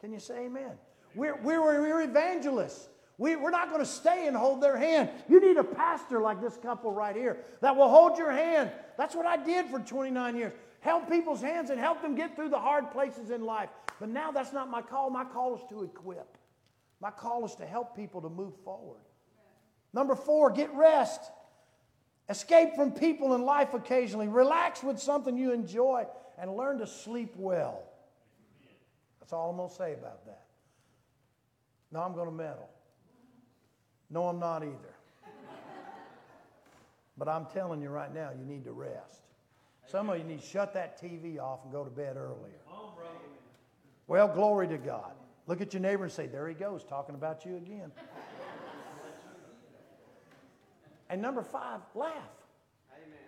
Can 0.00 0.12
you 0.12 0.20
say 0.20 0.46
amen? 0.46 0.70
We're, 1.16 1.34
we're, 1.42 1.82
we're 1.82 2.02
evangelists. 2.02 2.88
We, 3.18 3.34
we're 3.34 3.50
not 3.50 3.70
going 3.70 3.82
to 3.82 3.90
stay 3.90 4.28
and 4.28 4.36
hold 4.36 4.62
their 4.62 4.78
hand. 4.78 5.10
You 5.28 5.40
need 5.40 5.56
a 5.56 5.64
pastor 5.64 6.20
like 6.20 6.40
this 6.40 6.56
couple 6.56 6.92
right 6.92 7.16
here 7.16 7.38
that 7.62 7.74
will 7.74 7.88
hold 7.88 8.16
your 8.16 8.30
hand. 8.30 8.70
That's 8.96 9.16
what 9.16 9.26
I 9.26 9.36
did 9.36 9.66
for 9.66 9.80
29 9.80 10.36
years. 10.36 10.52
Held 10.80 11.08
people's 11.08 11.42
hands 11.42 11.70
and 11.70 11.78
helped 11.78 12.02
them 12.02 12.14
get 12.14 12.34
through 12.34 12.48
the 12.48 12.58
hard 12.58 12.90
places 12.90 13.30
in 13.30 13.44
life. 13.44 13.68
But 13.98 14.08
now 14.08 14.30
that's 14.32 14.52
not 14.52 14.70
my 14.70 14.80
call. 14.80 15.10
My 15.10 15.24
call 15.24 15.56
is 15.56 15.62
to 15.68 15.82
equip. 15.82 16.38
My 17.00 17.10
call 17.10 17.44
is 17.44 17.54
to 17.56 17.66
help 17.66 17.94
people 17.94 18.22
to 18.22 18.28
move 18.28 18.54
forward. 18.64 19.00
Number 19.92 20.14
four, 20.14 20.50
get 20.50 20.72
rest. 20.74 21.20
Escape 22.28 22.74
from 22.74 22.92
people 22.92 23.34
in 23.34 23.42
life 23.42 23.74
occasionally. 23.74 24.28
Relax 24.28 24.82
with 24.82 24.98
something 24.98 25.36
you 25.36 25.52
enjoy 25.52 26.06
and 26.38 26.56
learn 26.56 26.78
to 26.78 26.86
sleep 26.86 27.34
well. 27.36 27.82
That's 29.18 29.32
all 29.32 29.50
I'm 29.50 29.56
going 29.56 29.68
to 29.68 29.74
say 29.74 29.92
about 29.92 30.24
that. 30.26 30.44
No, 31.92 32.00
I'm 32.00 32.14
going 32.14 32.26
to 32.26 32.34
meddle. 32.34 32.68
No, 34.10 34.28
I'm 34.28 34.38
not 34.38 34.62
either. 34.62 34.94
but 37.18 37.28
I'm 37.28 37.46
telling 37.46 37.82
you 37.82 37.90
right 37.90 38.12
now, 38.14 38.30
you 38.30 38.44
need 38.44 38.64
to 38.64 38.72
rest. 38.72 39.22
Some 39.90 40.08
of 40.08 40.18
you 40.18 40.24
need 40.24 40.40
to 40.40 40.46
shut 40.46 40.72
that 40.74 41.02
TV 41.02 41.40
off 41.40 41.64
and 41.64 41.72
go 41.72 41.82
to 41.82 41.90
bed 41.90 42.16
earlier. 42.16 42.60
Well, 44.06 44.28
glory 44.28 44.68
to 44.68 44.78
God. 44.78 45.12
Look 45.48 45.60
at 45.60 45.72
your 45.72 45.80
neighbor 45.80 46.04
and 46.04 46.12
say, 46.12 46.28
There 46.28 46.46
he 46.46 46.54
goes, 46.54 46.84
talking 46.84 47.16
about 47.16 47.44
you 47.44 47.56
again. 47.56 47.90
and 51.08 51.20
number 51.20 51.42
five, 51.42 51.80
laugh. 51.96 52.12
Amen. 52.92 53.18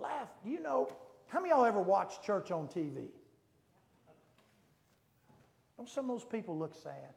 Laugh. 0.00 0.28
Do 0.42 0.50
you 0.50 0.60
know, 0.60 0.90
how 1.26 1.40
many 1.40 1.52
of 1.52 1.58
y'all 1.58 1.66
ever 1.66 1.82
watch 1.82 2.22
church 2.22 2.50
on 2.50 2.66
TV? 2.66 3.08
Don't 5.76 5.88
some 5.88 6.08
of 6.08 6.16
those 6.18 6.24
people 6.24 6.56
look 6.56 6.74
sad? 6.74 7.12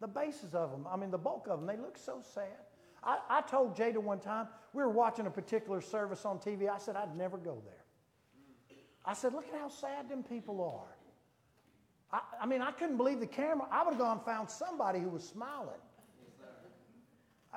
The 0.00 0.06
bases 0.06 0.54
of 0.54 0.70
them, 0.70 0.86
I 0.88 0.96
mean, 0.96 1.10
the 1.10 1.18
bulk 1.18 1.48
of 1.48 1.58
them, 1.58 1.66
they 1.66 1.76
look 1.76 1.98
so 1.98 2.20
sad. 2.34 2.63
I, 3.04 3.18
I 3.28 3.40
told 3.42 3.76
Jada 3.76 3.98
one 3.98 4.18
time, 4.18 4.48
we 4.72 4.82
were 4.82 4.88
watching 4.88 5.26
a 5.26 5.30
particular 5.30 5.80
service 5.80 6.24
on 6.24 6.38
TV. 6.38 6.68
I 6.68 6.78
said, 6.78 6.96
I'd 6.96 7.16
never 7.16 7.36
go 7.36 7.62
there. 7.64 7.84
I 9.04 9.12
said, 9.12 9.34
look 9.34 9.46
at 9.52 9.58
how 9.58 9.68
sad 9.68 10.08
them 10.08 10.22
people 10.22 10.62
are. 10.62 10.96
I, 12.12 12.44
I 12.44 12.46
mean, 12.46 12.62
I 12.62 12.70
couldn't 12.70 12.96
believe 12.96 13.20
the 13.20 13.26
camera. 13.26 13.66
I 13.70 13.84
would 13.84 13.90
have 13.92 14.00
gone 14.00 14.16
and 14.16 14.26
found 14.26 14.50
somebody 14.50 15.00
who 15.00 15.10
was 15.10 15.22
smiling. 15.22 15.80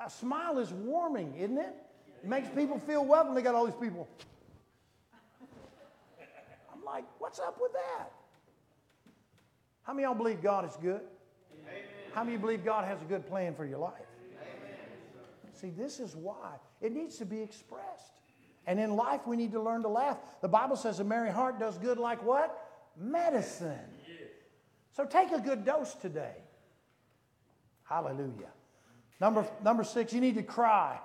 A 0.04 0.10
smile 0.10 0.58
is 0.58 0.72
warming, 0.72 1.34
isn't 1.36 1.58
it? 1.58 1.74
It 2.22 2.28
makes 2.28 2.48
people 2.48 2.78
feel 2.78 3.04
welcome. 3.04 3.34
They 3.34 3.42
got 3.42 3.54
all 3.54 3.64
these 3.64 3.74
people. 3.74 4.06
I'm 6.72 6.84
like, 6.84 7.04
what's 7.18 7.40
up 7.40 7.56
with 7.60 7.72
that? 7.72 8.10
How 9.82 9.92
many 9.92 10.04
of 10.04 10.10
y'all 10.10 10.18
believe 10.18 10.42
God 10.42 10.64
is 10.66 10.76
good? 10.80 11.00
Amen. 11.00 11.82
How 12.12 12.22
many 12.22 12.36
believe 12.36 12.64
God 12.64 12.84
has 12.84 13.00
a 13.00 13.06
good 13.06 13.26
plan 13.26 13.54
for 13.54 13.64
your 13.64 13.78
life? 13.78 14.07
See, 15.60 15.70
this 15.70 15.98
is 15.98 16.14
why 16.14 16.54
it 16.80 16.92
needs 16.92 17.16
to 17.18 17.24
be 17.24 17.40
expressed. 17.40 18.20
And 18.66 18.78
in 18.78 18.94
life, 18.94 19.26
we 19.26 19.36
need 19.36 19.52
to 19.52 19.60
learn 19.60 19.82
to 19.82 19.88
laugh. 19.88 20.18
The 20.40 20.48
Bible 20.48 20.76
says 20.76 21.00
a 21.00 21.04
merry 21.04 21.30
heart 21.30 21.58
does 21.58 21.78
good 21.78 21.98
like 21.98 22.22
what? 22.22 22.56
Medicine. 22.96 23.78
So 24.92 25.04
take 25.04 25.32
a 25.32 25.40
good 25.40 25.64
dose 25.64 25.94
today. 25.94 26.34
Hallelujah. 27.84 28.50
Number, 29.20 29.46
number 29.64 29.84
six, 29.84 30.12
you 30.12 30.20
need 30.20 30.34
to 30.34 30.42
cry. 30.42 30.98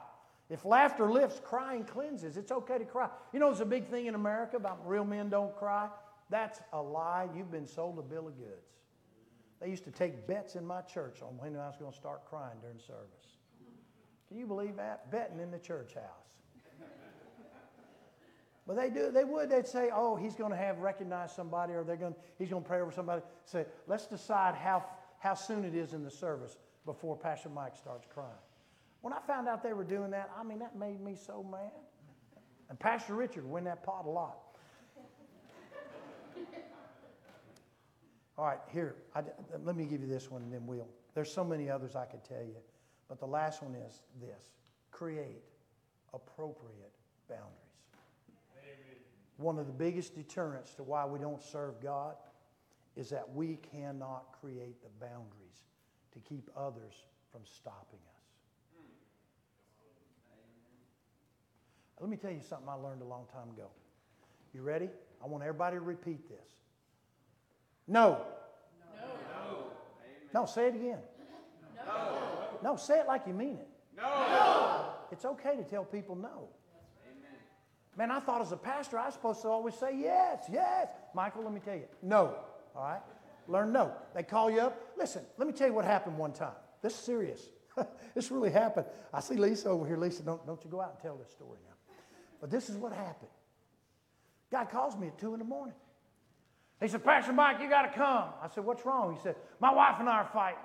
If 0.50 0.66
laughter 0.66 1.10
lifts, 1.10 1.42
crying 1.44 1.84
cleanses. 1.86 2.38
It's 2.38 2.52
okay 2.52 2.78
to 2.78 2.86
cry. 2.86 3.10
You 3.32 3.40
know, 3.40 3.48
there's 3.48 3.62
a 3.62 3.66
big 3.66 3.88
thing 3.88 4.08
in 4.08 4.16
America 4.16 4.58
about 4.58 4.88
real 4.88 5.06
men 5.06 5.30
don't 5.30 5.56
cry. 5.56 5.88
That's 6.30 6.60
a 6.74 6.82
lie. 6.82 7.28
You've 7.36 7.52
been 7.52 7.66
sold 7.66 7.98
a 7.98 8.02
bill 8.02 8.28
of 8.28 8.38
goods. 8.38 8.68
They 9.62 9.70
used 9.70 9.86
to 9.86 9.92
take 9.92 10.28
bets 10.28 10.56
in 10.56 10.66
my 10.66 10.82
church 10.82 11.22
on 11.22 11.38
when 11.38 11.56
I 11.56 11.68
was 11.68 11.78
going 11.78 11.92
to 11.92 11.98
start 11.98 12.26
crying 12.26 12.58
during 12.62 12.80
service. 12.80 13.23
Can 14.34 14.40
you 14.40 14.48
believe 14.48 14.78
that? 14.78 15.12
Betting 15.12 15.40
in 15.40 15.52
the 15.52 15.60
church 15.60 15.94
house. 15.94 16.34
But 18.66 18.76
they 18.76 18.90
do, 18.90 19.12
they 19.12 19.26
would, 19.26 19.48
they'd 19.48 19.68
say, 19.68 19.92
oh, 19.94 20.16
he's 20.16 20.34
going 20.34 20.50
to 20.50 20.58
have 20.58 20.80
recognized 20.80 21.36
somebody 21.36 21.74
or 21.74 21.84
they're 21.84 21.96
going, 21.96 22.16
he's 22.40 22.50
going 22.50 22.64
to 22.64 22.68
pray 22.68 22.82
over 22.82 22.92
somebody. 22.92 23.22
Say, 23.46 23.68
let's 23.86 24.08
decide 24.08 24.56
how, 24.56 24.86
how 25.20 25.36
soon 25.36 25.66
it 25.66 25.76
is 25.76 25.94
in 25.94 26.04
the 26.04 26.10
service 26.10 26.58
before 26.84 27.16
Pastor 27.16 27.50
Mike 27.50 27.76
starts 27.76 28.08
crying. 28.12 28.32
When 29.02 29.14
I 29.14 29.20
found 29.28 29.48
out 29.48 29.62
they 29.62 29.74
were 29.74 29.84
doing 29.84 30.10
that, 30.12 30.32
I 30.36 30.44
mean, 30.44 30.58
that 30.60 30.76
made 30.76 31.00
me 31.00 31.14
so 31.14 31.44
mad. 31.44 31.70
And 32.72 32.80
Pastor 32.80 33.14
Richard 33.14 33.46
win 33.46 33.66
that 33.66 33.84
pot 33.84 34.06
a 34.08 34.10
lot. 34.10 34.40
All 38.36 38.46
right, 38.46 38.60
here, 38.72 38.96
I, 39.14 39.22
let 39.64 39.76
me 39.76 39.86
give 39.86 40.02
you 40.02 40.08
this 40.08 40.32
one 40.32 40.42
and 40.42 40.52
then 40.52 40.66
we'll. 40.66 40.88
There's 41.14 41.32
so 41.32 41.44
many 41.44 41.70
others 41.70 41.96
I 41.96 42.06
could 42.06 42.24
tell 42.24 42.42
you. 42.42 42.56
But 43.14 43.20
the 43.20 43.32
last 43.32 43.62
one 43.62 43.76
is 43.76 44.02
this 44.20 44.54
create 44.90 45.44
appropriate 46.16 46.96
boundaries. 47.30 47.52
Amen. 48.58 48.98
One 49.38 49.60
of 49.60 49.68
the 49.68 49.72
biggest 49.72 50.16
deterrents 50.16 50.74
to 50.78 50.84
why 50.84 51.06
we 51.06 51.20
don't 51.20 51.40
serve 51.40 51.80
God 51.80 52.16
is 52.96 53.12
that 53.12 53.32
we 53.32 53.60
cannot 53.72 54.36
create 54.42 54.82
the 54.82 54.90
boundaries 55.00 55.68
to 56.14 56.20
keep 56.22 56.50
others 56.58 57.04
from 57.32 57.42
stopping 57.46 58.00
us. 58.18 58.24
Hmm. 58.76 58.82
Let 62.02 62.10
me 62.10 62.18
tell 62.18 62.32
you 62.32 62.42
something 62.42 62.68
I 62.68 62.74
learned 62.74 63.04
a 63.04 63.06
long 63.06 63.28
time 63.32 63.52
ago. 63.52 63.68
You 64.56 64.64
ready? 64.64 64.90
I 65.24 65.28
want 65.28 65.44
everybody 65.44 65.76
to 65.76 65.82
repeat 65.82 66.28
this. 66.28 66.50
No. 67.88 68.22
No. 68.96 69.68
No, 70.34 70.46
say 70.48 70.70
it 70.70 70.74
again. 70.74 70.98
No. 71.76 71.86
No, 71.86 72.23
say 72.78 73.00
it 73.00 73.08
like 73.08 73.28
you 73.28 73.34
mean 73.34 73.58
it. 73.58 73.68
No. 73.96 74.94
It's 75.12 75.26
okay 75.26 75.56
to 75.56 75.64
tell 75.64 75.84
people 75.84 76.16
no. 76.16 76.50
Amen. 77.06 77.40
Man, 77.96 78.12
I 78.12 78.20
thought 78.20 78.42
as 78.42 78.52
a 78.52 78.58
pastor 78.58 78.98
I 78.98 79.06
was 79.06 79.14
supposed 79.14 79.42
to 79.44 79.50
always 79.50 79.76
say 79.76 79.98
yes, 79.98 80.46
yes. 80.52 80.88
Michael, 81.14 81.44
let 81.44 81.54
me 81.54 81.60
tell 81.60 81.76
you, 81.76 81.86
no. 82.02 82.36
All 82.76 82.84
right? 82.84 83.02
Learn 83.48 83.72
no. 83.72 83.92
They 84.16 84.24
call 84.24 84.50
you 84.50 84.62
up. 84.62 84.94
Listen, 84.98 85.24
let 85.38 85.48
me 85.48 85.54
tell 85.54 85.68
you 85.68 85.74
what 85.74 85.86
happened 85.86 86.18
one 86.18 86.32
time. 86.32 86.56
This 86.82 86.94
is 86.94 87.00
serious. 87.00 87.50
this 88.16 88.32
really 88.32 88.52
happened. 88.52 88.86
I 89.14 89.20
see 89.20 89.36
Lisa 89.36 89.70
over 89.70 89.86
here. 89.86 89.98
Lisa, 89.98 90.24
don't, 90.24 90.46
don't 90.46 90.64
you 90.64 90.70
go 90.70 90.82
out 90.82 90.94
and 90.94 91.00
tell 91.02 91.18
this 91.18 91.32
story 91.32 91.60
now. 91.68 91.96
But 92.40 92.50
this 92.50 92.70
is 92.70 92.76
what 92.76 92.94
happened. 92.94 93.30
Guy 94.52 94.66
calls 94.66 94.98
me 94.98 95.08
at 95.08 95.18
2 95.18 95.34
in 95.34 95.40
the 95.40 95.46
morning. 95.46 95.76
He 96.82 96.88
said, 96.88 97.04
Pastor 97.04 97.34
Mike, 97.34 97.62
you 97.62 97.70
got 97.70 97.84
to 97.84 97.98
come. 97.98 98.30
I 98.42 98.50
said, 98.54 98.66
What's 98.66 98.86
wrong? 98.86 99.16
He 99.16 99.22
said, 99.22 99.36
My 99.60 99.74
wife 99.74 99.96
and 100.00 100.10
I 100.10 100.18
are 100.18 100.30
fighting. 100.34 100.60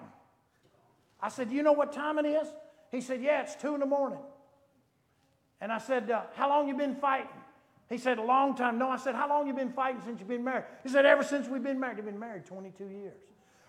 I 1.21 1.29
said, 1.29 1.51
you 1.51 1.63
know 1.63 1.73
what 1.73 1.93
time 1.93 2.19
it 2.19 2.27
is? 2.27 2.49
He 2.91 3.01
said, 3.01 3.23
Yeah, 3.23 3.43
it's 3.43 3.55
2 3.57 3.75
in 3.75 3.81
the 3.81 3.87
morning. 3.87 4.19
And 5.61 5.73
I 5.73 5.79
said, 5.79 6.11
uh, 6.11 6.23
How 6.35 6.49
long 6.49 6.69
you 6.69 6.77
been 6.77 6.97
fighting? 6.97 7.29
He 7.89 7.99
said, 7.99 8.19
A 8.19 8.23
long 8.23 8.55
time. 8.55 8.79
No, 8.79 8.89
I 8.89 8.97
said, 8.97 9.15
How 9.15 9.29
long 9.29 9.47
you 9.47 9.55
been 9.55 9.73
fighting 9.73 10.01
since 10.05 10.21
you've 10.21 10.29
been 10.29 10.45
married? 10.45 10.65
He 10.83 10.89
said, 10.89 11.07
Ever 11.07 11.23
since 11.23 11.49
we've 11.49 11.63
been 11.63 11.81
married. 11.81 11.97
We've 11.97 12.07
been 12.07 12.19
married 12.19 12.47
22 12.47 12.85
years. 12.85 13.21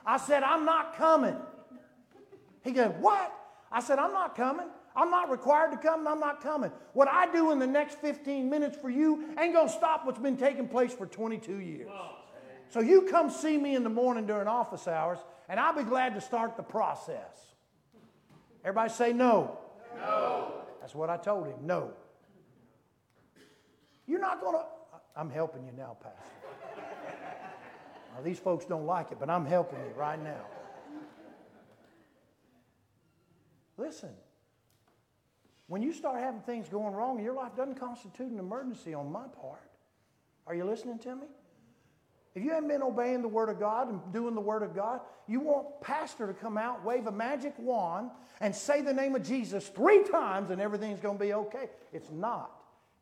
I 0.05 0.17
said, 0.17 0.43
I'm 0.43 0.65
not 0.65 0.95
coming. 0.95 1.35
He 2.63 2.71
goes, 2.71 2.93
What? 2.99 3.33
I 3.71 3.81
said, 3.81 3.99
I'm 3.99 4.13
not 4.13 4.35
coming. 4.35 4.67
I'm 4.95 5.11
not 5.11 5.29
required 5.29 5.71
to 5.71 5.77
come, 5.77 5.99
and 5.99 6.09
I'm 6.09 6.19
not 6.19 6.41
coming. 6.41 6.71
What 6.93 7.07
I 7.07 7.31
do 7.31 7.51
in 7.51 7.59
the 7.59 7.67
next 7.67 7.99
15 7.99 8.49
minutes 8.49 8.75
for 8.75 8.89
you 8.89 9.25
ain't 9.39 9.53
going 9.53 9.67
to 9.67 9.73
stop 9.73 10.05
what's 10.05 10.19
been 10.19 10.35
taking 10.35 10.67
place 10.67 10.91
for 10.91 11.05
22 11.05 11.59
years. 11.59 11.89
So 12.69 12.81
you 12.81 13.03
come 13.03 13.29
see 13.29 13.57
me 13.57 13.75
in 13.75 13.83
the 13.83 13.89
morning 13.89 14.25
during 14.25 14.47
office 14.47 14.87
hours, 14.87 15.19
and 15.49 15.59
I'll 15.59 15.75
be 15.75 15.83
glad 15.83 16.13
to 16.13 16.21
start 16.21 16.55
the 16.55 16.63
process. 16.63 17.55
Everybody 18.63 18.93
say 18.93 19.13
no. 19.13 19.57
No. 19.97 20.53
That's 20.79 20.93
what 20.93 21.09
I 21.09 21.17
told 21.17 21.47
him. 21.47 21.55
No. 21.63 21.91
You're 24.05 24.21
not 24.21 24.41
going 24.41 24.55
to. 24.55 24.63
I'm 25.15 25.29
helping 25.29 25.65
you 25.65 25.71
now, 25.75 25.97
Pastor. 26.01 26.19
now, 28.15 28.21
these 28.23 28.39
folks 28.39 28.65
don't 28.65 28.85
like 28.85 29.11
it, 29.11 29.17
but 29.19 29.29
I'm 29.29 29.45
helping 29.45 29.79
you 29.79 29.93
right 29.95 30.21
now. 30.21 30.45
Listen, 33.77 34.09
when 35.67 35.81
you 35.81 35.93
start 35.93 36.19
having 36.19 36.41
things 36.41 36.69
going 36.69 36.93
wrong 36.93 37.17
in 37.17 37.23
your 37.23 37.33
life, 37.33 37.55
doesn't 37.55 37.79
constitute 37.79 38.31
an 38.31 38.39
emergency 38.39 38.93
on 38.93 39.11
my 39.11 39.25
part. 39.41 39.61
Are 40.45 40.53
you 40.53 40.65
listening 40.65 40.99
to 40.99 41.15
me? 41.15 41.27
If 42.39 42.45
you 42.45 42.51
haven't 42.51 42.69
been 42.69 42.81
obeying 42.81 43.21
the 43.21 43.27
Word 43.27 43.49
of 43.49 43.59
God 43.59 43.89
and 43.89 43.99
doing 44.13 44.33
the 44.33 44.39
Word 44.39 44.63
of 44.63 44.73
God, 44.73 45.01
you 45.27 45.41
want 45.41 45.81
pastor 45.81 46.25
to 46.25 46.33
come 46.33 46.57
out, 46.57 46.85
wave 46.85 47.05
a 47.05 47.11
magic 47.11 47.53
wand, 47.59 48.11
and 48.39 48.55
say 48.55 48.81
the 48.81 48.93
name 48.93 49.13
of 49.13 49.23
Jesus 49.23 49.67
three 49.67 50.03
times, 50.03 50.49
and 50.49 50.61
everything's 50.61 51.01
going 51.01 51.17
to 51.17 51.23
be 51.23 51.33
okay. 51.33 51.67
It's 51.91 52.09
not 52.09 52.49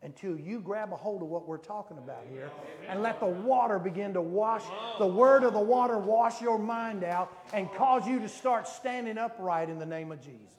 until 0.02 0.40
you 0.40 0.60
grab 0.60 0.92
a 0.92 0.96
hold 0.96 1.22
of 1.22 1.28
what 1.28 1.48
we're 1.48 1.60
talking 1.60 2.00
about 2.00 2.26
here 2.32 2.50
and 2.90 3.04
let 3.04 3.20
the 3.20 3.28
water 3.28 3.78
begin 3.78 4.12
to 4.16 4.24
wash, 4.24 4.64
the 4.98 5.06
word 5.06 5.44
of 5.44 5.54
the 5.54 5.60
water 5.60 6.00
wash 6.00 6.42
your 6.42 6.58
mind 6.58 7.04
out 7.04 7.32
and 7.54 7.72
cause 7.74 8.08
you 8.08 8.20
to 8.20 8.28
start 8.28 8.68
standing 8.68 9.20
upright 9.20 9.70
in 9.70 9.78
the 9.78 9.86
name 9.86 10.12
of 10.12 10.20
Jesus. 10.20 10.56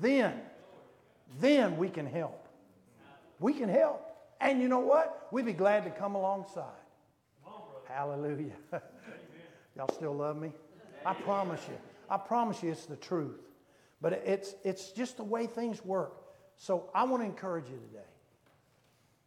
Then, 0.00 0.40
then 1.40 1.76
we 1.78 1.88
can 1.88 2.06
help. 2.06 2.46
We 3.40 3.54
can 3.54 3.68
help. 3.68 4.08
And 4.40 4.62
you 4.62 4.68
know 4.68 4.80
what? 4.80 5.26
We'd 5.32 5.46
be 5.46 5.52
glad 5.52 5.82
to 5.82 5.90
come 5.90 6.14
alongside. 6.14 6.81
Hallelujah. 7.92 8.56
Y'all 9.76 9.92
still 9.92 10.14
love 10.14 10.36
me? 10.36 10.52
I 11.04 11.14
promise 11.14 11.60
you. 11.68 11.76
I 12.08 12.16
promise 12.16 12.62
you 12.62 12.70
it's 12.70 12.86
the 12.86 12.96
truth. 12.96 13.40
But 14.00 14.14
it's, 14.24 14.54
it's 14.64 14.92
just 14.92 15.18
the 15.18 15.24
way 15.24 15.46
things 15.46 15.84
work. 15.84 16.14
So 16.56 16.90
I 16.94 17.04
want 17.04 17.22
to 17.22 17.26
encourage 17.26 17.68
you 17.68 17.78
today. 17.88 18.04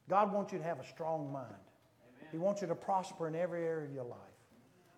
God 0.10 0.34
wants 0.34 0.52
you 0.52 0.60
to 0.60 0.64
have 0.64 0.80
a 0.80 0.86
strong 0.88 1.32
mind. 1.32 1.48
He 2.32 2.38
wants 2.38 2.62
you 2.62 2.68
to 2.68 2.76
prosper 2.76 3.28
in 3.28 3.36
every 3.36 3.64
area 3.64 3.88
of 3.88 3.94
your 3.94 4.04
life. 4.04 4.20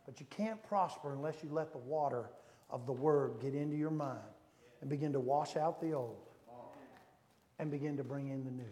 But 0.05 0.19
you 0.19 0.25
can't 0.29 0.61
prosper 0.63 1.13
unless 1.13 1.35
you 1.43 1.49
let 1.51 1.71
the 1.71 1.77
water 1.77 2.29
of 2.69 2.85
the 2.85 2.93
Word 2.93 3.35
get 3.41 3.53
into 3.53 3.75
your 3.75 3.91
mind 3.91 4.19
and 4.81 4.89
begin 4.89 5.13
to 5.13 5.19
wash 5.19 5.57
out 5.57 5.81
the 5.81 5.93
old 5.93 6.27
and 7.59 7.69
begin 7.69 7.97
to 7.97 8.03
bring 8.03 8.29
in 8.29 8.43
the 8.43 8.51
new. 8.51 8.63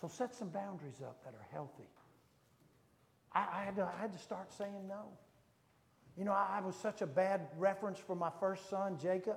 So 0.00 0.08
set 0.08 0.34
some 0.34 0.48
boundaries 0.48 1.00
up 1.02 1.22
that 1.24 1.34
are 1.34 1.46
healthy. 1.52 1.88
I, 3.32 3.46
I, 3.52 3.64
had, 3.64 3.76
to, 3.76 3.82
I 3.84 4.00
had 4.00 4.12
to 4.12 4.18
start 4.18 4.52
saying 4.52 4.88
no. 4.88 5.04
You 6.16 6.24
know, 6.24 6.32
I, 6.32 6.58
I 6.58 6.60
was 6.60 6.74
such 6.76 7.02
a 7.02 7.06
bad 7.06 7.48
reference 7.56 7.98
for 7.98 8.16
my 8.16 8.30
first 8.40 8.68
son, 8.68 8.98
Jacob. 9.00 9.36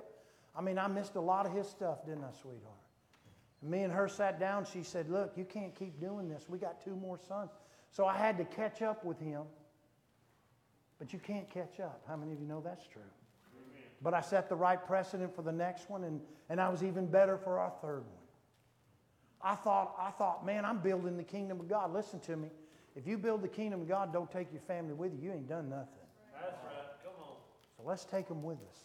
I 0.56 0.60
mean, 0.60 0.78
I 0.78 0.88
missed 0.88 1.14
a 1.14 1.20
lot 1.20 1.46
of 1.46 1.52
his 1.52 1.68
stuff, 1.68 2.04
didn't 2.04 2.24
I, 2.24 2.32
sweetheart? 2.40 2.76
Me 3.62 3.82
and 3.82 3.92
her 3.92 4.08
sat 4.08 4.40
down. 4.40 4.66
She 4.70 4.82
said, 4.82 5.08
Look, 5.08 5.32
you 5.36 5.44
can't 5.44 5.74
keep 5.74 6.00
doing 6.00 6.28
this. 6.28 6.46
We 6.48 6.58
got 6.58 6.84
two 6.84 6.96
more 6.96 7.18
sons. 7.28 7.50
So 7.90 8.06
I 8.06 8.16
had 8.16 8.36
to 8.38 8.44
catch 8.44 8.82
up 8.82 9.04
with 9.04 9.20
him. 9.20 9.42
But 10.98 11.12
you 11.12 11.20
can't 11.20 11.48
catch 11.48 11.78
up. 11.80 12.02
How 12.08 12.16
many 12.16 12.32
of 12.32 12.40
you 12.40 12.46
know 12.46 12.60
that's 12.60 12.86
true? 12.86 13.02
But 14.02 14.14
I 14.14 14.20
set 14.20 14.48
the 14.48 14.56
right 14.56 14.84
precedent 14.84 15.34
for 15.34 15.42
the 15.42 15.52
next 15.52 15.88
one, 15.88 16.02
and, 16.02 16.20
and 16.48 16.60
I 16.60 16.68
was 16.68 16.82
even 16.82 17.06
better 17.06 17.38
for 17.38 17.60
our 17.60 17.72
third 17.80 18.00
one. 18.00 18.22
I 19.40 19.54
thought, 19.54 19.94
I 19.98 20.10
thought, 20.10 20.44
man, 20.44 20.64
I'm 20.64 20.78
building 20.78 21.16
the 21.16 21.22
kingdom 21.22 21.60
of 21.60 21.68
God. 21.68 21.92
Listen 21.92 22.18
to 22.20 22.36
me. 22.36 22.48
If 22.94 23.06
you 23.06 23.16
build 23.16 23.42
the 23.42 23.48
kingdom 23.48 23.82
of 23.82 23.88
God, 23.88 24.12
don't 24.12 24.30
take 24.30 24.52
your 24.52 24.60
family 24.62 24.92
with 24.92 25.12
you, 25.12 25.18
you 25.20 25.32
ain't 25.32 25.48
done 25.48 25.68
nothing. 25.68 26.06
That's 26.34 26.56
right. 26.64 26.84
Come 27.02 27.12
on. 27.22 27.36
So 27.76 27.82
let's 27.84 28.04
take 28.04 28.28
them 28.28 28.42
with 28.42 28.58
us. 28.58 28.78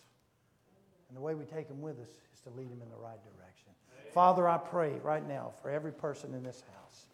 And 1.09 1.17
the 1.17 1.21
way 1.21 1.35
we 1.35 1.45
take 1.45 1.67
them 1.67 1.81
with 1.81 1.99
us 1.99 2.09
is 2.33 2.41
to 2.41 2.49
lead 2.49 2.69
them 2.71 2.81
in 2.81 2.89
the 2.89 2.97
right 2.97 3.19
direction. 3.23 3.71
Father, 4.13 4.47
I 4.47 4.57
pray 4.57 4.99
right 5.03 5.27
now 5.27 5.51
for 5.61 5.69
every 5.69 5.91
person 5.91 6.33
in 6.33 6.43
this 6.43 6.63
house. 6.73 7.05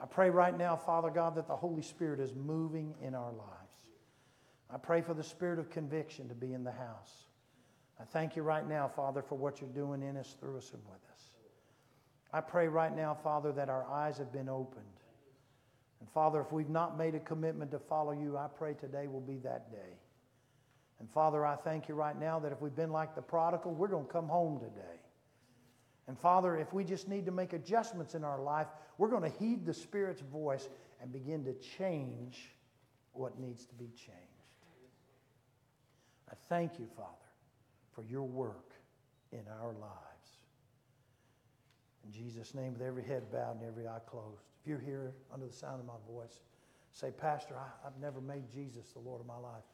I 0.00 0.06
pray 0.06 0.30
right 0.30 0.56
now, 0.56 0.76
Father 0.76 1.10
God, 1.10 1.34
that 1.34 1.48
the 1.48 1.56
Holy 1.56 1.82
Spirit 1.82 2.20
is 2.20 2.34
moving 2.34 2.94
in 3.02 3.14
our 3.14 3.32
lives. 3.32 3.74
I 4.70 4.76
pray 4.76 5.00
for 5.00 5.14
the 5.14 5.24
spirit 5.24 5.58
of 5.58 5.70
conviction 5.70 6.28
to 6.28 6.34
be 6.34 6.52
in 6.52 6.62
the 6.62 6.72
house. 6.72 7.24
I 8.00 8.04
thank 8.04 8.36
you 8.36 8.42
right 8.42 8.66
now, 8.68 8.86
Father, 8.86 9.22
for 9.22 9.34
what 9.34 9.60
you're 9.60 9.70
doing 9.70 10.02
in 10.02 10.16
us, 10.16 10.36
through 10.38 10.58
us, 10.58 10.70
and 10.72 10.82
with 10.84 11.00
us. 11.12 11.30
I 12.32 12.40
pray 12.40 12.68
right 12.68 12.94
now, 12.94 13.14
Father, 13.14 13.50
that 13.52 13.68
our 13.68 13.84
eyes 13.86 14.18
have 14.18 14.32
been 14.32 14.48
opened. 14.48 14.84
And 16.00 16.08
Father, 16.10 16.40
if 16.40 16.52
we've 16.52 16.68
not 16.68 16.96
made 16.96 17.14
a 17.14 17.20
commitment 17.20 17.70
to 17.72 17.78
follow 17.78 18.12
you, 18.12 18.36
I 18.36 18.46
pray 18.46 18.74
today 18.74 19.06
will 19.08 19.20
be 19.20 19.38
that 19.38 19.70
day. 19.70 19.96
And 21.00 21.10
Father, 21.10 21.44
I 21.44 21.56
thank 21.56 21.88
you 21.88 21.94
right 21.94 22.18
now 22.18 22.38
that 22.40 22.52
if 22.52 22.60
we've 22.60 22.74
been 22.74 22.90
like 22.90 23.14
the 23.14 23.22
prodigal, 23.22 23.72
we're 23.72 23.88
going 23.88 24.06
to 24.06 24.12
come 24.12 24.28
home 24.28 24.58
today. 24.58 25.00
And 26.08 26.18
Father, 26.18 26.56
if 26.56 26.72
we 26.72 26.84
just 26.84 27.08
need 27.08 27.26
to 27.26 27.32
make 27.32 27.52
adjustments 27.52 28.14
in 28.14 28.24
our 28.24 28.40
life, 28.40 28.66
we're 28.96 29.10
going 29.10 29.22
to 29.30 29.38
heed 29.38 29.66
the 29.66 29.74
Spirit's 29.74 30.22
voice 30.22 30.68
and 31.00 31.12
begin 31.12 31.44
to 31.44 31.52
change 31.76 32.50
what 33.12 33.38
needs 33.38 33.66
to 33.66 33.74
be 33.74 33.86
changed. 33.86 34.14
I 36.30 36.34
thank 36.48 36.78
you, 36.78 36.86
Father, 36.96 37.12
for 37.92 38.02
your 38.02 38.24
work 38.24 38.72
in 39.32 39.42
our 39.60 39.72
lives. 39.72 39.94
In 42.04 42.12
Jesus' 42.12 42.54
name, 42.54 42.72
with 42.72 42.82
every 42.82 43.04
head 43.04 43.30
bowed 43.30 43.60
and 43.60 43.68
every 43.68 43.86
eye 43.86 44.00
closed. 44.06 44.47
If 44.60 44.68
you're 44.68 44.80
here 44.80 45.14
under 45.32 45.46
the 45.46 45.52
sound 45.52 45.80
of 45.80 45.86
my 45.86 46.00
voice, 46.10 46.40
say, 46.92 47.10
Pastor, 47.10 47.54
I, 47.56 47.84
have 47.84 47.94
never 48.00 48.20
made 48.20 48.50
Jesus 48.52 48.92
the 48.92 48.98
Lord 48.98 49.20
of 49.20 49.26
my 49.26 49.36
life, 49.36 49.64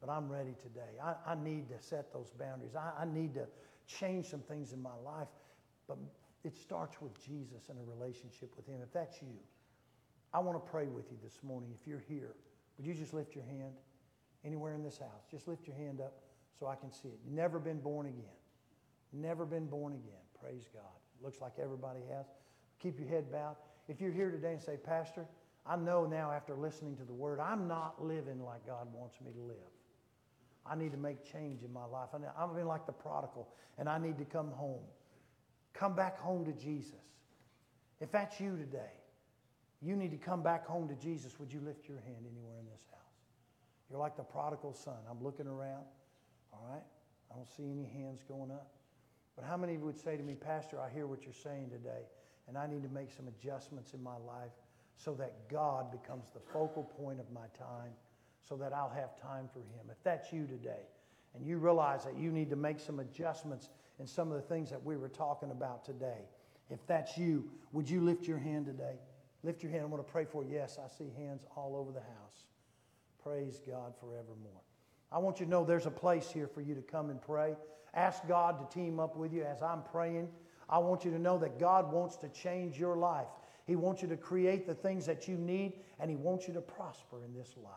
but 0.00 0.10
I'm 0.10 0.28
ready 0.28 0.54
today. 0.60 0.98
I, 1.02 1.14
I 1.32 1.34
need 1.34 1.68
to 1.68 1.80
set 1.80 2.12
those 2.12 2.30
boundaries. 2.38 2.74
I, 2.74 3.02
I 3.02 3.04
need 3.04 3.34
to 3.34 3.46
change 3.86 4.26
some 4.26 4.40
things 4.40 4.72
in 4.72 4.82
my 4.82 4.94
life. 5.04 5.28
But 5.86 5.98
it 6.44 6.56
starts 6.56 7.00
with 7.00 7.12
Jesus 7.24 7.68
and 7.68 7.78
a 7.78 7.82
relationship 7.82 8.52
with 8.56 8.66
Him. 8.66 8.80
If 8.82 8.92
that's 8.92 9.22
you, 9.22 9.38
I 10.34 10.40
want 10.40 10.64
to 10.64 10.70
pray 10.70 10.86
with 10.88 11.10
you 11.10 11.18
this 11.22 11.38
morning. 11.42 11.70
If 11.78 11.86
you're 11.86 12.02
here, 12.08 12.34
would 12.76 12.86
you 12.86 12.94
just 12.94 13.12
lift 13.14 13.34
your 13.34 13.44
hand 13.44 13.74
anywhere 14.44 14.74
in 14.74 14.82
this 14.82 14.98
house? 14.98 15.24
Just 15.30 15.46
lift 15.46 15.66
your 15.66 15.76
hand 15.76 16.00
up 16.00 16.14
so 16.58 16.66
I 16.66 16.74
can 16.74 16.90
see 16.90 17.08
it. 17.08 17.18
Never 17.30 17.58
been 17.58 17.80
born 17.80 18.06
again. 18.06 18.38
Never 19.12 19.44
been 19.44 19.66
born 19.66 19.92
again. 19.92 20.22
Praise 20.40 20.68
God. 20.72 20.82
Looks 21.22 21.40
like 21.40 21.52
everybody 21.62 22.00
has. 22.10 22.26
Keep 22.82 22.98
your 22.98 23.08
head 23.08 23.30
bowed. 23.30 23.56
If 23.92 24.00
you're 24.00 24.10
here 24.10 24.30
today 24.30 24.52
and 24.52 24.62
say, 24.62 24.78
Pastor, 24.82 25.26
I 25.66 25.76
know 25.76 26.06
now 26.06 26.32
after 26.32 26.54
listening 26.54 26.96
to 26.96 27.04
the 27.04 27.12
word, 27.12 27.40
I'm 27.40 27.68
not 27.68 28.02
living 28.02 28.42
like 28.42 28.66
God 28.66 28.88
wants 28.90 29.16
me 29.20 29.32
to 29.32 29.40
live. 29.40 29.56
I 30.64 30.76
need 30.76 30.92
to 30.92 30.96
make 30.96 31.30
change 31.30 31.62
in 31.62 31.70
my 31.70 31.84
life. 31.84 32.08
I'm 32.14 32.66
like 32.66 32.86
the 32.86 32.92
prodigal, 32.92 33.48
and 33.76 33.90
I 33.90 33.98
need 33.98 34.16
to 34.16 34.24
come 34.24 34.50
home. 34.52 34.80
Come 35.74 35.94
back 35.94 36.18
home 36.18 36.46
to 36.46 36.52
Jesus. 36.52 37.04
If 38.00 38.10
that's 38.10 38.40
you 38.40 38.56
today, 38.56 38.94
you 39.82 39.94
need 39.94 40.12
to 40.12 40.16
come 40.16 40.42
back 40.42 40.66
home 40.66 40.88
to 40.88 40.94
Jesus. 40.94 41.38
Would 41.38 41.52
you 41.52 41.60
lift 41.60 41.86
your 41.86 41.98
hand 41.98 42.24
anywhere 42.24 42.60
in 42.60 42.66
this 42.72 42.86
house? 42.90 43.00
You're 43.90 44.00
like 44.00 44.16
the 44.16 44.22
prodigal 44.22 44.72
son. 44.72 44.96
I'm 45.10 45.22
looking 45.22 45.46
around. 45.46 45.84
All 46.54 46.66
right? 46.70 46.82
I 47.30 47.34
don't 47.34 47.48
see 47.58 47.70
any 47.70 47.84
hands 47.84 48.22
going 48.26 48.52
up. 48.52 48.68
But 49.36 49.44
how 49.44 49.58
many 49.58 49.74
of 49.74 49.80
you 49.80 49.84
would 49.84 50.00
say 50.00 50.16
to 50.16 50.22
me, 50.22 50.34
Pastor, 50.34 50.80
I 50.80 50.88
hear 50.88 51.06
what 51.06 51.24
you're 51.24 51.34
saying 51.34 51.68
today, 51.68 52.06
and 52.48 52.58
I 52.58 52.66
need 52.66 52.82
to 52.82 52.88
make 52.88 53.10
some 53.10 53.28
adjustments 53.28 53.94
in 53.94 54.02
my 54.02 54.16
life 54.16 54.52
so 54.96 55.14
that 55.14 55.48
God 55.48 55.90
becomes 55.90 56.26
the 56.34 56.40
focal 56.52 56.84
point 56.84 57.18
of 57.20 57.30
my 57.32 57.46
time, 57.58 57.92
so 58.48 58.56
that 58.56 58.72
I'll 58.72 58.90
have 58.90 59.20
time 59.20 59.48
for 59.52 59.60
Him? 59.60 59.90
If 59.90 60.02
that's 60.04 60.32
you 60.32 60.46
today, 60.46 60.86
and 61.34 61.46
you 61.46 61.58
realize 61.58 62.04
that 62.04 62.16
you 62.16 62.30
need 62.30 62.50
to 62.50 62.56
make 62.56 62.78
some 62.78 63.00
adjustments 63.00 63.70
in 63.98 64.06
some 64.06 64.30
of 64.30 64.36
the 64.36 64.42
things 64.42 64.70
that 64.70 64.84
we 64.84 64.96
were 64.96 65.08
talking 65.08 65.50
about 65.50 65.84
today, 65.84 66.28
if 66.70 66.86
that's 66.86 67.16
you, 67.16 67.50
would 67.72 67.88
you 67.88 68.00
lift 68.00 68.26
your 68.26 68.38
hand 68.38 68.66
today? 68.66 68.96
Lift 69.42 69.62
your 69.62 69.72
hand. 69.72 69.84
I'm 69.84 69.90
going 69.90 70.02
to 70.02 70.10
pray 70.10 70.24
for 70.24 70.44
you. 70.44 70.54
Yes, 70.54 70.78
I 70.82 70.88
see 70.88 71.10
hands 71.16 71.44
all 71.56 71.74
over 71.76 71.90
the 71.90 72.00
house. 72.00 72.46
Praise 73.22 73.60
God 73.66 73.94
forevermore. 73.98 74.62
I 75.10 75.18
want 75.18 75.40
you 75.40 75.46
to 75.46 75.50
know 75.50 75.64
there's 75.64 75.86
a 75.86 75.90
place 75.90 76.30
here 76.30 76.46
for 76.46 76.60
you 76.60 76.74
to 76.74 76.80
come 76.80 77.10
and 77.10 77.20
pray. 77.20 77.54
Ask 77.94 78.26
God 78.26 78.58
to 78.58 78.74
team 78.74 78.98
up 78.98 79.16
with 79.16 79.32
you 79.32 79.42
as 79.42 79.62
I'm 79.62 79.82
praying. 79.82 80.28
I 80.72 80.78
want 80.78 81.04
you 81.04 81.10
to 81.10 81.18
know 81.18 81.36
that 81.36 81.60
God 81.60 81.92
wants 81.92 82.16
to 82.16 82.28
change 82.30 82.80
your 82.80 82.96
life. 82.96 83.28
He 83.66 83.76
wants 83.76 84.00
you 84.00 84.08
to 84.08 84.16
create 84.16 84.66
the 84.66 84.74
things 84.74 85.04
that 85.04 85.28
you 85.28 85.36
need, 85.36 85.74
and 86.00 86.10
He 86.10 86.16
wants 86.16 86.48
you 86.48 86.54
to 86.54 86.62
prosper 86.62 87.22
in 87.26 87.34
this 87.34 87.54
life. 87.62 87.72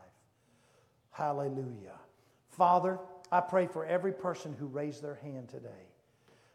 Hallelujah. 1.12 2.00
Father, 2.48 2.98
I 3.34 3.41
pray 3.41 3.68
for 3.68 3.86
every 3.86 4.14
person 4.14 4.56
who 4.58 4.68
raised 4.68 5.04
their 5.04 5.16
hand 5.16 5.50
today. 5.50 5.89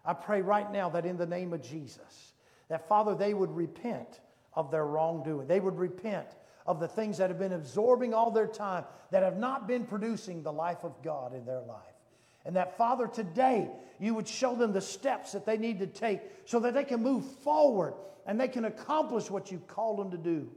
I 0.03 0.15
pray 0.15 0.41
right 0.41 0.73
now 0.73 0.89
that 0.89 1.05
in 1.05 1.19
the 1.19 1.27
name 1.27 1.53
of 1.53 1.63
Jesus, 1.63 2.33
that 2.69 2.89
Father, 2.89 3.15
they 3.15 3.35
would 3.35 3.55
repent 3.55 4.21
of 4.55 4.71
their 4.71 4.87
wrongdoing. 4.87 5.47
They 5.47 5.61
would 5.61 5.77
repent 5.77 6.29
of 6.67 6.81
the 6.81 6.89
things 6.89 7.19
that 7.19 7.29
have 7.29 7.39
been 7.39 7.53
absorbing 7.53 8.15
all 8.15 8.31
their 8.31 8.47
time, 8.47 8.85
that 9.11 9.23
have 9.23 9.37
not 9.37 9.69
been 9.69 9.85
producing 9.85 10.43
the 10.43 10.53
life 10.53 10.85
of 10.85 11.03
God 11.03 11.35
in 11.35 11.45
their 11.45 11.61
life. 11.61 12.00
And 12.45 12.57
that, 12.57 12.77
Father, 12.77 13.07
today 13.07 13.69
you 13.99 14.15
would 14.15 14.29
show 14.29 14.55
them 14.55 14.73
the 14.73 14.81
steps 14.81 15.33
that 15.33 15.45
they 15.45 15.59
need 15.59 15.79
to 15.81 15.87
take 15.87 16.21
so 16.47 16.61
that 16.61 16.75
they 16.75 16.85
can 16.85 17.03
move 17.03 17.25
forward 17.25 17.95
and 18.27 18.41
they 18.41 18.49
can 18.49 18.65
accomplish 18.65 19.31
what 19.31 19.51
you've 19.51 19.67
called 19.67 19.99
them 19.99 20.11
to 20.11 20.19
do. 20.19 20.51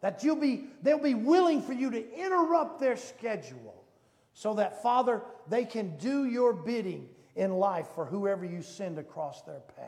That 0.00 0.24
you'll 0.24 0.36
be, 0.36 0.66
they'll 0.82 0.98
be 0.98 1.14
willing 1.14 1.62
for 1.62 1.72
you 1.72 1.90
to 1.90 2.18
interrupt 2.18 2.80
their 2.80 2.96
schedule 2.96 3.84
so 4.32 4.54
that, 4.54 4.82
Father, 4.82 5.22
they 5.48 5.64
can 5.64 5.96
do 5.98 6.24
your 6.24 6.52
bidding 6.52 7.08
in 7.36 7.52
life 7.52 7.88
for 7.94 8.04
whoever 8.04 8.44
you 8.44 8.62
send 8.62 8.98
across 8.98 9.42
their 9.42 9.60
path. 9.76 9.86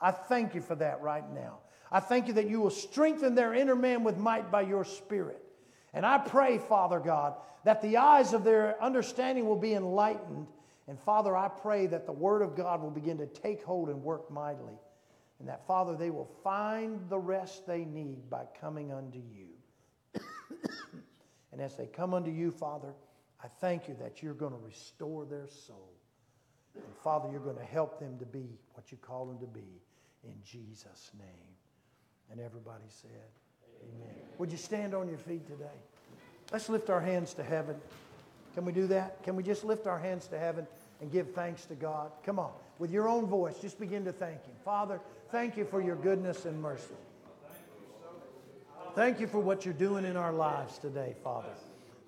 I 0.00 0.10
thank 0.10 0.54
you 0.54 0.60
for 0.60 0.74
that 0.76 1.00
right 1.00 1.28
now. 1.32 1.58
I 1.90 2.00
thank 2.00 2.26
you 2.26 2.34
that 2.34 2.48
you 2.48 2.60
will 2.60 2.70
strengthen 2.70 3.34
their 3.34 3.54
inner 3.54 3.76
man 3.76 4.04
with 4.04 4.18
might 4.18 4.50
by 4.50 4.62
your 4.62 4.84
Spirit. 4.84 5.42
And 5.94 6.04
I 6.04 6.18
pray, 6.18 6.58
Father 6.58 7.00
God, 7.00 7.34
that 7.64 7.80
the 7.80 7.96
eyes 7.96 8.32
of 8.32 8.44
their 8.44 8.82
understanding 8.82 9.46
will 9.46 9.56
be 9.56 9.74
enlightened. 9.74 10.46
And 10.88 10.98
Father, 11.00 11.36
I 11.36 11.48
pray 11.48 11.86
that 11.88 12.06
the 12.06 12.12
Word 12.12 12.42
of 12.42 12.54
God 12.56 12.80
will 12.80 12.90
begin 12.90 13.18
to 13.18 13.26
take 13.26 13.62
hold 13.62 13.88
and 13.88 14.02
work 14.02 14.30
mightily. 14.30 14.78
And 15.38 15.48
that, 15.48 15.66
Father, 15.66 15.96
they 15.96 16.10
will 16.10 16.30
find 16.42 17.00
the 17.08 17.18
rest 17.18 17.66
they 17.66 17.84
need 17.84 18.30
by 18.30 18.44
coming 18.60 18.92
unto 18.92 19.18
you. 19.18 20.20
and 21.52 21.60
as 21.60 21.76
they 21.76 21.86
come 21.86 22.14
unto 22.14 22.30
you, 22.30 22.50
Father, 22.50 22.94
I 23.42 23.48
thank 23.60 23.88
you 23.88 23.96
that 24.00 24.22
you're 24.22 24.34
going 24.34 24.52
to 24.52 24.64
restore 24.64 25.26
their 25.26 25.48
soul. 25.48 25.92
And 26.74 26.96
Father, 27.02 27.28
you're 27.30 27.40
going 27.40 27.58
to 27.58 27.64
help 27.64 27.98
them 27.98 28.18
to 28.18 28.26
be 28.26 28.58
what 28.74 28.90
you 28.90 28.98
call 28.98 29.26
them 29.26 29.38
to 29.40 29.46
be 29.46 29.80
in 30.24 30.34
Jesus' 30.44 31.10
name. 31.18 31.56
And 32.30 32.40
everybody 32.40 32.84
said, 32.88 33.10
Amen. 33.82 34.14
Would 34.38 34.50
you 34.50 34.58
stand 34.58 34.94
on 34.94 35.08
your 35.08 35.18
feet 35.18 35.46
today? 35.46 35.66
Let's 36.52 36.68
lift 36.68 36.90
our 36.90 37.00
hands 37.00 37.34
to 37.34 37.42
heaven. 37.42 37.76
Can 38.54 38.64
we 38.64 38.72
do 38.72 38.86
that? 38.86 39.22
Can 39.22 39.36
we 39.36 39.42
just 39.42 39.64
lift 39.64 39.86
our 39.86 39.98
hands 39.98 40.26
to 40.28 40.38
heaven 40.38 40.66
and 41.00 41.10
give 41.10 41.32
thanks 41.32 41.66
to 41.66 41.74
God? 41.74 42.10
Come 42.24 42.38
on. 42.38 42.52
With 42.78 42.90
your 42.90 43.08
own 43.08 43.26
voice, 43.26 43.58
just 43.58 43.78
begin 43.78 44.04
to 44.04 44.12
thank 44.12 44.44
Him. 44.44 44.54
Father, 44.64 45.00
thank 45.30 45.56
you 45.56 45.64
for 45.64 45.80
your 45.80 45.96
goodness 45.96 46.44
and 46.44 46.60
mercy. 46.60 46.94
Thank 48.94 49.20
you 49.20 49.26
for 49.26 49.40
what 49.40 49.64
you're 49.64 49.74
doing 49.74 50.04
in 50.04 50.16
our 50.16 50.32
lives 50.32 50.78
today, 50.78 51.14
Father. 51.22 51.48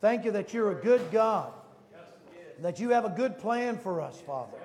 Thank 0.01 0.25
you 0.25 0.31
that 0.33 0.55
you're 0.55 0.73
a 0.73 0.83
good 0.83 1.11
God, 1.11 1.53
that 2.61 2.81
you 2.81 2.91
have 2.91 3.05
a 3.05 3.11
good 3.11 3.39
plan 3.39 3.79
for 3.79 4.01
us, 4.01 4.21
Father. 4.27 4.57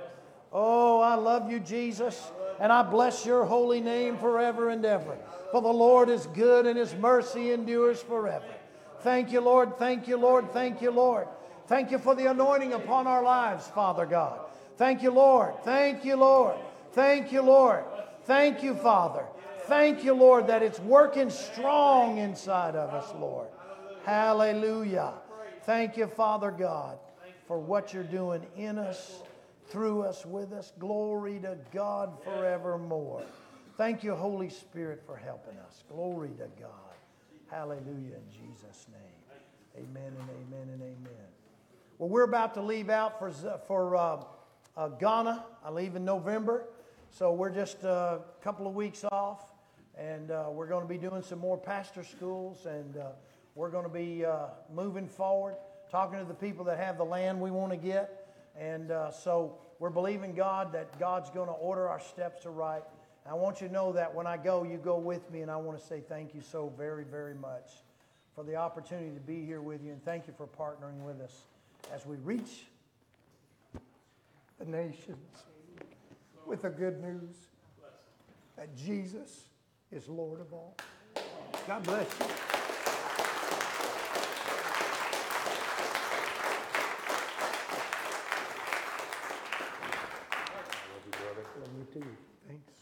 Oh, 0.52 1.02
I 1.02 1.16
love 1.16 1.52
you, 1.52 1.60
Jesus, 1.60 2.32
and 2.60 2.72
I 2.72 2.84
bless 2.84 3.26
your 3.26 3.44
holy 3.44 3.82
name 3.82 4.18
forever 4.18 4.70
and 4.70 4.86
ever. 4.86 5.18
For 5.52 5.62
the 5.62 5.68
Lord 5.68 6.10
is 6.10 6.28
good 6.28 6.66
and 6.66 6.78
his 6.78 6.94
mercy 6.96 7.52
endures 7.52 8.02
forever. 8.02 8.46
Thank 9.02 9.32
you, 9.32 9.42
Lord. 9.42 9.78
Thank 9.78 10.08
you, 10.08 10.18
Lord. 10.18 10.54
Thank 10.54 10.82
you, 10.82 10.92
Lord. 10.92 11.28
Thank 11.74 11.90
you 11.90 11.98
for 11.98 12.14
the 12.14 12.30
anointing 12.30 12.74
upon 12.74 13.08
our 13.08 13.24
lives, 13.24 13.68
Father 13.70 14.06
God. 14.06 14.42
Thank 14.78 15.02
you, 15.02 15.10
Lord. 15.10 15.56
Thank 15.64 16.06
you, 16.06 16.16
Lord. 16.16 16.56
Thank 16.92 17.32
you, 17.32 17.42
Lord. 17.42 17.84
Thank 18.26 18.62
you, 18.62 18.76
Father. 18.76 19.26
Thank 19.62 20.04
you, 20.04 20.14
Lord, 20.14 20.46
that 20.46 20.62
it's 20.62 20.80
working 20.82 21.32
strong 21.32 22.20
inside 22.20 22.76
of 22.76 22.94
us, 22.94 23.12
Lord. 23.20 23.48
Hallelujah. 24.06 25.14
Thank 25.64 25.98
you, 25.98 26.06
Father 26.06 26.52
God, 26.52 27.00
for 27.48 27.58
what 27.58 27.92
you're 27.92 28.04
doing 28.04 28.46
in 28.56 28.78
us, 28.78 29.24
through 29.70 30.04
us, 30.04 30.28
with 30.28 30.54
us. 30.54 30.74
Glory 30.78 31.40
to 31.40 31.58
God 31.72 32.14
forevermore. 32.24 33.24
Thank 33.78 34.04
you, 34.04 34.14
Holy 34.14 34.50
Spirit, 34.50 35.02
for 35.08 35.18
helping 35.18 35.58
us. 35.58 35.84
Glory 35.90 36.34
to 36.38 36.48
God. 36.62 36.94
Hallelujah 37.50 38.18
in 38.18 38.30
Jesus' 38.30 38.86
name. 38.92 39.24
Amen 39.76 40.14
and 40.20 40.30
amen 40.30 40.70
and 40.72 40.82
amen. 40.84 41.33
Well, 42.04 42.10
we're 42.10 42.24
about 42.24 42.54
to 42.56 42.62
leave 42.62 42.90
out 42.90 43.18
for, 43.18 43.32
for 43.66 43.96
uh, 43.96 44.18
uh, 44.76 44.90
Ghana. 44.90 45.46
I 45.64 45.70
leave 45.70 45.96
in 45.96 46.04
November. 46.04 46.66
So 47.12 47.32
we're 47.32 47.50
just 47.50 47.86
a 47.86 48.20
couple 48.42 48.68
of 48.68 48.76
weeks 48.76 49.06
off 49.10 49.54
And 49.98 50.30
uh, 50.30 50.48
we're 50.52 50.68
going 50.68 50.82
to 50.82 50.88
be 50.90 50.98
doing 50.98 51.22
some 51.22 51.40
more 51.40 51.58
pastor 51.58 52.04
schools, 52.04 52.66
and 52.66 52.98
uh, 52.98 53.12
we're 53.56 53.70
going 53.70 53.86
to 53.86 53.90
be 53.90 54.26
uh, 54.26 54.48
moving 54.76 55.08
forward, 55.08 55.56
talking 55.90 56.20
to 56.20 56.26
the 56.26 56.34
people 56.34 56.66
that 56.66 56.78
have 56.78 56.98
the 56.98 57.06
land 57.06 57.40
we 57.40 57.52
want 57.52 57.72
to 57.72 57.78
get. 57.78 58.28
And 58.60 58.92
so 59.24 59.60
we're 59.80 59.90
believing 59.90 60.36
God 60.36 60.74
that 60.74 61.00
God's 61.00 61.30
going 61.30 61.48
to 61.48 61.54
order 61.54 61.88
our 61.88 62.02
steps 62.02 62.42
to 62.42 62.50
aright. 62.50 62.84
I 63.26 63.34
want 63.36 63.62
you 63.62 63.70
to 63.70 63.74
know 63.74 63.94
that 63.94 64.14
when 64.14 64.28
I 64.28 64.36
go, 64.36 64.66
you 64.66 64.76
go 64.76 64.98
with 64.98 65.32
me, 65.32 65.42
and 65.42 65.50
I 65.50 65.56
want 65.56 65.80
to 65.80 65.86
say 65.86 66.02
thank 66.02 66.36
you 66.36 66.42
so 66.42 66.74
very, 66.78 67.06
very 67.06 67.36
much 67.36 67.72
for 68.36 68.44
the 68.44 68.58
opportunity 68.58 69.14
to 69.14 69.22
be 69.22 69.46
here 69.46 69.62
with 69.62 69.82
you, 69.82 69.94
and 69.94 70.04
thank 70.04 70.28
you 70.28 70.34
for 70.38 70.48
partnering 70.48 71.02
with 71.06 71.22
us 71.22 71.46
as 71.92 72.06
we 72.06 72.18
reach 72.18 72.66
the 74.60 74.66
nations 74.66 75.18
with 76.46 76.62
the 76.62 76.70
good 76.70 77.02
news 77.02 77.36
that 78.56 78.76
Jesus 78.78 79.50
is 79.92 80.08
Lord 80.08 80.42
of 80.42 80.54
all. 80.54 80.76
God 81.68 81.84
bless 81.84 82.08
you. 82.20 82.26
Love 91.60 91.70
you 91.78 91.86
too. 92.02 92.08
Thanks. 92.48 92.74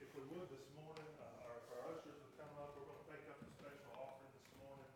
If 0.00 0.08
we 0.14 0.22
would 0.34 0.48
this 0.50 0.66
morning, 0.76 1.08
uh, 1.16 1.46
our, 1.48 1.56
our 1.72 1.82
ushers 1.94 2.18
would 2.20 2.34
come 2.36 2.52
up, 2.60 2.74
we're 2.76 2.84
gonna 2.84 3.06
take 3.08 3.24
up 3.32 3.38
a 3.40 3.48
special 3.56 3.88
offering 3.96 4.32
this 4.36 4.50
morning 4.60 4.90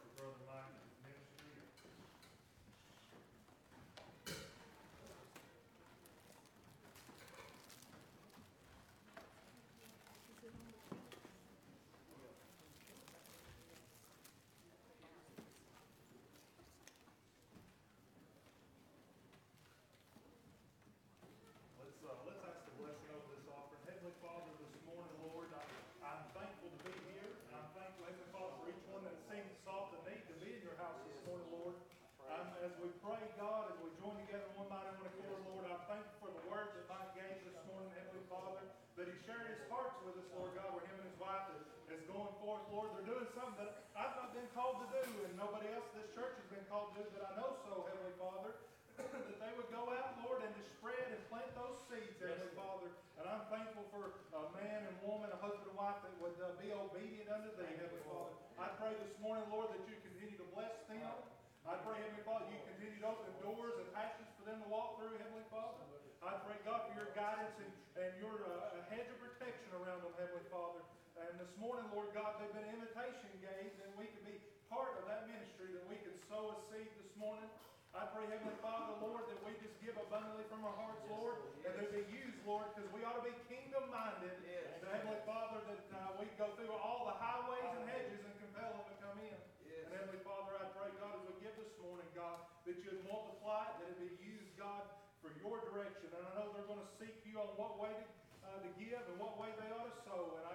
for 0.00 0.08
Brother 0.16 0.42
Mike 0.48 0.72
and 0.72 1.12
his 1.14 1.28
ministry. 1.38 1.94
Let's, 21.76 22.00
uh, 22.02 22.16
let's 22.26 22.42
ask 22.42 22.66
the 22.66 22.74
blessing 22.80 23.10
over 23.14 23.28
this 23.30 23.46
offering. 23.46 23.82
Heavenly 23.86 24.16
Father, 24.18 24.50
this 24.58 24.74
morning, 24.88 25.14
Lord, 25.22 25.52
I, 25.54 25.62
I'm 26.02 26.24
thankful 26.34 26.72
to 26.72 26.80
be 26.82 26.94
here. 27.14 27.30
and 27.46 27.52
I'm 27.54 27.70
thankful, 27.76 28.02
Heavenly 28.10 28.30
Father, 28.34 28.54
for 28.58 28.66
each 28.72 28.84
one 28.90 29.02
that 29.06 29.16
seems 29.30 29.46
to 29.46 29.56
saw 29.62 29.86
the 29.94 30.00
need 30.10 30.22
to 30.26 30.34
be 30.42 30.56
in 30.58 30.62
your 30.66 30.74
house 30.80 30.98
this 31.06 31.18
morning, 31.28 31.46
Lord. 31.54 31.76
Um, 32.26 32.48
as 32.66 32.74
we 32.82 32.90
pray, 33.04 33.22
God, 33.38 33.70
as 33.70 33.78
we 33.78 33.92
join 34.02 34.18
together 34.26 34.50
in 34.50 34.54
one 34.58 34.68
mighty 34.72 34.90
one 34.98 35.06
accord, 35.06 35.40
Lord, 35.46 35.64
I'm 35.70 35.84
thankful 35.86 36.16
for 36.18 36.30
the 36.34 36.44
word 36.50 36.74
that 36.74 36.84
Mike 36.90 37.12
gave 37.14 37.38
this 37.46 37.60
morning, 37.70 37.90
Heavenly 37.94 38.24
Father, 38.26 38.64
that 38.98 39.06
he 39.06 39.14
shared 39.22 39.46
his 39.46 39.62
hearts 39.70 39.94
with 40.02 40.18
us, 40.18 40.28
Lord 40.34 40.50
God, 40.58 40.74
where 40.74 40.82
him 40.90 40.98
and 40.98 41.06
his 41.06 41.18
wife 41.22 41.46
is, 41.54 41.62
is 41.94 42.02
going 42.10 42.32
forth, 42.42 42.66
Lord. 42.74 42.90
They're 42.98 43.06
doing 43.14 43.30
something 43.36 43.62
that 43.62 43.86
I've 43.94 44.16
not 44.18 44.34
been 44.34 44.50
called 44.58 44.82
to 44.82 44.88
do, 44.90 45.04
and 45.22 45.32
nobody 45.38 45.70
else 45.70 45.86
in 45.94 46.02
this 46.02 46.10
church 46.18 46.34
has 46.34 46.48
been 46.50 46.66
called 46.66 46.96
to 46.98 47.04
do, 47.04 47.04
but 47.14 47.22
I 47.30 47.32
know 47.38 47.54
so, 47.62 47.86
Heavenly 47.86 48.16
Father 48.18 48.52
that 48.96 49.38
they 49.38 49.52
would 49.60 49.68
go 49.68 49.92
out, 49.92 50.16
Lord, 50.24 50.40
and 50.40 50.48
to 50.56 50.64
spread 50.72 51.12
and 51.12 51.20
plant 51.28 51.52
those 51.52 51.76
seeds, 51.84 52.16
Heavenly 52.16 52.48
Father. 52.56 52.88
And 53.20 53.28
I'm 53.28 53.44
thankful 53.52 53.84
for 53.92 54.16
a 54.32 54.48
man 54.66 54.82
and 54.82 54.98
woman, 55.06 55.30
a 55.30 55.38
husband 55.38 55.62
and 55.62 55.78
wife 55.78 55.94
that 56.02 56.10
would 56.18 56.34
uh, 56.42 56.50
be 56.58 56.74
obedient 56.74 57.30
unto 57.30 57.54
thee, 57.54 57.70
Heavenly 57.78 58.02
Father. 58.02 58.34
I 58.58 58.66
pray 58.82 58.98
this 58.98 59.14
morning, 59.22 59.46
Lord, 59.46 59.70
that 59.70 59.78
you 59.86 59.94
continue 60.02 60.34
to 60.42 60.48
bless 60.50 60.74
them. 60.90 61.14
I 61.62 61.78
pray, 61.86 62.02
Heavenly 62.02 62.26
Father, 62.26 62.50
you 62.50 62.58
continue 62.66 62.98
to 62.98 63.14
open 63.14 63.30
doors 63.46 63.78
and 63.78 63.86
passages 63.94 64.26
for 64.34 64.42
them 64.42 64.58
to 64.58 64.66
walk 64.66 64.98
through, 64.98 65.14
Heavenly 65.22 65.46
Father. 65.54 65.86
I 66.18 66.34
pray, 66.42 66.58
God, 66.66 66.82
for 66.90 66.98
your 66.98 67.14
guidance 67.14 67.54
and, 67.62 67.70
and 67.94 68.10
your 68.18 68.42
uh, 68.42 68.82
hedge 68.90 69.06
of 69.06 69.18
protection 69.22 69.70
around 69.70 70.02
them, 70.02 70.10
Heavenly 70.18 70.46
Father. 70.50 70.82
And 71.14 71.38
this 71.38 71.54
morning, 71.62 71.86
Lord 71.94 72.10
God, 72.10 72.34
they've 72.42 72.50
been 72.50 72.66
invitation 72.66 73.30
games, 73.38 73.76
and 73.86 73.94
we 73.94 74.10
can 74.10 74.22
be 74.26 74.34
part 74.66 74.98
of 74.98 75.06
that 75.06 75.30
ministry, 75.30 75.70
that 75.78 75.86
we 75.86 75.94
can 76.02 76.14
sow 76.26 76.50
a 76.50 76.58
seed 76.74 76.90
this 76.98 77.14
morning. 77.14 77.46
I 77.96 78.04
pray, 78.12 78.28
Heavenly 78.28 78.60
Father, 78.60 78.92
Lord, 79.00 79.24
that 79.32 79.40
we 79.40 79.56
just 79.56 79.72
give 79.80 79.96
abundantly 79.96 80.44
from 80.52 80.68
our 80.68 80.76
hearts, 80.76 81.00
Lord, 81.08 81.40
and 81.64 81.72
they 81.80 81.88
be 81.88 82.04
used, 82.12 82.36
Lord, 82.44 82.68
because 82.76 82.92
we 82.92 83.00
ought 83.08 83.16
to 83.16 83.24
be 83.24 83.32
kingdom 83.48 83.88
minded. 83.88 84.36
Yes. 84.44 84.84
Heavenly 84.84 85.18
Father, 85.24 85.64
that 85.64 85.84
uh, 85.96 86.20
we 86.20 86.28
go 86.36 86.52
through 86.60 86.76
all 86.76 87.08
the 87.08 87.16
highways 87.16 87.72
and 87.72 87.88
hedges 87.88 88.20
and 88.20 88.36
compel 88.38 88.68
them 88.76 88.84
to 88.84 88.96
come 89.00 89.18
in. 89.24 89.38
Yes. 89.64 89.88
And 89.88 89.90
Heavenly 89.96 90.20
Father, 90.28 90.60
I 90.60 90.68
pray, 90.76 90.92
God, 91.00 91.16
as 91.18 91.24
we 91.24 91.34
give 91.40 91.56
this 91.56 91.72
morning, 91.80 92.06
God, 92.12 92.36
that 92.68 92.76
you'd 92.84 93.00
multiply 93.08 93.64
it, 93.64 93.74
that 93.80 93.88
it 93.96 93.98
be 93.98 94.12
used, 94.22 94.52
God, 94.60 94.84
for 95.24 95.32
your 95.40 95.56
direction. 95.72 96.12
And 96.12 96.20
I 96.20 96.30
know 96.36 96.52
they're 96.52 96.68
going 96.68 96.84
to 96.84 96.92
seek 97.00 97.16
you 97.24 97.40
on 97.40 97.48
what 97.56 97.80
way 97.80 97.96
to, 97.96 98.06
uh, 98.44 98.60
to 98.60 98.70
give 98.76 99.00
and 99.08 99.16
what 99.16 99.40
way 99.40 99.48
they 99.56 99.72
ought 99.72 99.88
to 99.88 99.96
sow. 100.04 100.36
And 100.36 100.45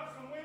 got 0.00 0.14
some 0.14 0.39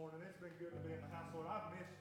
morning. 0.00 0.24
It's 0.24 0.40
been 0.40 0.56
good 0.56 0.72
to 0.72 0.80
be 0.80 0.96
in 0.96 1.00
the 1.04 1.12
house, 1.12 1.28
Lord. 1.36 1.44
I've 1.44 1.76
missed 1.76 1.99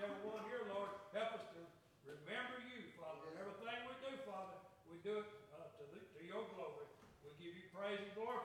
every 0.00 0.24
one 0.24 0.40
here, 0.48 0.64
Lord. 0.72 0.88
Help 1.12 1.36
us 1.36 1.44
to 1.52 1.60
remember 2.08 2.56
you, 2.72 2.88
Father. 2.96 3.20
In 3.32 3.36
everything 3.36 3.78
we 3.84 3.94
do, 4.00 4.12
Father, 4.24 4.56
we 4.88 4.96
do 5.04 5.20
it 5.20 5.28
uh, 5.52 5.68
to, 5.76 5.82
the, 5.92 6.00
to 6.00 6.20
your 6.24 6.44
glory. 6.56 6.88
We 7.20 7.36
give 7.36 7.52
you 7.52 7.68
praise 7.76 8.00
and 8.00 8.12
glory 8.16 8.39